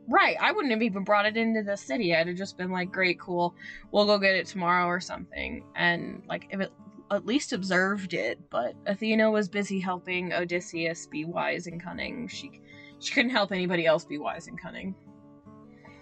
Right. 0.09 0.35
I 0.39 0.51
wouldn't 0.51 0.73
have 0.73 0.81
even 0.81 1.03
brought 1.03 1.25
it 1.25 1.37
into 1.37 1.63
the 1.63 1.77
city. 1.77 2.15
I'd 2.15 2.27
have 2.27 2.35
just 2.37 2.57
been 2.57 2.71
like, 2.71 2.91
great, 2.91 3.19
cool. 3.19 3.55
We'll 3.91 4.05
go 4.05 4.17
get 4.17 4.35
it 4.35 4.47
tomorrow 4.47 4.85
or 4.87 4.99
something. 4.99 5.63
And 5.75 6.23
like, 6.27 6.47
if 6.51 6.59
it 6.59 6.71
at 7.11 7.25
least 7.25 7.53
observed 7.53 8.13
it. 8.13 8.39
But 8.49 8.75
Athena 8.85 9.29
was 9.31 9.47
busy 9.47 9.79
helping 9.79 10.33
Odysseus 10.33 11.07
be 11.07 11.25
wise 11.25 11.67
and 11.67 11.81
cunning. 11.81 12.27
She 12.27 12.61
she 12.99 13.13
couldn't 13.13 13.31
help 13.31 13.51
anybody 13.51 13.85
else 13.85 14.05
be 14.05 14.17
wise 14.17 14.47
and 14.47 14.59
cunning. 14.61 14.95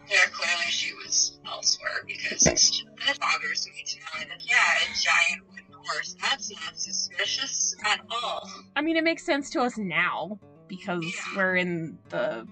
Yeah, 0.09 0.25
clearly 0.31 0.69
she 0.69 0.93
was 0.95 1.39
elsewhere 1.45 2.03
because 2.07 2.47
it's, 2.47 2.83
that 3.05 3.19
bothers 3.19 3.67
me 3.67 3.83
to 3.85 3.99
know 3.99 4.29
that, 4.29 4.41
yeah, 4.41 4.55
a 4.55 4.85
giant 4.97 5.47
wooden 5.49 5.65
horse. 5.85 6.15
That's 6.21 6.49
not 6.49 6.79
suspicious 6.79 7.75
at 7.85 7.99
all. 8.09 8.49
I 8.77 8.81
mean, 8.81 8.95
it 8.95 9.03
makes 9.03 9.23
sense 9.25 9.49
to 9.51 9.61
us 9.61 9.77
now 9.77 10.39
because 10.69 11.03
Yeah. 11.03 11.35
we're 11.35 11.57
in 11.57 11.97
the 12.09 12.47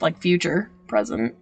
like 0.00 0.18
future, 0.18 0.70
present. 0.86 1.34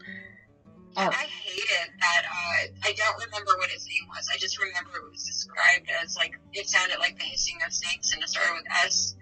I 0.97 1.07
Oh. 1.07 1.11
hated 1.13 1.93
that. 2.01 2.23
Uh, 2.27 2.67
I 2.89 2.93
don't 2.93 3.25
remember 3.25 3.53
what 3.59 3.71
his 3.71 3.87
name 3.87 4.09
was. 4.09 4.29
I 4.33 4.37
just 4.39 4.59
remember 4.59 4.91
it 5.07 5.11
was 5.13 5.25
described 5.25 5.89
as 6.03 6.17
like 6.17 6.35
it 6.53 6.69
sounded 6.69 6.99
like 6.99 7.17
the 7.19 7.25
hissing 7.25 7.59
of 7.67 7.73
snakes, 7.73 8.13
and 8.13 8.23
it 8.23 8.29
started 8.29 8.55
with 8.55 8.67
S. 8.85 9.15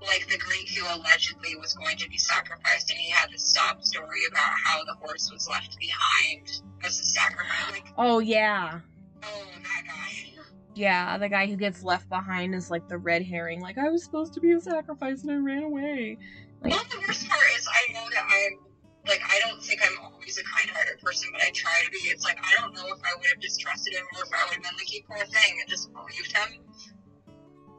Like 0.00 0.26
the 0.30 0.38
Greek 0.38 0.70
who 0.70 0.86
allegedly 0.96 1.56
was 1.56 1.74
going 1.74 1.96
to 1.98 2.08
be 2.08 2.16
sacrificed, 2.16 2.90
and 2.90 2.98
he 2.98 3.10
had 3.10 3.30
this 3.30 3.52
sob 3.52 3.84
story 3.84 4.20
about 4.30 4.52
how 4.64 4.82
the 4.84 4.94
horse 4.94 5.30
was 5.30 5.46
left 5.48 5.76
behind 5.78 6.62
as 6.84 6.98
a 6.98 7.04
sacrifice. 7.04 7.70
Like, 7.72 7.86
Oh 7.98 8.20
yeah, 8.20 8.80
oh, 9.22 9.44
that 9.62 9.82
guy. 9.86 10.42
yeah. 10.74 11.18
The 11.18 11.28
guy 11.28 11.46
who 11.48 11.56
gets 11.56 11.82
left 11.82 12.08
behind 12.08 12.54
is 12.54 12.70
like 12.70 12.88
the 12.88 12.96
red 12.96 13.22
herring. 13.26 13.60
Like 13.60 13.76
I 13.76 13.90
was 13.90 14.02
supposed 14.02 14.32
to 14.34 14.40
be 14.40 14.52
a 14.52 14.60
sacrifice 14.60 15.22
and 15.22 15.32
I 15.32 15.36
ran 15.36 15.64
away. 15.64 16.16
Like 16.62 16.72
Well, 16.72 16.84
the 16.90 16.98
worst 17.06 17.28
part 17.28 17.46
is 17.56 17.66
I 17.66 17.92
know 17.92 18.06
that 18.10 18.24
I'm 18.24 18.58
like 19.06 19.22
I 19.26 19.38
don't 19.40 19.62
think 19.62 19.80
I'm 19.84 19.98
always 20.04 20.38
a 20.38 20.44
kind-hearted 20.44 21.00
person, 21.02 21.30
but 21.32 21.42
I 21.42 21.50
try 21.50 21.72
to 21.84 21.90
be. 21.90 21.98
It's 22.08 22.24
like 22.24 22.38
I 22.38 22.60
don't 22.60 22.74
know 22.74 22.86
if 22.86 23.00
I 23.02 23.16
would 23.16 23.26
have 23.32 23.40
distrusted 23.40 23.94
him 23.94 24.04
or 24.16 24.24
if 24.24 24.30
I 24.32 24.44
would 24.44 24.54
have 24.54 24.62
been 24.62 24.76
like, 24.76 24.92
"You 24.92 25.02
poor 25.08 25.24
thing," 25.24 25.58
and 25.60 25.68
just 25.68 25.92
believed 25.92 26.32
him. 26.36 26.64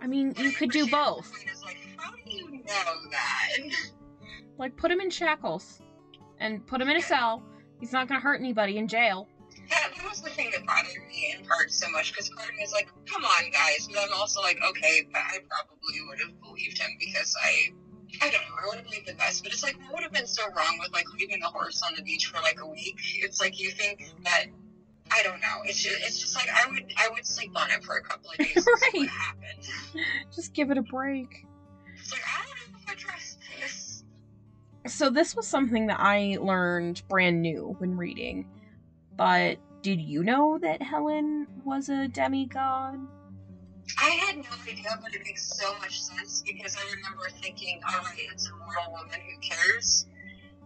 I 0.01 0.07
mean, 0.07 0.33
you 0.37 0.51
could 0.51 0.71
do 0.71 0.87
both. 0.87 1.31
Like, 1.63 1.77
how 1.97 2.11
do 2.11 2.21
you 2.25 2.51
know 2.51 2.93
that? 3.11 3.57
Like 4.57 4.77
put 4.77 4.91
him 4.91 4.99
in 4.99 5.09
shackles 5.09 5.81
and 6.39 6.65
put 6.67 6.81
him 6.81 6.89
in 6.89 6.97
a 6.97 7.01
cell. 7.01 7.41
He's 7.79 7.91
not 7.91 8.07
gonna 8.07 8.19
hurt 8.19 8.39
anybody 8.39 8.77
in 8.77 8.87
jail. 8.87 9.27
That, 9.69 9.91
that 9.95 10.07
was 10.07 10.21
the 10.21 10.29
thing 10.29 10.51
that 10.51 10.65
bothered 10.67 11.07
me 11.07 11.33
in 11.35 11.45
part 11.45 11.71
so 11.71 11.89
much 11.89 12.11
because 12.11 12.29
part 12.29 12.49
of 12.49 12.55
me 12.55 12.63
is 12.63 12.71
like, 12.71 12.87
come 13.11 13.23
on, 13.23 13.49
guys, 13.51 13.87
but 13.87 13.99
I'm 14.03 14.13
also 14.13 14.41
like, 14.41 14.59
okay, 14.61 15.07
but 15.11 15.19
I 15.19 15.39
probably 15.49 16.01
would 16.07 16.19
have 16.19 16.39
believed 16.41 16.77
him 16.77 16.91
because 16.99 17.35
I. 17.43 17.71
I 18.21 18.29
don't 18.29 18.41
know. 18.41 18.55
I 18.61 18.67
would 18.67 18.75
have 18.77 18.85
believed 18.85 19.07
the 19.07 19.13
best, 19.15 19.43
but 19.43 19.51
it's 19.51 19.63
like 19.63 19.75
what 19.85 19.95
would 19.95 20.03
have 20.03 20.13
been 20.13 20.27
so 20.27 20.43
wrong 20.55 20.77
with 20.79 20.93
like 20.93 21.05
leaving 21.17 21.39
the 21.39 21.47
horse 21.47 21.81
on 21.81 21.93
the 21.95 22.03
beach 22.03 22.27
for 22.27 22.39
like 22.41 22.59
a 22.61 22.67
week? 22.67 22.99
It's 23.15 23.41
like 23.41 23.59
you 23.59 23.71
think 23.71 24.13
that 24.23 24.45
I 25.11 25.23
don't 25.23 25.41
know. 25.41 25.61
It's 25.65 25.81
just, 25.81 25.97
it's 26.01 26.19
just 26.19 26.35
like 26.35 26.49
I 26.49 26.69
would 26.69 26.93
I 26.97 27.09
would 27.09 27.25
sleep 27.25 27.51
on 27.55 27.69
it 27.71 27.83
for 27.83 27.97
a 27.97 28.03
couple 28.03 28.31
of 28.31 28.37
days. 28.37 28.67
right. 28.93 29.09
Just 30.35 30.53
give 30.53 30.71
it 30.71 30.77
a 30.77 30.81
break. 30.81 31.45
It's 31.99 32.11
like 32.11 32.21
I 32.25 32.45
don't 32.45 32.71
know 32.71 32.79
if 32.81 32.89
I 32.89 32.95
trust 32.95 33.39
this. 33.59 34.03
So 34.87 35.09
this 35.09 35.35
was 35.35 35.47
something 35.47 35.87
that 35.87 35.99
I 35.99 36.37
learned 36.39 37.03
brand 37.09 37.41
new 37.41 37.75
when 37.79 37.97
reading, 37.97 38.47
but 39.17 39.57
did 39.81 39.99
you 39.99 40.23
know 40.23 40.57
that 40.59 40.81
Helen 40.81 41.47
was 41.65 41.89
a 41.89 42.07
demigod? 42.07 42.99
I 43.99 44.09
had 44.09 44.37
no 44.37 44.43
idea, 44.67 44.99
but 45.01 45.13
it 45.13 45.21
makes 45.25 45.43
so 45.57 45.75
much 45.79 46.01
sense 46.01 46.43
because 46.45 46.75
I 46.77 46.83
remember 46.95 47.29
thinking, 47.41 47.81
all 47.87 48.03
right, 48.03 48.27
it's 48.31 48.47
a 48.49 48.55
mortal 48.55 48.93
woman, 48.93 49.19
who 49.19 49.39
cares? 49.41 50.05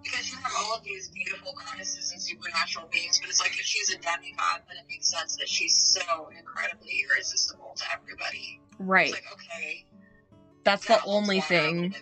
Because 0.03 0.31
you 0.31 0.37
have 0.37 0.51
all 0.59 0.75
of 0.75 0.83
these 0.83 1.09
beautiful 1.09 1.53
goddesses 1.53 2.11
and 2.11 2.21
supernatural 2.21 2.87
beings, 2.91 3.19
but 3.19 3.29
it's 3.29 3.41
like 3.41 3.51
if 3.51 3.65
she's 3.65 3.89
a 3.89 3.97
demigod, 3.97 4.61
then 4.67 4.77
it 4.77 4.85
makes 4.87 5.07
sense 5.07 5.35
that 5.37 5.49
she's 5.49 5.75
so 5.75 6.29
incredibly 6.37 7.05
irresistible 7.09 7.73
to 7.75 7.83
everybody. 7.93 8.61
Right. 8.77 9.07
It's 9.07 9.15
like, 9.15 9.33
okay. 9.33 9.85
That's 10.63 10.85
the 10.85 10.93
that 10.93 11.03
only 11.05 11.39
water 11.39 11.55
a 11.55 11.61
little 11.61 11.89
thing. 11.91 11.95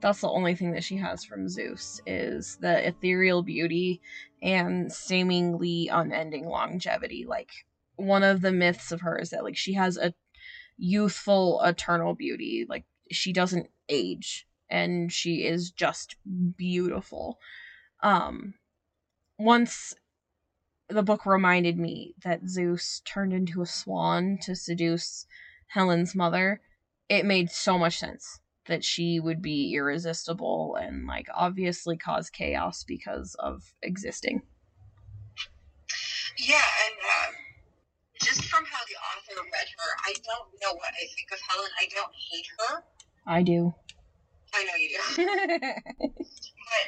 That's 0.00 0.20
the 0.20 0.28
only 0.28 0.54
thing 0.54 0.72
that 0.72 0.84
she 0.84 0.96
has 0.96 1.24
from 1.24 1.48
Zeus 1.48 2.00
is 2.06 2.58
the 2.60 2.88
ethereal 2.88 3.42
beauty 3.42 4.00
and 4.42 4.92
seemingly 4.92 5.88
unending 5.88 6.46
longevity. 6.46 7.24
Like 7.26 7.52
one 7.96 8.22
of 8.22 8.40
the 8.40 8.52
myths 8.52 8.92
of 8.92 9.02
her 9.02 9.18
is 9.18 9.30
that 9.30 9.44
like 9.44 9.56
she 9.56 9.74
has 9.74 9.96
a 9.96 10.14
youthful 10.76 11.60
eternal 11.62 12.14
beauty. 12.14 12.66
Like 12.68 12.84
she 13.10 13.32
doesn't 13.32 13.68
age 13.88 14.46
and 14.70 15.12
she 15.12 15.44
is 15.44 15.70
just 15.70 16.16
beautiful. 16.56 17.38
Um 18.02 18.54
once 19.38 19.94
the 20.88 21.02
book 21.02 21.24
reminded 21.24 21.78
me 21.78 22.14
that 22.22 22.48
Zeus 22.48 23.00
turned 23.04 23.32
into 23.32 23.62
a 23.62 23.66
swan 23.66 24.38
to 24.42 24.54
seduce 24.54 25.26
Helen's 25.68 26.14
mother, 26.14 26.60
it 27.08 27.24
made 27.24 27.50
so 27.50 27.78
much 27.78 27.98
sense 27.98 28.40
that 28.66 28.84
she 28.84 29.18
would 29.18 29.42
be 29.42 29.74
irresistible 29.74 30.76
and 30.80 31.06
like 31.06 31.26
obviously 31.34 31.96
cause 31.96 32.30
chaos 32.30 32.84
because 32.84 33.34
of 33.38 33.74
existing. 33.82 34.42
Yeah, 36.38 36.62
and 36.86 36.94
um, 37.28 37.41
just 38.22 38.46
from 38.46 38.64
how 38.64 38.82
the 38.86 38.96
author 38.96 39.42
read 39.42 39.68
her, 39.78 39.90
I 40.06 40.14
don't 40.22 40.48
know 40.62 40.72
what 40.78 40.94
I 40.94 41.04
think 41.10 41.28
of 41.34 41.40
Helen. 41.42 41.70
I 41.78 41.86
don't 41.90 42.14
hate 42.14 42.48
her. 42.58 42.72
I 43.26 43.42
do. 43.42 43.74
I 44.54 44.60
know 44.64 44.76
you 44.78 44.88
do. 44.94 45.02
but 46.70 46.84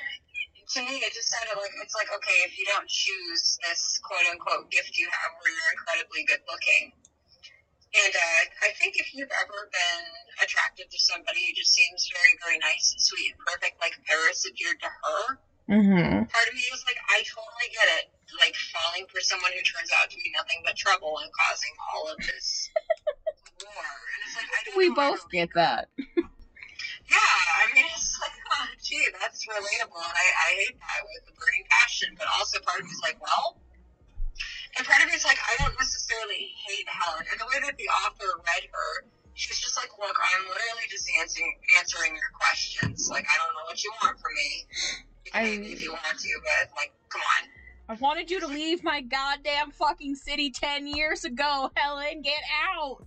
to 0.74 0.78
me, 0.82 1.03
it 1.03 1.12
just 1.14 1.30
sounded 1.30 1.59
like 1.59 1.74
it's 1.82 1.95
like 1.95 2.11
okay, 2.14 2.39
if 2.47 2.59
you 2.59 2.66
don't 2.70 2.89
choose 2.89 3.59
this 3.66 3.99
quote 4.03 4.26
unquote 4.30 4.70
gift 4.70 4.99
you 4.99 5.09
have, 5.11 5.30
where 5.43 5.51
you're 5.51 5.72
incredibly 5.74 6.22
good 6.26 6.43
looking, 6.47 6.93
and 7.95 8.14
uh, 8.14 8.43
I 8.66 8.70
think 8.74 8.99
if 8.99 9.14
you've 9.14 9.30
ever 9.30 9.70
been 9.70 10.05
attracted 10.43 10.91
to 10.91 10.99
somebody 10.99 11.47
who 11.47 11.53
just 11.55 11.70
seems 11.70 12.11
very, 12.11 12.35
very 12.43 12.59
nice 12.59 12.91
and 12.91 13.01
sweet 13.01 13.30
and 13.30 13.39
perfect, 13.47 13.78
like 13.78 13.95
Paris 14.03 14.43
appeared 14.43 14.82
to 14.82 14.91
her, 14.91 15.39
mm-hmm. 15.68 16.28
part 16.28 16.46
of 16.48 16.54
me 16.54 16.64
was 16.72 16.84
like, 16.84 17.00
I 17.08 17.24
totally 17.24 17.68
get 17.72 17.88
it. 18.02 18.04
Like 18.34 18.56
falling 18.74 19.06
for 19.06 19.22
someone 19.22 19.54
who 19.54 19.62
turns 19.62 19.94
out 19.94 20.10
to 20.10 20.18
be 20.18 20.32
nothing 20.34 20.58
but 20.66 20.74
trouble 20.74 21.22
and 21.22 21.30
causing 21.30 21.70
all 21.78 22.10
of 22.10 22.18
this 22.18 22.66
war. 23.62 23.86
And 23.86 24.20
it's 24.26 24.34
like 24.34 24.50
I 24.50 24.58
don't 24.66 24.76
We 24.76 24.90
both 24.90 25.30
get 25.30 25.54
that. 25.54 25.86
Yeah, 27.04 27.20
I 27.20 27.64
mean, 27.76 27.84
it's 27.84 28.16
like, 28.24 28.32
oh, 28.32 28.66
gee, 28.80 29.06
that's 29.20 29.44
relatable, 29.44 30.00
and 30.00 30.16
I, 30.16 30.26
I 30.34 30.48
hate 30.64 30.78
that 30.80 31.00
with 31.04 31.30
a 31.30 31.34
burning 31.36 31.66
passion. 31.68 32.16
But 32.16 32.26
also, 32.40 32.58
part 32.64 32.80
of 32.80 32.88
me 32.88 32.92
is 32.96 33.04
like, 33.04 33.20
well, 33.20 33.60
and 34.76 34.82
part 34.86 34.98
of 35.02 35.06
me 35.06 35.14
is 35.14 35.24
like, 35.24 35.38
I 35.38 35.54
don't 35.62 35.76
necessarily 35.78 36.50
hate 36.66 36.88
Helen. 36.88 37.28
And 37.30 37.38
the 37.38 37.46
way 37.46 37.62
that 37.62 37.76
the 37.78 37.88
author 38.02 38.26
read 38.42 38.64
her, 38.72 38.90
she's 39.36 39.60
just 39.60 39.76
like, 39.76 39.92
look, 40.00 40.16
I'm 40.16 40.42
literally 40.48 40.88
just 40.90 41.06
answering 41.20 41.54
answering 41.78 42.16
your 42.16 42.32
questions. 42.34 43.06
Like, 43.06 43.26
I 43.28 43.36
don't 43.38 43.54
know 43.54 43.66
what 43.70 43.78
you 43.84 43.92
want 44.02 44.18
from 44.18 44.34
me. 44.34 44.66
I- 45.35 45.45
hate 45.45 45.61
me 45.61 45.72
if 45.72 45.82
you 45.82 45.91
want 45.93 46.05
to, 46.18 46.28
but 46.43 46.70
like, 46.76 46.93
come 47.09 47.20
on. 47.20 47.49
I 47.87 47.95
wanted 48.01 48.30
you 48.30 48.41
to 48.41 48.47
leave 48.47 48.82
my 48.82 49.03
goddamn 49.03 49.70
fucking 49.70 50.14
city 50.16 50.51
10 50.51 50.87
years 50.87 51.24
ago, 51.24 51.70
Helen. 51.76 52.22
Get 52.22 52.41
out. 52.72 53.05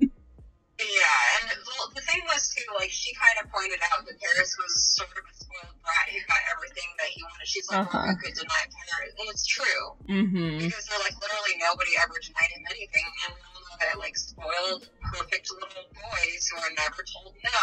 Yeah, 0.77 1.41
and 1.41 1.49
the, 1.49 1.57
the 1.97 2.01
thing 2.05 2.21
was 2.29 2.53
too, 2.53 2.61
like 2.77 2.93
she 2.93 3.09
kind 3.17 3.33
of 3.41 3.49
pointed 3.49 3.81
out 3.89 4.05
that 4.05 4.13
Paris 4.21 4.53
was 4.61 4.77
sort 4.93 5.09
of 5.09 5.25
a 5.25 5.33
spoiled 5.33 5.73
brat 5.81 6.05
who 6.13 6.21
got 6.29 6.37
everything 6.53 6.85
that 7.01 7.09
he 7.09 7.25
wanted. 7.25 7.49
She's 7.49 7.65
like, 7.73 7.81
Uh-huh. 7.81 7.97
well, 7.97 8.13
who 8.13 8.21
could 8.21 8.37
deny 8.37 8.61
Paris? 8.69 9.09
And 9.17 9.25
it's 9.33 9.47
true. 9.49 9.83
Mm-hmm. 10.05 10.61
because 10.61 10.85
they're 10.85 11.01
like 11.01 11.17
literally 11.17 11.57
nobody 11.57 11.97
ever 11.97 12.13
denied 12.21 12.51
him 12.53 12.61
anything, 12.69 13.07
and 13.25 13.33
that 13.81 13.97
like 13.97 14.13
spoiled, 14.13 14.85
perfect 15.09 15.49
little 15.49 15.89
boys 15.97 16.41
who 16.53 16.61
are 16.61 16.73
never 16.77 17.01
told 17.01 17.33
no 17.41 17.57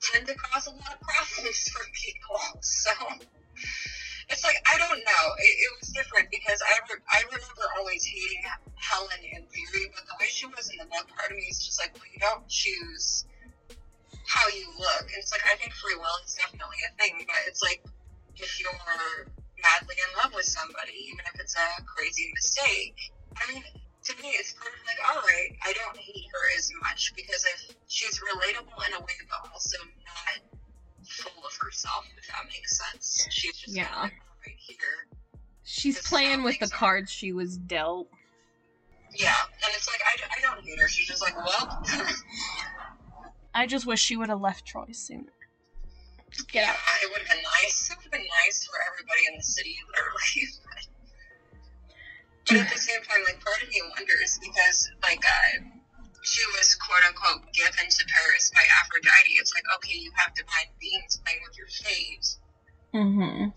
tend 0.00 0.24
to 0.28 0.34
cause 0.40 0.64
a 0.68 0.72
lot 0.72 0.96
of 0.96 1.00
problems 1.04 1.60
for 1.76 1.84
people. 1.92 2.40
So 2.64 2.92
it's 4.28 4.44
like 4.44 4.58
I 4.66 4.78
don't 4.78 5.00
know. 5.00 5.24
It, 5.38 5.54
it 5.64 5.70
was 5.80 5.88
different 5.94 6.30
because 6.30 6.58
I 6.62 6.74
re- 6.90 7.06
I 7.12 7.20
remember 7.30 7.64
always 7.78 8.04
hating 8.04 8.42
Helen 8.76 9.22
in 9.22 9.46
theory, 9.46 9.86
but 9.94 10.04
the 10.06 10.16
way 10.20 10.28
she 10.28 10.46
was 10.46 10.70
in 10.70 10.78
the 10.82 10.88
book, 10.90 11.06
part 11.14 11.30
of 11.30 11.36
me 11.36 11.46
is 11.48 11.62
just 11.62 11.78
like, 11.80 11.94
well, 11.94 12.08
you 12.10 12.20
don't 12.20 12.46
choose 12.48 13.24
how 14.26 14.46
you 14.50 14.66
look. 14.78 15.06
And 15.06 15.18
it's 15.22 15.30
like 15.30 15.46
I 15.46 15.54
think 15.56 15.72
free 15.72 15.94
will 15.94 16.18
is 16.26 16.34
definitely 16.34 16.80
a 16.84 16.92
thing, 16.98 17.22
but 17.26 17.38
it's 17.46 17.62
like 17.62 17.80
if 18.36 18.60
you're 18.60 18.74
madly 19.62 19.96
in 19.96 20.10
love 20.20 20.32
with 20.34 20.46
somebody, 20.46 20.94
even 21.08 21.24
if 21.32 21.40
it's 21.40 21.56
a 21.56 21.68
crazy 21.84 22.30
mistake. 22.34 22.96
I 23.36 23.42
mean, 23.52 23.62
to 24.06 24.12
me, 24.22 24.30
it's 24.38 24.52
kind 24.54 24.70
of 24.70 24.82
like, 24.86 25.00
all 25.02 25.20
right, 25.22 25.50
I 25.64 25.72
don't 25.72 25.96
hate 25.96 26.26
her 26.32 26.44
as 26.56 26.70
much 26.82 27.12
because 27.16 27.42
if 27.44 27.74
she's 27.88 28.20
relatable 28.20 28.78
in 28.86 28.92
a 28.94 29.00
way, 29.00 29.18
but 29.28 29.50
also 29.50 29.78
not 29.82 30.38
full 31.08 31.44
of 31.44 31.56
herself, 31.60 32.06
if 32.18 32.26
that 32.28 32.44
makes 32.46 32.78
sense. 32.78 33.26
She's 33.30 33.56
just 33.56 33.74
Yeah. 33.74 33.84
kind 33.86 33.96
of 33.96 34.02
like, 34.10 34.12
right, 34.46 34.56
here. 34.58 35.06
She's 35.64 36.00
playing 36.02 36.42
with 36.42 36.58
the 36.60 36.68
cards 36.68 37.10
she 37.10 37.32
was 37.32 37.56
dealt. 37.56 38.08
Yeah, 39.14 39.34
and 39.64 39.72
it's 39.74 39.88
like, 39.88 40.00
I, 40.04 40.38
I 40.38 40.40
don't 40.42 40.64
hate 40.64 40.78
her. 40.78 40.88
She's 40.88 41.06
just 41.06 41.22
like, 41.22 41.36
well, 41.36 41.82
I 43.54 43.66
just 43.66 43.86
wish 43.86 44.00
she 44.02 44.16
would 44.16 44.28
have 44.28 44.40
left 44.40 44.66
Troy 44.66 44.86
sooner. 44.92 45.32
Get 46.48 46.64
yeah, 46.64 46.70
out. 46.70 46.76
it 47.02 47.10
would 47.10 47.22
have 47.22 47.30
been 47.30 47.42
nice. 47.64 47.88
It 47.90 47.96
would 47.96 48.02
have 48.04 48.12
been 48.12 48.28
nice 48.46 48.64
for 48.66 48.76
everybody 48.92 49.20
in 49.30 49.36
the 49.38 49.42
city, 49.42 49.76
literally. 49.88 50.48
But 52.46 52.56
at 52.60 52.72
the 52.72 52.78
same 52.88 53.00
time, 53.02 53.24
like 53.24 53.42
part 53.42 53.62
of 53.62 53.68
me 53.70 53.80
wonders 53.96 54.38
because 54.42 54.90
like 55.02 55.24
uh, 55.24 55.64
she 56.26 56.42
was 56.58 56.74
quote 56.74 57.06
unquote 57.06 57.46
given 57.54 57.86
to 57.86 58.02
Paris 58.10 58.50
by 58.50 58.66
Aphrodite. 58.82 59.38
It's 59.38 59.54
like 59.54 59.64
okay, 59.78 59.94
you 59.94 60.10
have 60.18 60.34
divine 60.34 60.74
beings 60.82 61.22
playing 61.22 61.38
with 61.46 61.54
your 61.54 61.70
fate. 61.70 62.26
Mm-hmm. 62.90 63.54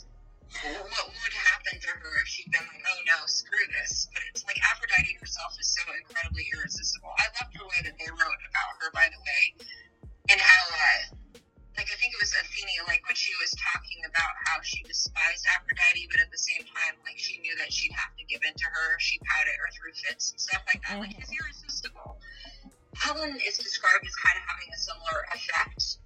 What 0.49 1.05
would 1.13 1.35
happen 1.49 1.77
to 1.77 1.91
her 1.93 2.13
if 2.21 2.27
she'd 2.29 2.49
been 2.49 2.65
like, 2.65 2.81
oh 2.81 3.01
no, 3.05 3.17
screw 3.25 3.65
this? 3.81 4.09
But 4.13 4.21
it's 4.33 4.45
like 4.45 4.57
Aphrodite 4.65 5.17
herself 5.21 5.53
is 5.61 5.69
so 5.69 5.85
incredibly 5.93 6.45
irresistible. 6.53 7.13
I 7.17 7.29
loved 7.37 7.53
the 7.53 7.65
way 7.65 7.79
that 7.85 7.97
they 7.97 8.09
wrote 8.09 8.41
about 8.49 8.71
her, 8.81 8.89
by 8.93 9.09
the 9.09 9.21
way, 9.21 9.43
and 10.29 10.37
how. 10.37 10.63
Uh, 10.69 11.41
like 11.77 11.87
I 11.87 11.95
think 11.95 12.11
it 12.11 12.19
was 12.19 12.35
Athena, 12.35 12.91
like 12.91 12.99
when 13.07 13.15
she 13.15 13.31
was 13.39 13.55
talking 13.55 14.03
about 14.03 14.33
how 14.51 14.59
she 14.59 14.83
despised 14.83 15.47
Aphrodite, 15.47 16.11
but 16.11 16.19
at 16.19 16.27
the 16.27 16.41
same 16.41 16.67
time, 16.67 16.99
like 17.07 17.15
she 17.15 17.39
knew 17.39 17.55
that 17.55 17.71
she'd 17.71 17.95
have 17.95 18.11
to 18.19 18.23
give 18.27 18.43
in 18.43 18.51
to 18.51 18.67
her 18.67 18.99
if 18.99 19.01
she 19.01 19.15
pouted 19.23 19.55
or 19.55 19.71
threw 19.71 19.95
fits 19.95 20.35
and 20.35 20.43
stuff 20.43 20.59
like 20.67 20.83
that. 20.83 20.99
Like 20.99 21.15
she's 21.15 21.31
irresistible. 21.31 22.19
Helen 23.09 23.41
is 23.41 23.57
described 23.57 24.05
as 24.05 24.13
kind 24.21 24.37
of 24.37 24.45
having 24.45 24.69
a 24.69 24.77
similar 24.77 25.17
effect, 25.33 25.97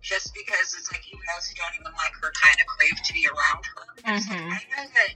just 0.00 0.32
because 0.32 0.72
it's 0.72 0.88
like 0.88 1.04
you 1.12 1.20
guys 1.28 1.44
who 1.44 1.52
don't 1.60 1.76
even 1.76 1.92
like 1.92 2.16
her 2.24 2.32
kind 2.40 2.56
of 2.56 2.64
crave 2.64 2.96
to 3.04 3.12
be 3.12 3.28
around 3.28 3.60
her. 3.76 3.84
It's 4.16 4.24
like. 4.32 4.48
I 4.48 4.60
know 4.72 4.88
that. 4.88 5.12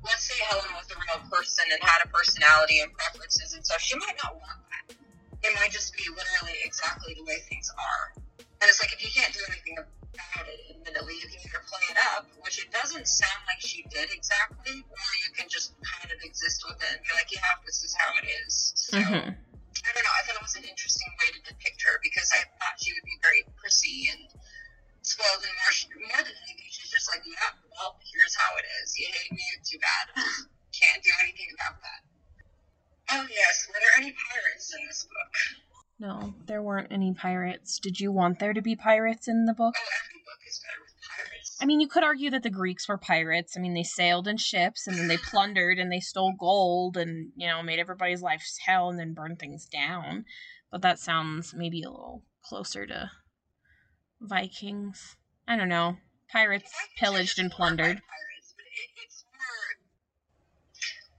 Let's 0.00 0.24
say 0.24 0.40
Helen 0.48 0.72
was 0.72 0.88
a 0.88 0.96
real 0.96 1.20
person 1.28 1.68
and 1.68 1.76
had 1.84 2.00
a 2.00 2.08
personality 2.08 2.80
and 2.80 2.88
preferences 2.96 3.52
and 3.52 3.60
stuff. 3.60 3.84
She 3.84 4.00
might 4.00 4.16
not 4.24 4.32
want 4.32 4.64
that. 4.72 4.96
It 5.44 5.52
might 5.60 5.76
just 5.76 5.92
be 5.92 6.08
literally 6.08 6.56
exactly 6.64 7.12
the 7.12 7.24
way 7.28 7.36
things 7.44 7.68
are. 7.76 8.16
And 8.40 8.64
it's 8.64 8.80
like 8.80 8.96
if 8.96 9.04
you 9.04 9.12
can't 9.12 9.36
do 9.36 9.44
anything 9.44 9.76
about 9.76 10.48
it, 10.48 10.72
admittedly, 10.72 11.20
you 11.20 11.28
can 11.28 11.36
either 11.36 11.60
play 11.68 11.84
it 11.92 12.00
up, 12.16 12.24
which 12.40 12.64
it 12.64 12.72
doesn't 12.72 13.04
sound 13.04 13.44
like 13.44 13.60
she 13.60 13.84
did 13.92 14.08
exactly, 14.08 14.80
or 14.88 15.04
you 15.20 15.30
can 15.36 15.52
just 15.52 15.76
kind 15.84 16.08
of 16.08 16.16
exist 16.24 16.64
with 16.64 16.80
it 16.80 16.96
and 16.96 17.04
be 17.04 17.12
like, 17.12 17.28
yeah, 17.28 17.44
this 17.68 17.84
is 17.84 17.92
how 17.92 18.08
it 18.16 18.24
is. 18.48 18.72
So 18.72 18.96
Mm-hmm. 18.96 19.36
I 19.86 19.90
don't 19.94 20.04
know. 20.04 20.16
I 20.16 20.22
thought 20.26 20.38
it 20.38 20.44
was 20.44 20.58
an 20.58 20.66
interesting 20.66 21.10
way 21.20 21.28
to 21.34 21.40
depict 21.46 21.78
her 21.86 22.02
because 22.02 22.28
I 22.34 22.44
thought 22.58 22.76
she 22.82 22.92
would 22.92 23.06
be 23.06 23.18
very 23.22 23.46
prissy 23.56 24.10
and 24.10 24.26
spoiled, 25.02 25.42
and 25.42 25.54
more, 25.56 26.10
more 26.12 26.22
than 26.22 26.36
anything, 26.44 26.68
she's 26.70 26.92
just 26.92 27.08
like, 27.08 27.24
yeah, 27.24 27.56
well, 27.72 27.96
here's 28.04 28.36
how 28.36 28.52
it 28.60 28.66
is. 28.82 28.92
You 28.98 29.08
hate 29.08 29.32
me, 29.32 29.46
too 29.64 29.80
bad. 29.80 30.04
Can't 30.76 31.02
do 31.02 31.12
anything 31.24 31.50
about 31.56 31.80
that. 31.80 32.00
Oh 33.10 33.26
yes, 33.26 33.66
were 33.66 33.80
there 33.80 33.96
any 33.98 34.14
pirates 34.14 34.70
in 34.70 34.86
this 34.86 35.02
book? 35.02 35.32
No, 35.98 36.34
there 36.46 36.62
weren't 36.62 36.92
any 36.92 37.12
pirates. 37.12 37.80
Did 37.80 37.98
you 37.98 38.12
want 38.12 38.38
there 38.38 38.54
to 38.54 38.62
be 38.62 38.76
pirates 38.76 39.26
in 39.26 39.46
the 39.46 39.52
book? 39.52 39.74
Oh, 39.76 39.98
every 39.98 40.22
book 40.22 40.40
is 40.46 40.62
better 40.62 40.78
with 40.78 40.89
pirates. 40.89 40.89
I 41.60 41.66
mean, 41.66 41.80
you 41.80 41.88
could 41.88 42.04
argue 42.04 42.30
that 42.30 42.42
the 42.42 42.50
Greeks 42.50 42.88
were 42.88 42.96
pirates. 42.96 43.56
I 43.56 43.60
mean, 43.60 43.74
they 43.74 43.82
sailed 43.82 44.26
in 44.26 44.38
ships 44.38 44.86
and 44.86 44.96
then 44.96 45.08
they 45.08 45.18
plundered 45.18 45.78
and 45.78 45.92
they 45.92 46.00
stole 46.00 46.32
gold 46.38 46.96
and, 46.96 47.32
you 47.36 47.46
know, 47.46 47.62
made 47.62 47.78
everybody's 47.78 48.22
life 48.22 48.42
hell 48.64 48.88
and 48.88 48.98
then 48.98 49.12
burned 49.12 49.38
things 49.38 49.66
down. 49.66 50.24
But 50.70 50.82
that 50.82 50.98
sounds 50.98 51.52
maybe 51.52 51.82
a 51.82 51.90
little 51.90 52.22
closer 52.42 52.86
to 52.86 53.10
Vikings. 54.20 55.16
I 55.46 55.56
don't 55.56 55.68
know. 55.68 55.96
Pirates 56.32 56.72
pillaged 56.96 57.38
and 57.38 57.50
plundered. 57.50 58.00
Pirates, 58.00 58.54
more. 59.34 59.66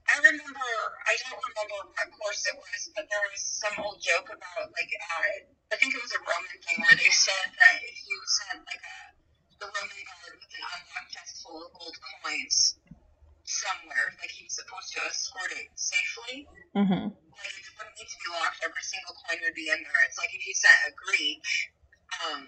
I 0.08 0.16
remember. 0.24 0.68
I 1.06 1.14
don't 1.22 1.38
remember 1.38 1.92
what 1.92 2.08
course 2.18 2.46
it 2.46 2.56
was, 2.56 2.90
but 2.94 3.04
there 3.10 3.24
was 3.28 3.42
some 3.42 3.76
old 3.84 3.98
joke 4.00 4.30
about 4.30 4.70
like 4.72 4.92
uh, 4.94 5.74
I 5.74 5.76
think 5.76 5.94
it 5.94 6.00
was 6.00 6.14
a 6.14 6.22
Roman 6.22 6.58
thing 6.62 6.78
where 6.80 6.96
they 6.96 7.10
said 7.10 7.50
that 7.50 7.76
if 7.82 7.98
you 8.06 8.16
sent 8.24 8.62
like 8.62 8.80
a 8.80 9.21
the 9.62 9.70
Roman 9.70 10.02
guard 10.10 10.34
with 10.42 10.50
an 10.58 10.64
unlocked 10.66 11.14
chest 11.14 11.38
full 11.38 11.62
of 11.62 11.70
gold 11.78 11.94
coins 11.94 12.74
somewhere, 13.46 14.10
like 14.18 14.34
he 14.34 14.42
was 14.42 14.58
supposed 14.58 14.90
to 14.90 14.98
escort 15.06 15.54
it 15.54 15.70
safely. 15.78 16.50
Mm-hmm. 16.74 17.14
Like 17.14 17.54
it 17.62 17.70
wouldn't 17.78 17.94
need 17.94 18.10
to 18.10 18.18
be 18.18 18.28
locked. 18.34 18.58
Every 18.66 18.82
single 18.82 19.14
coin 19.22 19.38
would 19.46 19.54
be 19.54 19.70
in 19.70 19.78
there. 19.86 20.02
It's 20.02 20.18
like 20.18 20.34
if 20.34 20.42
you 20.42 20.54
sent 20.58 20.90
a 20.90 20.92
Greek, 20.98 21.46
um, 22.26 22.42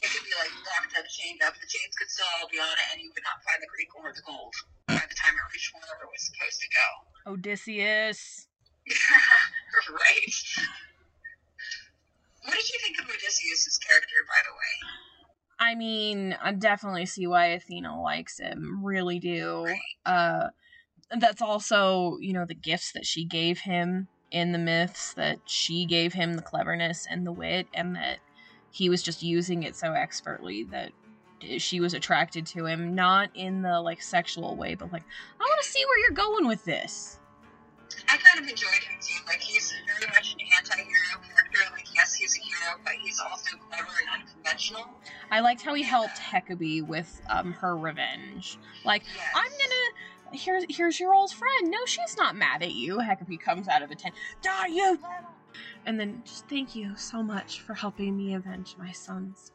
it 0.00 0.08
could 0.08 0.24
be 0.24 0.32
like 0.32 0.48
locked 0.64 0.96
up, 0.96 1.04
chained 1.12 1.44
up. 1.44 1.52
The 1.60 1.68
chains 1.68 1.92
could 1.92 2.08
still 2.08 2.28
all 2.40 2.48
be 2.48 2.56
on 2.56 2.72
it, 2.72 2.86
and 2.96 3.04
you 3.04 3.12
would 3.12 3.26
not 3.28 3.44
find 3.44 3.60
the 3.60 3.68
Greek 3.68 3.92
or 3.92 4.16
the 4.16 4.24
gold 4.24 4.56
by 4.88 5.04
the 5.04 5.16
time 5.16 5.36
it 5.36 5.44
reached 5.52 5.76
wherever 5.76 6.08
it 6.08 6.12
was 6.12 6.24
supposed 6.24 6.56
to 6.64 6.68
go. 6.72 6.88
Odysseus. 7.36 8.48
right. 9.92 10.36
What 12.46 12.54
did 12.54 12.68
you 12.70 12.78
think 12.80 12.96
of 13.02 13.10
Odysseus' 13.10 13.76
character, 13.82 14.22
by 14.24 14.40
the 14.46 14.54
way? 14.54 14.65
I 15.66 15.74
mean, 15.74 16.36
I 16.40 16.52
definitely 16.52 17.06
see 17.06 17.26
why 17.26 17.46
Athena 17.46 18.00
likes 18.00 18.38
him. 18.38 18.84
Really 18.84 19.18
do. 19.18 19.66
Uh, 20.04 20.50
that's 21.18 21.42
also, 21.42 22.18
you 22.20 22.32
know, 22.32 22.44
the 22.44 22.54
gifts 22.54 22.92
that 22.92 23.04
she 23.04 23.24
gave 23.24 23.58
him 23.58 24.06
in 24.30 24.52
the 24.52 24.58
myths, 24.58 25.12
that 25.14 25.40
she 25.44 25.84
gave 25.84 26.12
him 26.12 26.34
the 26.34 26.42
cleverness 26.42 27.08
and 27.10 27.26
the 27.26 27.32
wit, 27.32 27.66
and 27.74 27.96
that 27.96 28.18
he 28.70 28.88
was 28.88 29.02
just 29.02 29.24
using 29.24 29.64
it 29.64 29.74
so 29.74 29.92
expertly 29.92 30.62
that 30.64 30.92
she 31.58 31.80
was 31.80 31.94
attracted 31.94 32.46
to 32.46 32.66
him. 32.66 32.94
Not 32.94 33.30
in 33.34 33.62
the 33.62 33.80
like 33.80 34.00
sexual 34.00 34.54
way, 34.54 34.76
but 34.76 34.92
like, 34.92 35.02
I 35.40 35.42
want 35.42 35.62
to 35.62 35.68
see 35.68 35.84
where 35.84 35.98
you're 35.98 36.10
going 36.12 36.46
with 36.46 36.64
this. 36.64 37.18
I 38.08 38.16
kind 38.18 38.44
of 38.44 38.48
enjoyed 38.48 38.84
him 38.86 38.98
too. 39.00 39.18
Like 39.26 39.40
he's 39.40 39.74
very 39.86 40.10
much 40.12 40.34
an 40.34 40.46
anti-hero 40.58 40.84
character. 40.84 40.84
Like 40.84 40.88
yes, 40.88 40.95
but 42.84 42.94
he's 43.02 43.20
also 43.20 43.56
clever 43.70 43.88
and 44.12 44.22
unconventional. 44.22 44.88
I 45.30 45.40
liked 45.40 45.62
how 45.62 45.74
he 45.74 45.82
helped 45.82 46.18
Hecate 46.18 46.84
with 46.86 47.20
um, 47.28 47.52
her 47.54 47.76
revenge. 47.76 48.58
Like, 48.84 49.02
Yes. 49.14 49.26
I'm 49.34 49.50
gonna. 49.50 50.36
Here's 50.38 50.64
here's 50.68 50.98
your 51.00 51.14
old 51.14 51.32
friend. 51.32 51.70
No, 51.70 51.78
she's 51.86 52.16
not 52.16 52.34
mad 52.36 52.62
at 52.62 52.74
you. 52.74 52.98
Hecate 52.98 53.40
comes 53.40 53.68
out 53.68 53.82
of 53.82 53.88
the 53.88 53.94
tent. 53.94 54.14
Die, 54.42 54.66
you! 54.68 54.98
And 55.86 55.98
then 56.00 56.22
just 56.24 56.48
thank 56.48 56.74
you 56.74 56.96
so 56.96 57.22
much 57.22 57.60
for 57.60 57.74
helping 57.74 58.16
me 58.16 58.34
avenge 58.34 58.74
my 58.78 58.90
sons. 58.92 59.52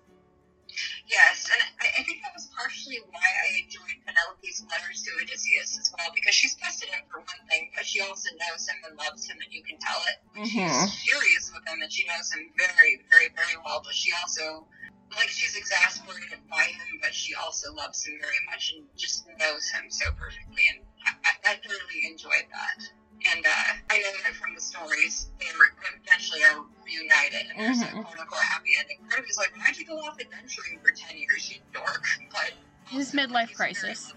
Yes, 1.07 1.49
and 1.51 1.59
I, 1.81 1.99
I 1.99 2.01
think 2.03 2.23
that 2.23 2.33
was 2.35 2.47
partially 2.55 2.99
why 3.11 3.23
I 3.23 3.63
enjoyed 3.63 3.99
Penelope's 4.05 4.63
letters 4.71 5.03
to 5.03 5.09
Odysseus 5.21 5.77
as 5.79 5.91
well, 5.97 6.11
because 6.15 6.35
she's 6.35 6.55
vested 6.55 6.89
him 6.89 7.03
for 7.11 7.19
one 7.19 7.41
thing, 7.49 7.71
but 7.75 7.85
she 7.85 7.99
also 8.01 8.29
knows 8.39 8.67
him 8.67 8.77
and 8.87 8.97
loves 8.97 9.27
him, 9.27 9.37
and 9.43 9.51
you 9.51 9.63
can 9.63 9.77
tell 9.79 10.01
it. 10.07 10.17
Mhm. 10.37 10.87
She's 10.87 11.03
furious 11.03 11.51
with 11.53 11.67
him, 11.67 11.81
and 11.81 11.91
she 11.91 12.07
knows 12.07 12.31
him 12.31 12.51
very, 12.57 13.03
very, 13.09 13.29
very 13.35 13.57
well, 13.65 13.81
but 13.83 13.95
she 13.95 14.11
also, 14.13 14.67
like, 15.15 15.29
she's 15.29 15.55
exasperated 15.55 16.39
by 16.49 16.63
him, 16.63 16.99
but 17.01 17.13
she 17.13 17.35
also 17.35 17.73
loves 17.73 18.05
him 18.05 18.19
very 18.21 18.41
much 18.49 18.73
and 18.75 18.87
just 18.95 19.27
knows 19.37 19.67
him 19.69 19.89
so 19.89 20.11
perfectly, 20.13 20.67
and 20.71 20.85
I, 21.05 21.11
I, 21.25 21.31
I 21.51 21.55
thoroughly 21.59 22.07
enjoyed 22.07 22.47
that. 22.51 22.79
And 23.21 23.45
uh, 23.45 23.49
I 23.89 23.97
know 23.99 24.11
that 24.23 24.33
from 24.33 24.55
the 24.55 24.61
stories, 24.61 25.27
they 25.39 25.45
were 25.57 25.69
eventually 26.03 26.41
are 26.43 26.65
reunited, 26.85 27.45
and 27.55 27.59
there's 27.67 27.81
a 27.81 27.85
Mhm. 27.85 28.03
quote 28.03 28.19
unquote 28.19 28.41
happy 28.41 28.71
ending. 28.79 28.97
Part 29.07 29.19
of 29.19 29.25
me's 29.25 29.37
like, 29.37 29.55
why'd 29.57 29.77
you 29.77 29.85
go 29.85 29.97
off 29.99 30.19
adventuring 30.19 30.79
for 30.79 30.91
10 30.91 31.17
years, 31.17 31.51
you 31.51 31.59
dork? 31.73 32.03
But 32.31 32.53
His 32.89 33.11
midlife 33.13 33.51
a 33.51 33.55
crisis. 33.55 34.13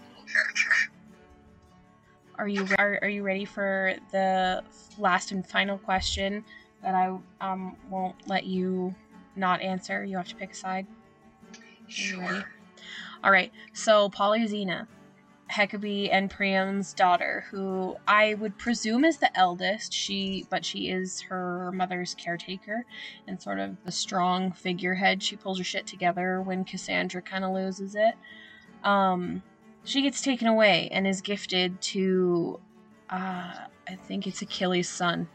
Are 2.36 2.48
you 2.48 2.66
are, 2.78 2.98
are 3.02 3.08
you 3.08 3.22
ready 3.22 3.44
for 3.44 3.94
the 4.10 4.62
last 4.98 5.30
and 5.32 5.46
final 5.46 5.78
question 5.78 6.44
that 6.82 6.94
I 6.94 7.16
um 7.40 7.76
won't 7.90 8.16
let 8.26 8.44
you 8.46 8.94
not 9.36 9.60
answer? 9.60 10.04
You 10.04 10.16
have 10.16 10.28
to 10.28 10.34
pick 10.34 10.52
a 10.52 10.54
side. 10.54 10.86
Sure. 11.88 12.44
All 13.22 13.30
right. 13.30 13.52
So 13.72 14.08
Polyxena, 14.10 14.86
Hecate 15.54 16.10
and 16.10 16.30
Priam's 16.30 16.92
daughter, 16.92 17.44
who 17.50 17.96
I 18.08 18.34
would 18.34 18.58
presume 18.58 19.04
is 19.04 19.18
the 19.18 19.36
eldest. 19.38 19.92
She, 19.92 20.46
but 20.50 20.64
she 20.64 20.90
is 20.90 21.20
her 21.22 21.70
mother's 21.72 22.14
caretaker 22.14 22.84
and 23.28 23.40
sort 23.40 23.60
of 23.60 23.76
the 23.84 23.92
strong 23.92 24.50
figurehead. 24.50 25.22
She 25.22 25.36
pulls 25.36 25.58
her 25.58 25.64
shit 25.64 25.86
together 25.86 26.42
when 26.42 26.64
Cassandra 26.64 27.22
kind 27.22 27.44
of 27.44 27.52
loses 27.52 27.94
it. 27.94 28.14
Um, 28.82 29.42
she 29.84 30.02
gets 30.02 30.22
taken 30.22 30.48
away 30.48 30.88
and 30.90 31.06
is 31.06 31.20
gifted 31.20 31.80
to, 31.82 32.58
uh, 33.10 33.66
I 33.88 33.94
think 34.02 34.26
it's 34.26 34.42
Achilles' 34.42 34.88
son, 34.88 35.28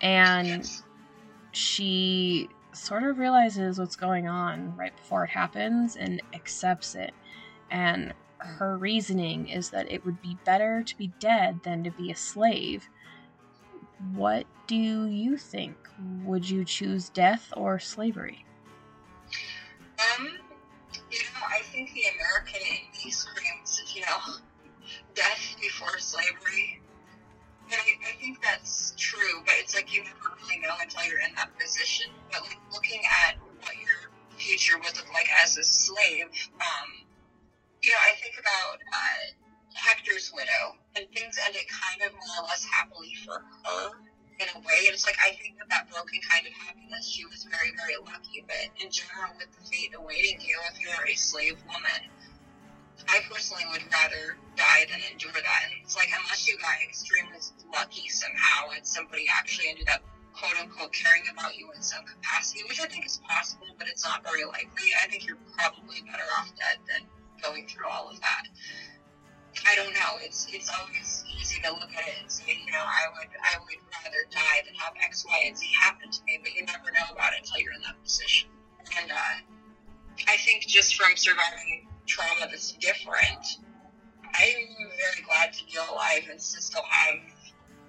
and 0.00 0.46
Yes. 0.48 0.82
she 1.52 2.48
sort 2.72 3.02
of 3.02 3.18
realizes 3.18 3.78
what's 3.78 3.96
going 3.96 4.28
on 4.28 4.74
right 4.76 4.96
before 4.96 5.24
it 5.24 5.30
happens 5.30 5.96
and 5.96 6.22
accepts 6.32 6.94
it. 6.94 7.12
And 7.70 8.14
her 8.38 8.76
reasoning 8.76 9.48
is 9.48 9.70
that 9.70 9.90
it 9.90 10.04
would 10.04 10.20
be 10.20 10.36
better 10.44 10.82
to 10.82 10.96
be 10.96 11.12
dead 11.18 11.60
than 11.62 11.84
to 11.84 11.90
be 11.90 12.10
a 12.10 12.16
slave. 12.16 12.88
What 14.14 14.46
do 14.66 15.06
you 15.06 15.36
think? 15.36 15.76
Would 16.24 16.48
you 16.48 16.64
choose 16.64 17.08
death 17.08 17.52
or 17.56 17.78
slavery? 17.78 18.44
Um, 20.18 20.28
you 21.10 21.18
know, 21.18 21.46
I 21.48 21.62
think 21.62 21.92
the 21.94 22.02
American 22.14 22.60
in 22.60 23.04
me 23.04 23.10
screams, 23.10 23.82
you 23.94 24.02
know, 24.02 24.34
death 25.14 25.56
before 25.60 25.98
slavery. 25.98 26.80
And 27.64 27.74
I, 27.74 28.10
I 28.10 28.12
think 28.20 28.42
that's 28.42 28.94
true, 28.96 29.42
but 29.44 29.54
it's 29.58 29.74
like 29.74 29.92
you 29.92 30.04
never 30.04 30.36
really 30.42 30.60
know 30.60 30.74
until 30.80 31.04
you're 31.04 31.20
in 31.20 31.34
that 31.36 31.50
position. 31.58 32.12
But 32.30 32.42
like 32.42 32.58
looking 32.72 33.00
at 33.26 33.36
what 33.62 33.74
your 33.76 34.10
future 34.36 34.78
would 34.78 34.96
look 34.96 35.12
like 35.12 35.28
as 35.42 35.56
a 35.56 35.64
slave, 35.64 36.28
um, 36.56 37.05
you 37.86 37.94
know, 37.94 38.02
I 38.02 38.18
think 38.18 38.34
about 38.34 38.82
uh, 38.82 39.22
Hector's 39.78 40.34
widow, 40.34 40.74
and 40.98 41.06
things 41.14 41.38
ended 41.46 41.62
kind 41.70 42.02
of 42.02 42.10
more 42.18 42.42
or 42.42 42.50
less 42.50 42.66
happily 42.66 43.14
for 43.22 43.38
her 43.38 44.02
in 44.42 44.50
a 44.50 44.58
way. 44.66 44.90
And 44.90 44.98
It's 44.98 45.06
like 45.06 45.16
I 45.22 45.30
think 45.38 45.54
that 45.62 45.70
that 45.70 45.86
broken 45.86 46.18
kind 46.26 46.42
of 46.42 46.52
happiness, 46.58 47.06
she 47.06 47.22
was 47.30 47.46
very, 47.46 47.70
very 47.78 47.94
lucky. 48.02 48.42
But 48.42 48.74
in 48.82 48.90
general, 48.90 49.38
with 49.38 49.54
the 49.54 49.62
fate 49.70 49.94
awaiting 49.94 50.42
you, 50.42 50.58
if 50.66 50.82
you're 50.82 51.06
a 51.06 51.14
slave 51.14 51.62
woman, 51.70 52.10
I 53.06 53.22
personally 53.30 53.62
would 53.70 53.86
rather 53.86 54.34
die 54.58 54.90
than 54.90 54.98
endure 55.06 55.38
that. 55.38 55.60
And 55.70 55.78
it's 55.86 55.94
like 55.94 56.10
unless 56.10 56.42
you 56.50 56.58
got 56.58 56.82
extremely 56.82 57.38
lucky 57.70 58.10
somehow, 58.10 58.74
and 58.74 58.82
somebody 58.82 59.30
actually 59.30 59.70
ended 59.70 59.86
up 59.94 60.02
quote 60.34 60.58
unquote 60.58 60.90
caring 60.90 61.22
about 61.30 61.54
you 61.54 61.70
in 61.70 61.80
some 61.86 62.02
capacity, 62.02 62.66
which 62.66 62.82
I 62.82 62.90
think 62.90 63.06
is 63.06 63.22
possible, 63.22 63.70
but 63.78 63.86
it's 63.86 64.02
not 64.02 64.26
very 64.26 64.42
likely. 64.42 64.90
I 64.98 65.06
think 65.06 65.22
you're 65.22 65.38
probably 65.54 66.02
better 66.02 66.26
off 66.34 66.50
dead 66.58 66.82
than 66.90 67.06
going 67.42 67.66
through 67.66 67.86
all 67.88 68.08
of 68.08 68.20
that. 68.20 68.44
I 69.64 69.74
don't 69.74 69.92
know. 69.94 70.20
It's 70.20 70.46
it's 70.52 70.68
always 70.68 71.24
easy 71.40 71.60
to 71.62 71.70
look 71.72 71.90
at 71.96 72.06
it 72.06 72.14
and 72.20 72.30
say, 72.30 72.44
you 72.64 72.72
know, 72.72 72.84
I 72.84 73.08
would 73.16 73.28
I 73.42 73.56
would 73.58 73.80
rather 74.04 74.22
die 74.30 74.60
than 74.66 74.74
have 74.74 74.92
X, 75.02 75.24
Y, 75.26 75.44
and 75.46 75.56
Z 75.56 75.66
happen 75.80 76.10
to 76.10 76.20
me, 76.24 76.38
but 76.42 76.52
you 76.52 76.64
never 76.66 76.90
know 76.92 77.08
about 77.12 77.32
it 77.32 77.40
until 77.40 77.60
you're 77.60 77.72
in 77.72 77.80
that 77.82 77.96
position. 78.02 78.50
And 79.00 79.10
uh, 79.10 79.36
I 80.28 80.36
think 80.36 80.66
just 80.66 80.96
from 80.96 81.16
surviving 81.16 81.88
trauma 82.06 82.46
that's 82.50 82.72
different, 82.72 83.58
I'm 84.24 84.68
very 84.76 85.24
glad 85.24 85.52
to 85.54 85.64
be 85.64 85.78
alive 85.90 86.28
and 86.30 86.38
to 86.38 86.60
still 86.62 86.84
have. 86.88 87.35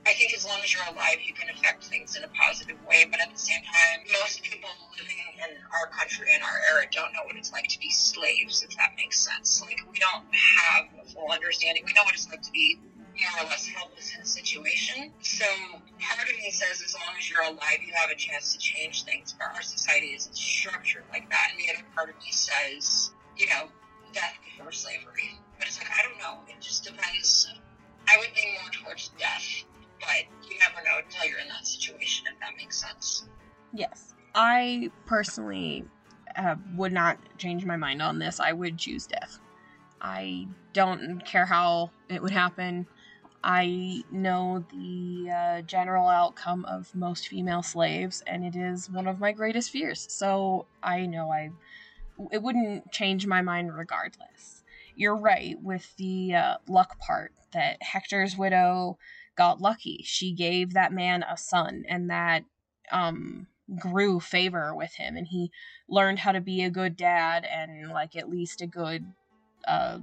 I 0.08 0.14
think 0.14 0.34
as 0.34 0.48
long 0.48 0.64
as 0.64 0.74
you're 0.74 0.88
alive, 0.88 1.20
you 1.20 1.34
can 1.34 1.50
affect 1.52 1.84
things 1.84 2.16
in 2.16 2.24
a 2.24 2.30
positive 2.30 2.78
way. 2.88 3.04
But 3.12 3.20
at 3.20 3.30
the 3.30 3.38
same 3.38 3.60
time, 3.60 4.08
most 4.22 4.42
people 4.42 4.70
living 4.96 5.20
in 5.20 5.58
our 5.76 5.92
country 5.92 6.32
in 6.34 6.42
our 6.42 6.60
era 6.72 6.88
don't 6.94 7.12
know 7.12 7.28
what 7.28 7.36
it's 7.36 7.52
like 7.52 7.68
to 7.68 7.80
be 7.80 7.92
slaves, 7.92 8.64
if 8.64 8.72
that 8.78 8.96
makes 8.96 9.20
sense. 9.20 9.62
Like 9.62 9.84
we 9.92 10.00
don't 10.00 10.24
have 10.32 10.88
a 11.04 11.06
full 11.12 11.28
understanding. 11.30 11.84
We 11.86 11.92
know 11.92 12.08
what 12.08 12.16
it's 12.16 12.30
like 12.30 12.42
to 12.42 12.52
be 12.52 12.80
more 13.20 13.44
or 13.44 13.50
less 13.52 13.68
helpless 13.68 14.16
in 14.16 14.22
a 14.22 14.26
situation. 14.26 15.12
So 15.20 15.46
part 16.00 16.24
of 16.24 16.36
me 16.40 16.52
says, 16.52 16.82
as 16.82 16.96
long 16.96 17.12
as 17.20 17.30
you're 17.30 17.44
alive, 17.44 17.84
you 17.86 17.92
have 18.00 18.10
a 18.10 18.16
chance 18.16 18.54
to 18.54 18.60
change 18.60 19.04
things. 19.04 19.36
But 19.38 19.52
our 19.56 19.62
society 19.62 20.16
isn't 20.16 20.38
structured 20.38 21.04
like 21.12 21.30
that. 21.30 21.52
And 21.52 21.60
the 21.60 21.68
other 21.76 21.84
part 21.94 22.08
of 22.08 22.16
me 22.16 22.32
says, 22.32 23.12
you 23.36 23.48
know, 23.48 23.68
death 24.14 24.40
before 24.46 24.72
slavery. 24.72 25.36
But 25.60 25.68
it's 25.68 25.78
like 25.78 25.92
I 25.92 26.08
don't 26.08 26.18
know. 26.18 26.48
It 26.48 26.62
just 26.62 26.86
depends. 26.86 27.52
I 28.08 28.16
would 28.20 28.30
lean 28.40 28.56
more 28.62 28.72
towards 28.72 29.12
death, 29.20 29.66
but 30.00 30.50
you 30.50 30.58
never 30.60 30.84
know 30.86 31.04
until 31.04 31.30
you're 31.30 31.40
in 31.40 31.48
that 31.50 31.68
situation. 31.68 32.26
If 32.32 32.40
that 32.40 32.52
makes 32.58 32.78
sense. 32.82 33.28
Yes. 33.74 34.14
I 34.36 34.92
personally 35.06 35.86
uh, 36.36 36.56
would 36.76 36.94
not 36.94 37.18
change 37.38 37.66
my 37.66 37.78
mind 37.78 38.02
on 38.02 38.20
this. 38.20 38.40
I 38.40 38.54
would 38.54 38.78
choose 38.78 39.08
death. 39.08 39.40
I 40.02 40.48
don't 40.74 41.26
care 41.26 41.46
how 41.46 41.92
it 42.10 42.22
would 42.22 42.32
happen. 42.32 42.86
I 43.44 44.04
know 44.12 44.66
the 44.72 45.32
uh, 45.32 45.62
general 45.62 46.08
outcome 46.08 46.66
of 46.66 46.94
most 46.94 47.28
female 47.28 47.64
slaves, 47.64 48.22
and 48.28 48.44
it 48.44 48.56
is 48.56 48.90
one 48.90 49.08
of 49.08 49.20
my 49.20 49.32
greatest 49.32 49.72
fears. 49.72 50.06
So 50.10 50.66
I 50.84 51.06
know 51.06 51.32
I 51.32 51.52
it 52.32 52.42
wouldn't 52.42 52.92
change 52.92 53.28
my 53.28 53.42
mind 53.42 53.76
regardless. 53.76 54.64
You're 54.96 55.16
right 55.16 55.56
with 55.62 55.96
the 55.98 56.36
uh, 56.36 56.58
luck 56.68 57.00
part 57.00 57.32
that 57.54 57.82
Hector's 57.82 58.36
widow 58.36 58.98
got 59.38 59.62
lucky. 59.62 60.02
She 60.04 60.34
gave 60.34 60.74
that 60.74 60.92
man 60.92 61.24
a 61.24 61.38
son, 61.38 61.84
and 61.88 62.10
that 62.10 62.44
um, 62.92 63.48
grew 63.80 64.20
favor 64.20 64.74
with 64.76 64.94
him, 64.94 65.16
and 65.16 65.28
he 65.28 65.52
learned 65.88 66.20
how 66.20 66.32
to 66.32 66.42
be 66.42 66.64
a 66.64 66.70
good 66.70 66.98
dad 66.98 67.46
and 67.46 67.90
like 67.90 68.16
at 68.16 68.30
least 68.30 68.62
a 68.62 68.68
good 68.68 69.06
uh, 69.68 70.00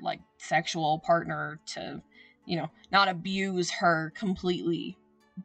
like 0.00 0.20
sexual 0.38 0.98
partner 0.98 1.60
to, 1.66 2.02
you 2.46 2.56
know, 2.56 2.70
not 2.90 3.08
abuse 3.08 3.70
her 3.70 4.12
completely, 4.16 4.96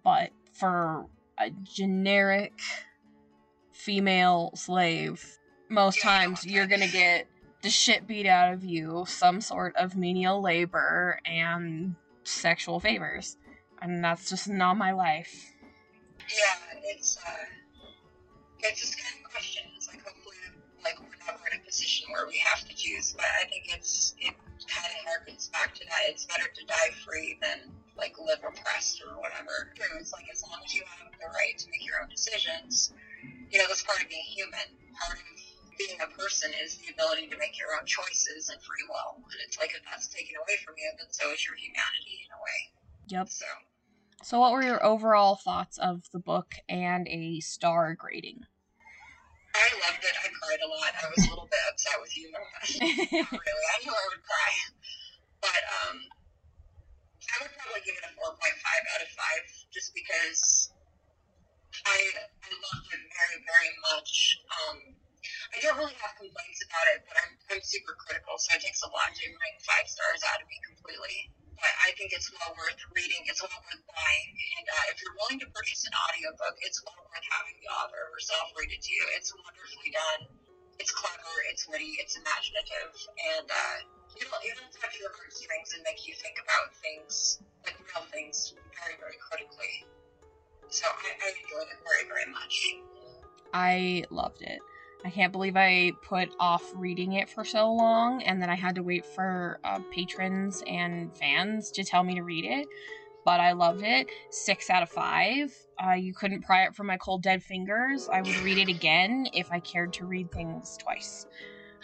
but 0.04 0.32
for 0.54 1.06
a 1.40 1.50
generic 1.50 2.60
female 3.72 4.52
slave, 4.56 5.40
most 5.70 6.02
times 6.02 6.46
you're 6.46 6.68
gonna 6.68 6.88
get 6.88 7.28
the 7.62 7.70
shit 7.70 8.08
beat 8.08 8.26
out 8.26 8.54
of 8.54 8.64
you, 8.64 9.06
some 9.08 9.42
sort 9.42 9.76
of 9.76 9.96
menial 9.96 10.42
labor, 10.42 11.20
and 11.26 11.96
sexual 12.30 12.80
favors. 12.80 13.38
And 13.82 14.04
that's 14.04 14.30
just 14.30 14.48
not 14.48 14.78
my 14.78 14.92
life. 14.92 15.54
Yeah, 16.30 16.80
it's 16.84 17.18
uh, 17.18 17.46
it's 18.60 18.82
just 18.82 19.00
kind 19.00 19.16
of 19.24 19.32
question. 19.32 19.64
It's 19.76 19.88
like 19.88 20.04
hopefully, 20.04 20.36
like 20.84 21.00
we're 21.00 21.16
never 21.26 21.40
in 21.52 21.60
a 21.60 21.64
position 21.64 22.08
where 22.12 22.28
we 22.28 22.38
have 22.44 22.68
to 22.68 22.76
choose. 22.76 23.14
But 23.16 23.26
I 23.42 23.48
think 23.48 23.72
it's 23.72 24.16
it 24.20 24.36
kind 24.68 24.92
of 24.94 25.00
harkens 25.08 25.52
back 25.52 25.74
to 25.76 25.84
that. 25.86 26.12
It's 26.12 26.26
better 26.26 26.46
to 26.54 26.66
die 26.68 26.92
free 27.06 27.40
than 27.42 27.72
like 27.98 28.16
live 28.20 28.44
oppressed 28.44 29.02
or 29.02 29.16
whatever. 29.18 29.72
It's 29.98 30.14
like 30.14 30.28
as 30.32 30.44
long 30.44 30.60
as 30.64 30.74
you 30.76 30.84
have 30.86 31.12
the 31.20 31.28
right 31.34 31.58
to 31.58 31.68
make 31.72 31.86
your 31.86 32.04
own 32.04 32.10
decisions, 32.10 32.94
you 33.50 33.60
know 33.60 33.66
that's 33.68 33.84
part 33.84 34.04
of 34.04 34.10
being 34.10 34.28
human. 34.28 34.68
Part 34.94 35.18
of 35.18 35.40
being 35.80 35.98
a 36.04 36.12
person 36.12 36.52
is 36.62 36.76
the 36.84 36.92
ability 36.92 37.32
to 37.32 37.38
make 37.40 37.56
your 37.58 37.72
own 37.80 37.88
choices 37.88 38.52
and 38.52 38.60
free 38.62 38.84
will. 38.92 39.24
And 39.24 39.40
it's 39.48 39.58
like 39.58 39.72
if 39.72 39.82
that's 39.88 40.12
taken 40.12 40.36
away 40.36 40.60
from 40.68 40.76
you, 40.76 40.92
then 41.00 41.08
so 41.10 41.32
is 41.32 41.40
your 41.48 41.56
humanity 41.56 42.28
in 42.28 42.30
a 42.36 42.40
way. 42.44 42.60
Yep. 43.08 43.28
So 43.32 43.48
So, 44.22 44.40
what 44.44 44.52
were 44.52 44.62
your 44.62 44.84
overall 44.84 45.40
thoughts 45.40 45.80
of 45.80 46.04
the 46.12 46.20
book 46.20 46.52
and 46.68 47.08
a 47.08 47.40
star 47.40 47.96
grading? 47.96 48.44
I 49.56 49.68
loved 49.88 50.04
it. 50.04 50.16
I 50.20 50.28
cried 50.30 50.62
a 50.62 50.70
lot. 50.70 50.92
I 50.94 51.08
was 51.10 51.26
a 51.26 51.30
little 51.32 51.50
bit 51.50 51.64
upset 51.72 51.98
with 52.04 52.14
you. 52.16 52.28
Really. 53.34 53.66
I 53.72 53.78
knew 53.82 53.96
I 53.96 54.06
would 54.14 54.24
cry. 54.28 54.52
But 55.42 55.64
um, 55.82 55.98
I 57.24 57.36
would 57.42 57.56
probably 57.56 57.82
give 57.88 57.96
it 57.96 58.04
a 58.04 58.12
4.5 58.20 58.36
out 58.36 59.02
of 59.02 59.10
5 59.10 59.72
just 59.74 59.96
because 59.96 60.70
I, 61.88 61.98
I 62.46 62.50
loved 62.52 62.88
it 62.94 63.04
very, 63.10 63.38
very 63.48 63.72
much. 63.90 64.38
Um, 64.54 64.78
I 65.52 65.58
don't 65.60 65.76
really 65.76 65.98
have 66.00 66.16
complaints 66.16 66.60
about 66.64 66.86
it, 66.96 67.04
but 67.04 67.16
I'm, 67.20 67.32
I'm 67.52 67.64
super 67.64 67.96
critical, 68.00 68.40
so 68.40 68.56
it 68.56 68.64
takes 68.64 68.80
a 68.84 68.90
lot 68.90 69.12
to 69.12 69.26
rank 69.28 69.58
five 69.68 69.88
stars 69.88 70.24
out 70.32 70.40
of 70.40 70.48
me 70.48 70.58
completely. 70.64 71.32
But 71.60 71.76
I 71.84 71.92
think 72.00 72.16
it's 72.16 72.32
well 72.32 72.56
worth 72.56 72.80
reading. 72.96 73.20
It's 73.28 73.44
well 73.44 73.52
worth 73.52 73.84
buying. 73.84 74.32
And 74.32 74.66
uh, 74.72 74.96
if 74.96 75.04
you're 75.04 75.12
willing 75.20 75.44
to 75.44 75.50
purchase 75.52 75.84
an 75.84 75.92
audiobook, 75.92 76.56
it's 76.64 76.80
well 76.88 76.96
worth 77.04 77.26
having 77.28 77.60
the 77.60 77.68
author 77.68 78.00
herself 78.16 78.56
read 78.56 78.72
it 78.72 78.80
to 78.80 78.92
you. 78.96 79.04
It's 79.20 79.36
wonderfully 79.36 79.92
done. 79.92 80.32
It's 80.80 80.96
clever. 80.96 81.36
It's 81.52 81.68
witty. 81.68 82.00
It's 82.00 82.16
imaginative. 82.16 82.96
And 83.36 83.48
uh, 83.52 83.78
it'll, 84.16 84.40
it'll 84.40 84.72
touch 84.72 84.96
your 85.04 85.12
heartstrings 85.12 85.76
and 85.76 85.84
make 85.84 86.00
you 86.08 86.16
think 86.16 86.40
about 86.40 86.72
things, 86.80 87.44
like 87.68 87.76
real 87.76 88.08
things, 88.08 88.56
very, 88.80 88.96
very 88.96 89.20
critically. 89.20 89.84
So 90.72 90.88
I, 90.88 91.12
I 91.12 91.28
enjoyed 91.44 91.68
it 91.68 91.80
very, 91.84 92.08
very 92.08 92.28
much. 92.32 92.56
I 93.52 94.08
loved 94.16 94.48
it. 94.48 94.64
I 95.06 95.10
can't 95.10 95.32
believe 95.32 95.56
I 95.56 95.94
put 96.02 96.30
off 96.40 96.72
reading 96.76 97.14
it 97.14 97.30
for 97.30 97.46
so 97.46 97.72
long 97.72 98.22
and 98.24 98.42
then 98.42 98.50
I 98.50 98.56
had 98.56 98.76
to 98.76 98.84
wait 98.84 99.06
for 99.06 99.60
uh, 99.64 99.80
patrons 99.92 100.62
and 100.68 101.16
fans 101.16 101.72
to 101.72 101.84
tell 101.84 102.04
me 102.04 102.16
to 102.16 102.22
read 102.22 102.46
it. 102.46 102.68
But 103.26 103.40
I 103.40 103.52
loved 103.54 103.84
it. 103.84 104.10
Six 104.30 104.70
out 104.70 104.84
of 104.84 104.90
five. 104.90 105.56
Uh, 105.82 105.94
you 105.94 106.14
couldn't 106.14 106.44
pry 106.44 106.64
it 106.64 106.76
from 106.76 106.88
my 106.88 106.98
cold 106.98 107.22
dead 107.22 107.44
fingers. 107.44 108.10
I 108.12 108.22
would 108.22 108.36
read 108.38 108.58
it 108.58 108.70
again 108.70 109.28
if 109.34 109.52
I 109.52 109.60
cared 109.60 109.94
to 109.94 110.06
read 110.06 110.32
things 110.32 110.78
twice. 110.78 111.26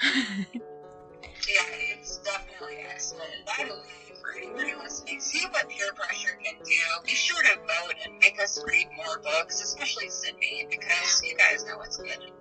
Yeah, 1.47 1.61
it's 1.97 2.17
definitely 2.17 2.77
excellent. 2.89 3.29
The 3.45 3.63
way, 3.65 4.15
for 4.19 4.35
anybody 4.35 4.73
listening, 4.81 5.19
see 5.19 5.45
what 5.51 5.69
peer 5.69 5.91
pressure 5.93 6.37
can 6.43 6.55
do. 6.63 7.03
Be 7.03 7.11
sure 7.11 7.41
to 7.41 7.55
vote 7.59 7.93
and 8.03 8.17
make 8.17 8.41
us 8.41 8.63
read 8.67 8.87
more 8.95 9.19
books, 9.19 9.61
especially 9.61 10.09
Sydney, 10.09 10.65
because 10.69 11.21
you 11.23 11.35
guys 11.37 11.63
know 11.65 11.81
it's 11.81 11.97
good. 11.97 12.31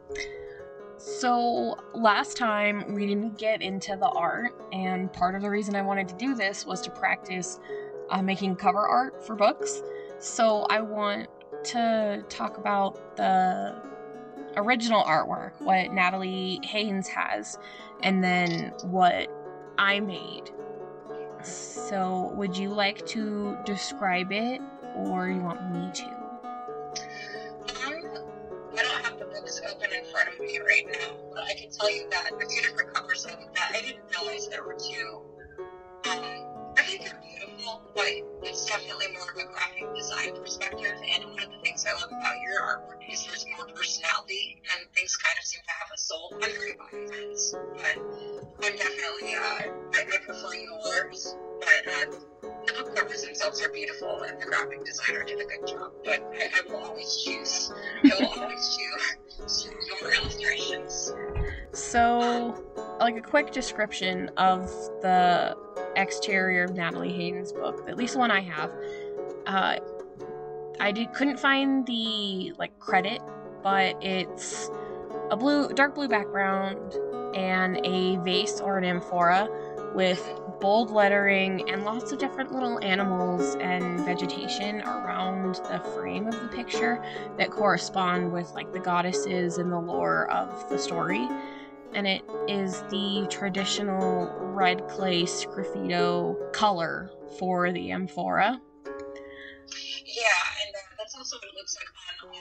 So, 1.07 1.77
last 1.93 2.39
time 2.39 2.95
we 2.95 3.07
didn't 3.07 3.37
get 3.37 3.61
into 3.61 3.95
the 3.95 4.09
art, 4.09 4.55
and 4.73 5.13
part 5.13 5.35
of 5.35 5.43
the 5.43 5.51
reason 5.51 5.77
I 5.77 5.83
wanted 5.83 6.09
to 6.09 6.15
do 6.15 6.35
this 6.35 6.65
was 6.65 6.81
to 6.81 6.91
practice 6.91 7.61
uh, 8.09 8.23
making 8.23 8.57
cover 8.57 8.89
art 8.89 9.23
for 9.23 9.37
books. 9.37 9.83
So, 10.19 10.63
I 10.71 10.81
want 10.81 11.29
to 11.65 12.25
talk 12.31 12.57
about 12.57 13.19
the 13.19 13.83
original 14.57 15.05
artwork, 15.05 15.61
what 15.61 15.93
Natalie 15.93 16.59
Haynes 16.63 17.09
has, 17.09 17.59
and 18.03 18.25
then 18.25 18.73
what 18.85 19.29
I 19.77 20.01
made. 20.01 20.53
So, 21.43 22.33
would 22.35 22.57
you 22.57 22.71
like 22.71 23.05
to 23.09 23.59
describe 23.67 24.33
it, 24.33 24.63
or 24.97 25.29
you 25.29 25.43
want 25.43 25.71
me 25.71 25.91
to? 25.97 26.24
Right 30.67 30.87
now, 30.87 31.17
but 31.35 31.45
I 31.45 31.55
can 31.55 31.71
tell 31.71 31.91
you 31.91 32.09
that 32.11 32.31
the 32.39 32.47
two 32.47 32.63
different 32.63 32.95
covers 32.95 33.27
I 33.27 33.31
looked 33.41 33.59
at, 33.59 33.77
I 33.77 33.81
didn't 33.83 34.05
realize 34.11 34.49
there 34.49 34.65
were 34.65 34.77
two. 34.79 35.23
Um, 36.11 36.75
I 36.77 36.83
think 36.83 37.05
they're 37.05 37.21
beautiful, 37.23 37.83
but 37.95 38.13
it's 38.45 38.65
definitely 38.67 39.07
more 39.13 39.31
of 39.31 39.37
a 39.37 39.47
graphic 39.53 39.95
design 39.95 40.37
perspective. 40.37 40.95
And 41.15 41.25
one 41.31 41.43
of 41.43 41.51
the 41.51 41.59
things 41.63 41.85
I 41.87 41.93
love 41.95 42.11
about 42.11 42.37
your 42.41 42.61
artwork 42.63 43.01
is 43.11 43.25
there's 43.27 43.47
more 43.57 43.67
personality, 43.75 44.63
and 44.73 44.87
things 44.95 45.17
kind 45.17 45.37
of 45.39 45.45
seem 45.45 45.61
to 45.65 45.75
have 45.81 45.89
a 45.93 45.99
soul. 45.99 46.33
I'm 46.35 46.41
biased, 46.43 47.57
but 47.77 48.67
I'm 48.67 48.77
definitely, 48.77 49.35
uh, 49.35 49.73
I, 49.95 50.01
I 50.01 50.19
prefer 50.25 50.55
yours. 50.55 51.37
But 51.61 51.93
uh, 51.93 52.17
the 52.67 52.73
book 52.75 52.97
covers 52.97 53.23
themselves 53.23 53.63
are 53.63 53.71
beautiful, 53.71 54.23
and 54.23 54.41
the 54.41 54.47
graphic 54.47 54.85
designer 54.85 55.25
did 55.25 55.41
a 55.41 55.45
good 55.45 55.67
job. 55.67 55.93
But 56.05 56.23
I, 56.35 56.51
I 56.59 56.71
will 56.71 56.85
always 56.85 57.23
choose, 57.25 57.73
I 58.05 58.11
will 58.21 58.43
always 58.43 58.77
choose 58.77 59.69
your 60.01 60.13
illustrations. 60.13 61.15
So, 61.73 62.63
like 63.01 63.17
a 63.17 63.23
quick 63.23 63.53
description 63.53 64.31
of 64.37 64.67
the 65.03 65.57
exterior 65.97 66.65
of 66.65 66.75
Natalie 66.75 67.13
Haynes' 67.13 67.53
book, 67.53 67.85
at 67.89 67.97
least 67.97 68.15
the 68.15 68.19
one 68.19 68.31
I 68.35 68.41
have. 68.41 68.73
Uh, 69.47 69.77
I 70.81 70.91
did, 70.91 71.13
couldn't 71.13 71.39
find 71.39 71.87
the 71.87 72.53
like 72.59 72.77
credit, 72.81 73.23
but 73.63 73.97
it's 74.03 74.71
a 75.31 75.37
blue, 75.37 75.69
dark 75.69 75.95
blue 75.95 76.09
background 76.09 76.79
and 77.35 77.81
a 77.85 78.17
vase 78.25 78.61
or 78.61 78.77
an 78.77 78.85
amphora 78.85 79.49
with 79.95 80.29
bold 80.61 80.91
lettering 80.91 81.69
and 81.71 81.85
lots 81.85 82.11
of 82.11 82.19
different 82.19 82.53
little 82.53 82.83
animals 82.83 83.55
and 83.57 84.01
vegetation 84.01 84.81
around 84.83 85.55
the 85.71 85.81
frame 85.95 86.27
of 86.27 86.41
the 86.41 86.49
picture 86.49 87.05
that 87.39 87.51
correspond 87.51 88.33
with 88.33 88.51
like 88.53 88.73
the 88.73 88.81
goddesses 88.81 89.59
and 89.59 89.71
the 89.71 89.79
lore 89.79 90.29
of 90.31 90.69
the 90.69 90.79
story 90.79 91.29
and 91.95 92.07
it 92.07 92.23
is 92.49 92.83
the 92.91 93.27
traditional 93.31 94.29
red 94.41 94.87
clay 94.89 95.23
sgraffito 95.23 96.53
color 96.53 97.11
for 97.39 97.73
the 97.73 97.91
amphora. 97.93 98.61
Yeah, 100.07 100.23
and 100.67 100.75
uh, 100.75 100.79
that's 100.99 101.15
also 101.17 101.37
what 101.37 101.45
it 101.45 101.55
looks 101.57 101.77
like 101.77 101.87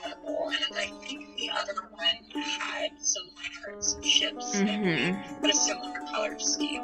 on 0.06 0.12
Audible. 0.12 0.48
And 0.48 0.78
I 0.78 0.86
think 1.06 1.36
the 1.38 1.50
other 1.50 1.74
one 1.90 2.42
had 2.60 2.90
some 2.98 3.24
lanterns 3.66 3.94
and 3.94 4.04
ships, 4.04 4.54
Mhm. 4.56 5.40
but 5.40 5.50
a 5.50 5.54
similar 5.54 6.00
color 6.12 6.38
scheme. 6.38 6.82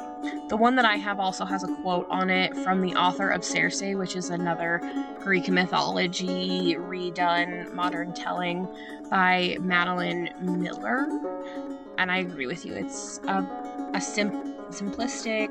The 0.49 0.57
one 0.57 0.75
that 0.75 0.85
I 0.85 0.97
have 0.97 1.19
also 1.19 1.45
has 1.45 1.63
a 1.63 1.67
quote 1.67 2.07
on 2.09 2.29
it 2.29 2.55
from 2.57 2.81
the 2.81 2.95
author 2.95 3.29
of 3.29 3.45
Circe, 3.45 3.81
which 3.95 4.15
is 4.15 4.29
another 4.29 4.81
Greek 5.21 5.47
mythology 5.47 6.75
redone 6.77 7.71
modern 7.73 8.13
telling 8.13 8.67
by 9.09 9.57
Madeline 9.61 10.29
Miller. 10.41 11.07
And 11.97 12.11
I 12.11 12.17
agree 12.17 12.47
with 12.47 12.65
you. 12.65 12.73
It's 12.73 13.19
a, 13.27 13.43
a 13.93 14.01
sim- 14.01 14.55
simplistic 14.71 15.49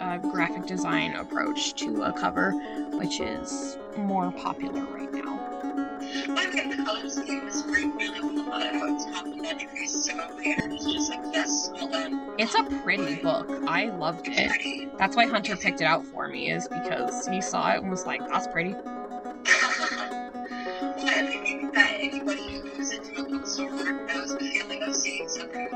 uh, 0.00 0.18
graphic 0.18 0.66
design 0.66 1.14
approach 1.14 1.74
to 1.74 2.02
a 2.02 2.12
cover, 2.12 2.52
which 2.96 3.20
is 3.20 3.76
more 3.96 4.30
popular 4.32 4.84
right 4.86 5.12
now. 5.12 5.40
I 6.00 6.46
think 6.46 6.76
the 6.76 6.82
color 6.84 7.08
scheme 7.08 7.46
is 7.48 7.64
really, 7.66 7.88
really 7.88 8.20
well 8.34 8.44
thought 8.44 8.62
out. 8.62 8.88
It's 8.90 10.06
so 10.06 10.14
is 10.74 10.84
just 10.92 11.10
like, 11.10 11.20
yes, 11.32 11.70
well 11.74 11.88
done. 11.88 12.34
It's 12.38 12.54
a 12.54 12.62
pretty 12.62 13.16
book. 13.16 13.48
I 13.66 13.86
loved 13.86 14.28
It's 14.28 14.38
it. 14.38 14.48
pretty. 14.48 14.88
That's 14.98 15.16
why 15.16 15.26
Hunter 15.26 15.56
picked 15.56 15.80
it 15.80 15.84
out 15.84 16.04
for 16.06 16.28
me, 16.28 16.50
is 16.50 16.68
because 16.68 17.26
he 17.26 17.40
saw 17.40 17.72
it 17.72 17.82
and 17.82 17.90
was 17.90 18.06
like, 18.06 18.26
that's 18.28 18.46
pretty. 18.46 18.70
well, 18.74 18.84
I 19.46 21.26
think 21.26 21.74
that 21.74 21.92
anybody 21.98 22.57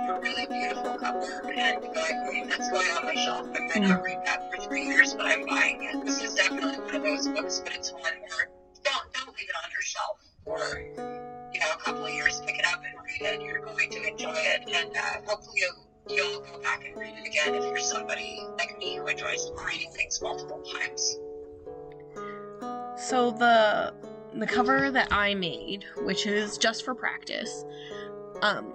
a 0.08 0.14
of 0.14 0.24
seeing 0.24 0.74
something 0.74 1.80
with 1.80 1.94
going, 1.94 2.48
that's 2.48 2.70
going 2.70 2.90
on 2.90 3.04
my 3.04 3.14
shelf. 3.14 3.46
I 3.54 3.60
might 3.60 3.88
not 3.88 4.02
read 4.02 4.18
that 4.24 4.50
for 4.50 4.62
three 4.62 4.86
years, 4.86 5.14
but 5.14 5.26
I'm 5.26 5.46
buying 5.46 5.82
it. 5.82 6.04
This 6.04 6.20
is 6.22 6.34
definitely 6.34 6.78
one 6.78 6.94
of 6.94 7.02
those 7.02 7.28
books, 7.28 7.60
but 7.60 7.74
it's 7.74 7.92
one 7.92 8.02
where 8.02 8.50
don't 8.82 9.12
don't 9.14 9.28
leave 9.28 9.48
it 9.48 9.56
on 9.64 9.70
your 9.70 9.82
shelf 9.82 10.18
for 10.44 10.78
you 11.52 11.60
know 11.60 11.72
a 11.72 11.78
couple 11.78 12.04
of 12.04 12.12
years. 12.12 12.40
Pick 12.44 12.58
it 12.58 12.64
up 12.66 12.82
and 12.84 12.94
read 13.04 13.34
it. 13.34 13.42
You're 13.42 13.60
going 13.60 13.90
to 13.90 14.08
enjoy 14.08 14.34
it, 14.34 14.68
and 14.72 14.96
uh, 14.96 15.00
hopefully 15.26 15.60
you'll 15.60 16.16
you'll 16.16 16.40
go 16.40 16.58
back 16.60 16.84
and 16.84 16.96
read 16.98 17.14
it 17.16 17.26
again 17.26 17.54
if 17.54 17.62
you're 17.62 17.78
somebody 17.78 18.44
like 18.58 18.76
me 18.78 18.96
who 18.96 19.06
enjoys 19.06 19.50
reading 19.64 19.90
things 19.92 20.20
multiple 20.20 20.62
times. 20.62 21.18
So 22.96 23.30
the 23.30 23.94
the 24.34 24.46
cover 24.46 24.90
that 24.90 25.12
I 25.12 25.34
made, 25.34 25.84
which 25.98 26.26
is 26.26 26.56
just 26.58 26.84
for 26.84 26.94
practice, 26.94 27.64
um, 28.40 28.72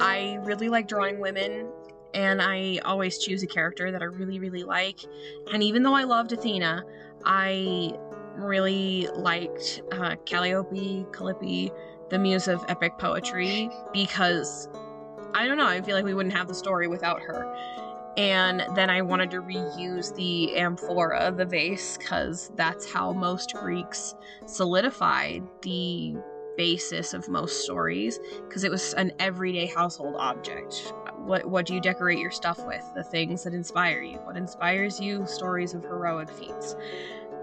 I 0.00 0.38
really 0.42 0.68
like 0.68 0.88
drawing 0.88 1.18
women, 1.18 1.68
and 2.14 2.40
I 2.40 2.78
always 2.84 3.18
choose 3.18 3.42
a 3.42 3.46
character 3.46 3.90
that 3.90 4.02
I 4.02 4.06
really, 4.06 4.38
really 4.38 4.64
like. 4.64 5.00
And 5.52 5.62
even 5.62 5.82
though 5.82 5.94
I 5.94 6.04
loved 6.04 6.32
Athena, 6.32 6.84
I 7.24 7.92
really 8.36 9.08
liked 9.14 9.82
uh, 9.92 10.16
Calliope, 10.24 11.06
Calliope, 11.12 11.72
the 12.10 12.18
muse 12.18 12.48
of 12.48 12.64
epic 12.68 12.98
poetry, 12.98 13.70
because 13.92 14.68
I 15.34 15.46
don't 15.46 15.58
know, 15.58 15.66
I 15.66 15.80
feel 15.80 15.96
like 15.96 16.04
we 16.04 16.14
wouldn't 16.14 16.34
have 16.34 16.48
the 16.48 16.54
story 16.54 16.88
without 16.88 17.20
her. 17.22 17.54
And 18.16 18.64
then 18.74 18.88
I 18.88 19.02
wanted 19.02 19.30
to 19.32 19.42
reuse 19.42 20.14
the 20.16 20.56
amphora, 20.56 21.34
the 21.36 21.44
vase, 21.44 21.98
because 21.98 22.50
that's 22.56 22.90
how 22.90 23.12
most 23.12 23.52
Greeks 23.54 24.14
solidified 24.46 25.42
the 25.60 26.16
basis 26.56 27.14
of 27.14 27.28
most 27.28 27.64
stories, 27.64 28.18
because 28.46 28.64
it 28.64 28.70
was 28.70 28.94
an 28.94 29.12
everyday 29.18 29.66
household 29.66 30.16
object. 30.18 30.92
What 31.24 31.44
what 31.46 31.66
do 31.66 31.74
you 31.74 31.80
decorate 31.80 32.18
your 32.18 32.30
stuff 32.30 32.64
with? 32.66 32.84
The 32.94 33.02
things 33.02 33.44
that 33.44 33.54
inspire 33.54 34.02
you. 34.02 34.18
What 34.18 34.36
inspires 34.36 35.00
you? 35.00 35.26
Stories 35.26 35.74
of 35.74 35.82
heroic 35.82 36.30
feats. 36.30 36.76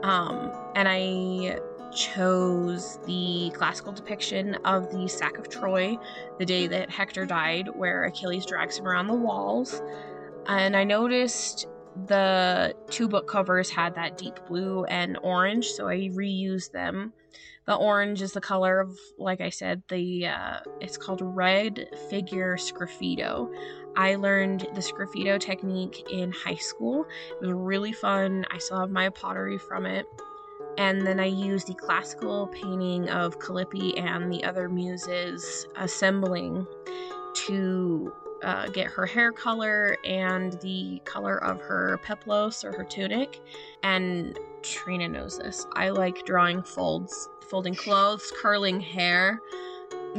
Um, 0.04 0.52
and 0.76 0.88
I 0.90 1.60
chose 1.94 3.00
the 3.06 3.52
classical 3.54 3.94
depiction 3.94 4.56
of 4.66 4.92
the 4.92 5.08
sack 5.08 5.38
of 5.38 5.50
Troy, 5.50 5.98
the 6.40 6.46
day 6.46 6.68
that 6.68 6.90
Hector 6.90 7.26
died, 7.26 7.70
where 7.76 8.06
Achilles 8.06 8.46
drags 8.46 8.78
him 8.78 8.88
around 8.88 9.08
the 9.08 9.14
walls. 9.14 9.82
And 10.48 10.76
I 10.76 10.84
noticed 10.84 11.68
the 12.08 12.76
two 12.90 13.08
book 13.08 13.28
covers 13.28 13.70
had 13.70 13.96
that 13.96 14.18
deep 14.18 14.40
blue 14.48 14.84
and 14.86 15.18
orange, 15.22 15.68
so 15.68 15.88
I 15.88 16.10
reused 16.14 16.72
them. 16.72 17.14
The 17.66 17.76
orange 17.76 18.22
is 18.22 18.34
the 18.34 18.42
color 18.42 18.80
of, 18.80 18.98
like 19.18 19.40
I 19.40 19.50
said, 19.50 19.84
the 19.88 20.28
uh, 20.28 20.60
it's 20.82 20.98
called 20.98 21.22
red 21.22 21.88
figure 22.10 22.58
sgraffito. 22.58 23.50
I 23.96 24.16
learned 24.16 24.68
the 24.74 24.82
sgraffito 24.82 25.40
technique 25.40 26.06
in 26.12 26.32
high 26.32 26.56
school. 26.56 27.06
It 27.42 27.46
was 27.46 27.54
really 27.54 27.94
fun. 27.94 28.46
I 28.52 28.58
still 28.58 28.80
have 28.80 28.90
my 28.90 29.10
pottery 29.10 29.58
from 29.58 29.86
it. 29.86 30.06
And 30.78 31.06
then 31.06 31.20
I 31.20 31.26
used 31.26 31.68
the 31.68 31.76
classical 31.76 32.48
painting 32.48 33.10
of 33.10 33.40
Calliope 33.40 33.98
and 33.98 34.34
the 34.34 34.44
other 34.44 34.68
muses 34.68 35.68
assembling 35.76 36.66
to 37.48 38.12
uh, 38.44 38.68
get 38.70 38.88
her 38.88 39.06
hair 39.06 39.32
color 39.32 39.96
and 40.04 40.54
the 40.62 41.00
color 41.06 41.38
of 41.44 41.62
her 41.62 42.00
peplos 42.04 42.64
or 42.64 42.72
her 42.72 42.84
tunic. 42.84 43.40
And 43.84 44.38
Trina 44.64 45.08
knows 45.08 45.38
this. 45.38 45.66
I 45.74 45.90
like 45.90 46.26
drawing 46.26 46.64
folds, 46.64 47.30
folding 47.50 47.76
clothes, 47.76 48.32
curling 48.42 48.80
hair. 48.80 49.40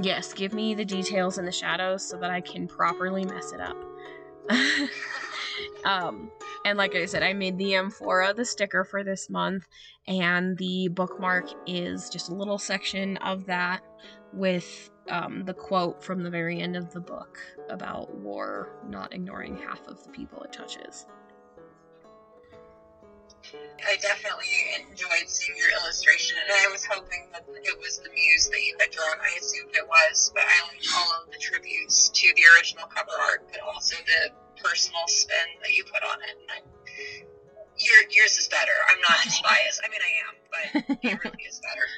Yes, 0.01 0.33
give 0.33 0.53
me 0.53 0.75
the 0.75 0.85
details 0.85 1.39
and 1.39 1.47
the 1.47 1.53
shadows 1.53 2.07
so 2.07 2.17
that 2.19 2.31
I 2.31 2.41
can 2.41 2.69
properly 2.69 3.25
mess 3.25 3.53
it 3.53 3.61
up. 3.61 3.77
um, 5.85 6.31
and 6.65 6.79
like 6.79 6.95
I 6.95 7.07
said, 7.07 7.23
I 7.23 7.33
made 7.33 7.59
the 7.59 7.75
amphora 7.75 8.35
the 8.35 8.45
sticker 8.45 8.85
for 8.85 9.05
this 9.05 9.31
month, 9.31 9.67
and 10.07 10.57
the 10.59 10.89
bookmark 10.89 11.49
is 11.67 12.09
just 12.09 12.29
a 12.29 12.35
little 12.35 12.59
section 12.59 13.17
of 13.19 13.47
that 13.47 13.83
with 14.33 14.91
um, 15.09 15.45
the 15.45 15.55
quote 15.55 16.03
from 16.03 16.23
the 16.23 16.31
very 16.31 16.61
end 16.61 16.77
of 16.77 16.93
the 16.93 17.01
book 17.01 17.39
about 17.69 18.15
war 18.17 18.71
not 18.89 19.15
ignoring 19.15 19.57
half 19.57 19.87
of 19.87 20.03
the 20.05 20.11
people 20.11 20.43
it 20.43 20.53
touches. 20.53 21.07
I 23.85 23.97
definitely 24.01 24.49
enjoyed 24.81 25.29
seeing 25.29 25.59
your 25.59 25.69
illustration, 25.83 26.39
and 26.41 26.49
I 26.57 26.69
was 26.73 26.85
hoping 26.85 27.29
that 27.33 27.45
it 27.49 27.79
was 27.79 27.99
the 27.99 28.09
muse 28.09 28.49
that 28.49 28.63
you 28.63 28.75
had 28.81 28.91
drawn. 28.91 29.21
I 29.21 29.37
assumed 29.39 29.75
it 29.75 29.87
was, 29.87 30.33
but 30.35 30.43
I 30.43 30.63
liked 30.73 30.89
all 30.97 31.13
of 31.21 31.31
the 31.31 31.37
tributes 31.39 32.09
to 32.09 32.33
the 32.35 32.43
original 32.57 32.87
cover 32.87 33.13
art, 33.29 33.47
but 33.53 33.61
also 33.61 33.97
the 34.07 34.31
personal 34.63 35.07
spin 35.07 35.61
that 35.61 35.75
you 35.75 35.85
put 35.85 36.03
on 36.03 36.17
it. 36.23 36.39
And 36.57 36.65
your, 37.77 38.09
yours 38.11 38.39
is 38.39 38.49
better. 38.49 38.73
I'm 38.91 39.01
not 39.01 39.19
just 39.23 39.43
biased. 39.49 39.83
I 39.85 39.89
mean, 39.91 40.01
I 40.01 40.13
am, 40.25 40.35
but 40.49 40.65
it 41.03 41.25
really 41.25 41.45
is 41.47 41.61
better. 41.61 41.87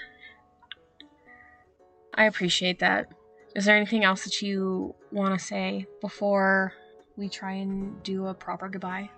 I 2.14 2.24
appreciate 2.24 2.80
that. 2.80 3.12
Is 3.54 3.64
there 3.64 3.76
anything 3.76 4.02
else 4.04 4.24
that 4.24 4.42
you 4.42 4.94
want 5.12 5.38
to 5.38 5.44
say 5.44 5.86
before 6.00 6.72
we 7.16 7.28
try 7.28 7.52
and 7.52 8.02
do 8.02 8.26
a 8.26 8.34
proper 8.34 8.68
goodbye? 8.68 9.08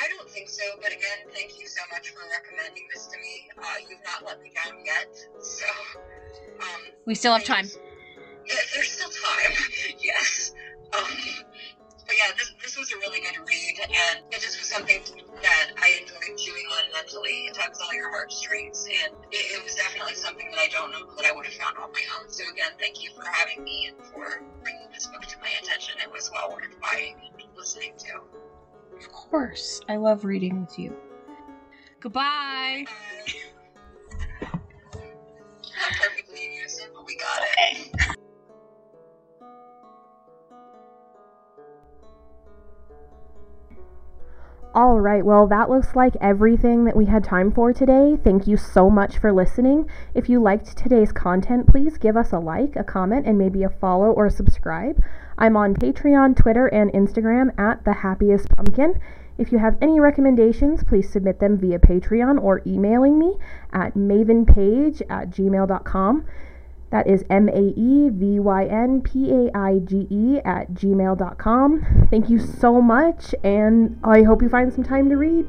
I 0.00 0.08
don't 0.08 0.30
think 0.30 0.48
so, 0.48 0.64
but 0.80 0.92
again, 0.92 1.28
thank 1.34 1.60
you 1.60 1.68
so 1.68 1.82
much 1.92 2.08
for 2.08 2.20
recommending 2.32 2.88
this 2.92 3.06
to 3.08 3.18
me. 3.18 3.50
Uh, 3.58 3.84
you've 3.88 4.00
not 4.02 4.24
let 4.24 4.40
me 4.40 4.50
down 4.64 4.80
yet, 4.84 5.14
so. 5.42 5.66
Um, 6.62 6.80
we 7.04 7.14
still 7.14 7.34
have 7.34 7.44
time. 7.44 7.66
Yeah, 8.46 8.54
there's 8.74 8.90
still 8.90 9.10
time, 9.10 9.52
yes. 10.02 10.54
Um, 10.96 11.04
but 12.06 12.16
yeah, 12.16 12.32
this, 12.36 12.50
this 12.62 12.78
was 12.78 12.90
a 12.92 12.96
really 12.96 13.20
good 13.20 13.36
read, 13.46 13.78
and 13.84 14.24
it 14.32 14.40
just 14.40 14.58
was 14.58 14.68
something 14.68 15.02
that 15.42 15.70
I 15.76 16.00
enjoyed 16.00 16.38
chewing 16.38 16.66
on 16.72 16.90
mentally. 16.94 17.46
It 17.46 17.54
tugs 17.54 17.78
all 17.80 17.92
your 17.92 18.08
heartstrings, 18.08 18.88
and 18.88 19.12
it, 19.30 19.60
it 19.60 19.62
was 19.62 19.74
definitely 19.74 20.14
something 20.14 20.50
that 20.50 20.58
I 20.58 20.68
don't 20.68 20.90
know 20.92 21.12
that 21.16 21.26
I 21.26 21.32
would 21.32 21.44
have 21.44 21.54
found 21.54 21.76
on 21.76 21.92
my 21.92 22.02
own. 22.18 22.30
So 22.30 22.42
again, 22.50 22.72
thank 22.80 23.04
you 23.04 23.10
for 23.14 23.24
having 23.30 23.62
me 23.62 23.92
and 23.92 24.06
for 24.06 24.42
bringing 24.64 24.88
this 24.94 25.06
book 25.06 25.22
to 25.28 25.38
my 25.40 25.50
attention. 25.62 26.00
It 26.02 26.10
was 26.10 26.30
well 26.32 26.50
worth 26.50 26.74
buying 26.80 27.16
and 27.20 27.48
listening 27.54 27.92
to. 27.98 28.49
Of 29.00 29.10
course. 29.12 29.80
I 29.88 29.96
love 29.96 30.24
reading 30.24 30.60
with 30.60 30.78
you. 30.78 30.94
Goodbye. 32.00 32.84
Not 34.42 34.60
perfectly 35.98 36.44
in 36.44 36.52
unison, 36.52 36.90
but 36.94 37.06
we 37.06 37.16
got 37.16 37.40
it. 37.58 38.16
All 44.72 45.00
right, 45.00 45.24
well, 45.24 45.48
that 45.48 45.68
looks 45.68 45.96
like 45.96 46.14
everything 46.20 46.84
that 46.84 46.94
we 46.96 47.06
had 47.06 47.24
time 47.24 47.50
for 47.50 47.72
today. 47.72 48.16
Thank 48.22 48.46
you 48.46 48.56
so 48.56 48.88
much 48.88 49.18
for 49.18 49.32
listening. 49.32 49.90
If 50.14 50.28
you 50.28 50.40
liked 50.40 50.76
today's 50.76 51.10
content, 51.10 51.66
please 51.66 51.98
give 51.98 52.16
us 52.16 52.30
a 52.30 52.38
like, 52.38 52.76
a 52.76 52.84
comment, 52.84 53.26
and 53.26 53.36
maybe 53.36 53.64
a 53.64 53.68
follow 53.68 54.12
or 54.12 54.30
subscribe. 54.30 55.02
I'm 55.40 55.56
on 55.56 55.74
Patreon, 55.74 56.36
Twitter, 56.36 56.66
and 56.66 56.92
Instagram 56.92 57.58
at 57.58 57.84
The 57.84 57.94
Happiest 57.94 58.48
Pumpkin. 58.50 59.00
If 59.38 59.50
you 59.52 59.58
have 59.58 59.78
any 59.80 59.98
recommendations, 59.98 60.84
please 60.84 61.10
submit 61.10 61.40
them 61.40 61.56
via 61.56 61.78
Patreon 61.78 62.42
or 62.42 62.60
emailing 62.66 63.18
me 63.18 63.38
at 63.72 63.94
maevynpaige 63.94 65.00
at 65.08 65.30
gmail.com. 65.30 66.26
That 66.90 67.06
is 67.06 67.24
M 67.30 67.48
A 67.48 67.72
E 67.74 68.10
V 68.10 68.38
Y 68.38 68.64
N 68.66 69.00
P 69.00 69.32
A 69.32 69.56
I 69.56 69.78
G 69.78 70.06
E 70.10 70.40
at 70.44 70.74
gmail.com. 70.74 72.06
Thank 72.10 72.28
you 72.28 72.38
so 72.38 72.82
much, 72.82 73.34
and 73.42 73.98
I 74.04 74.24
hope 74.24 74.42
you 74.42 74.50
find 74.50 74.72
some 74.72 74.84
time 74.84 75.08
to 75.08 75.16
read. 75.16 75.46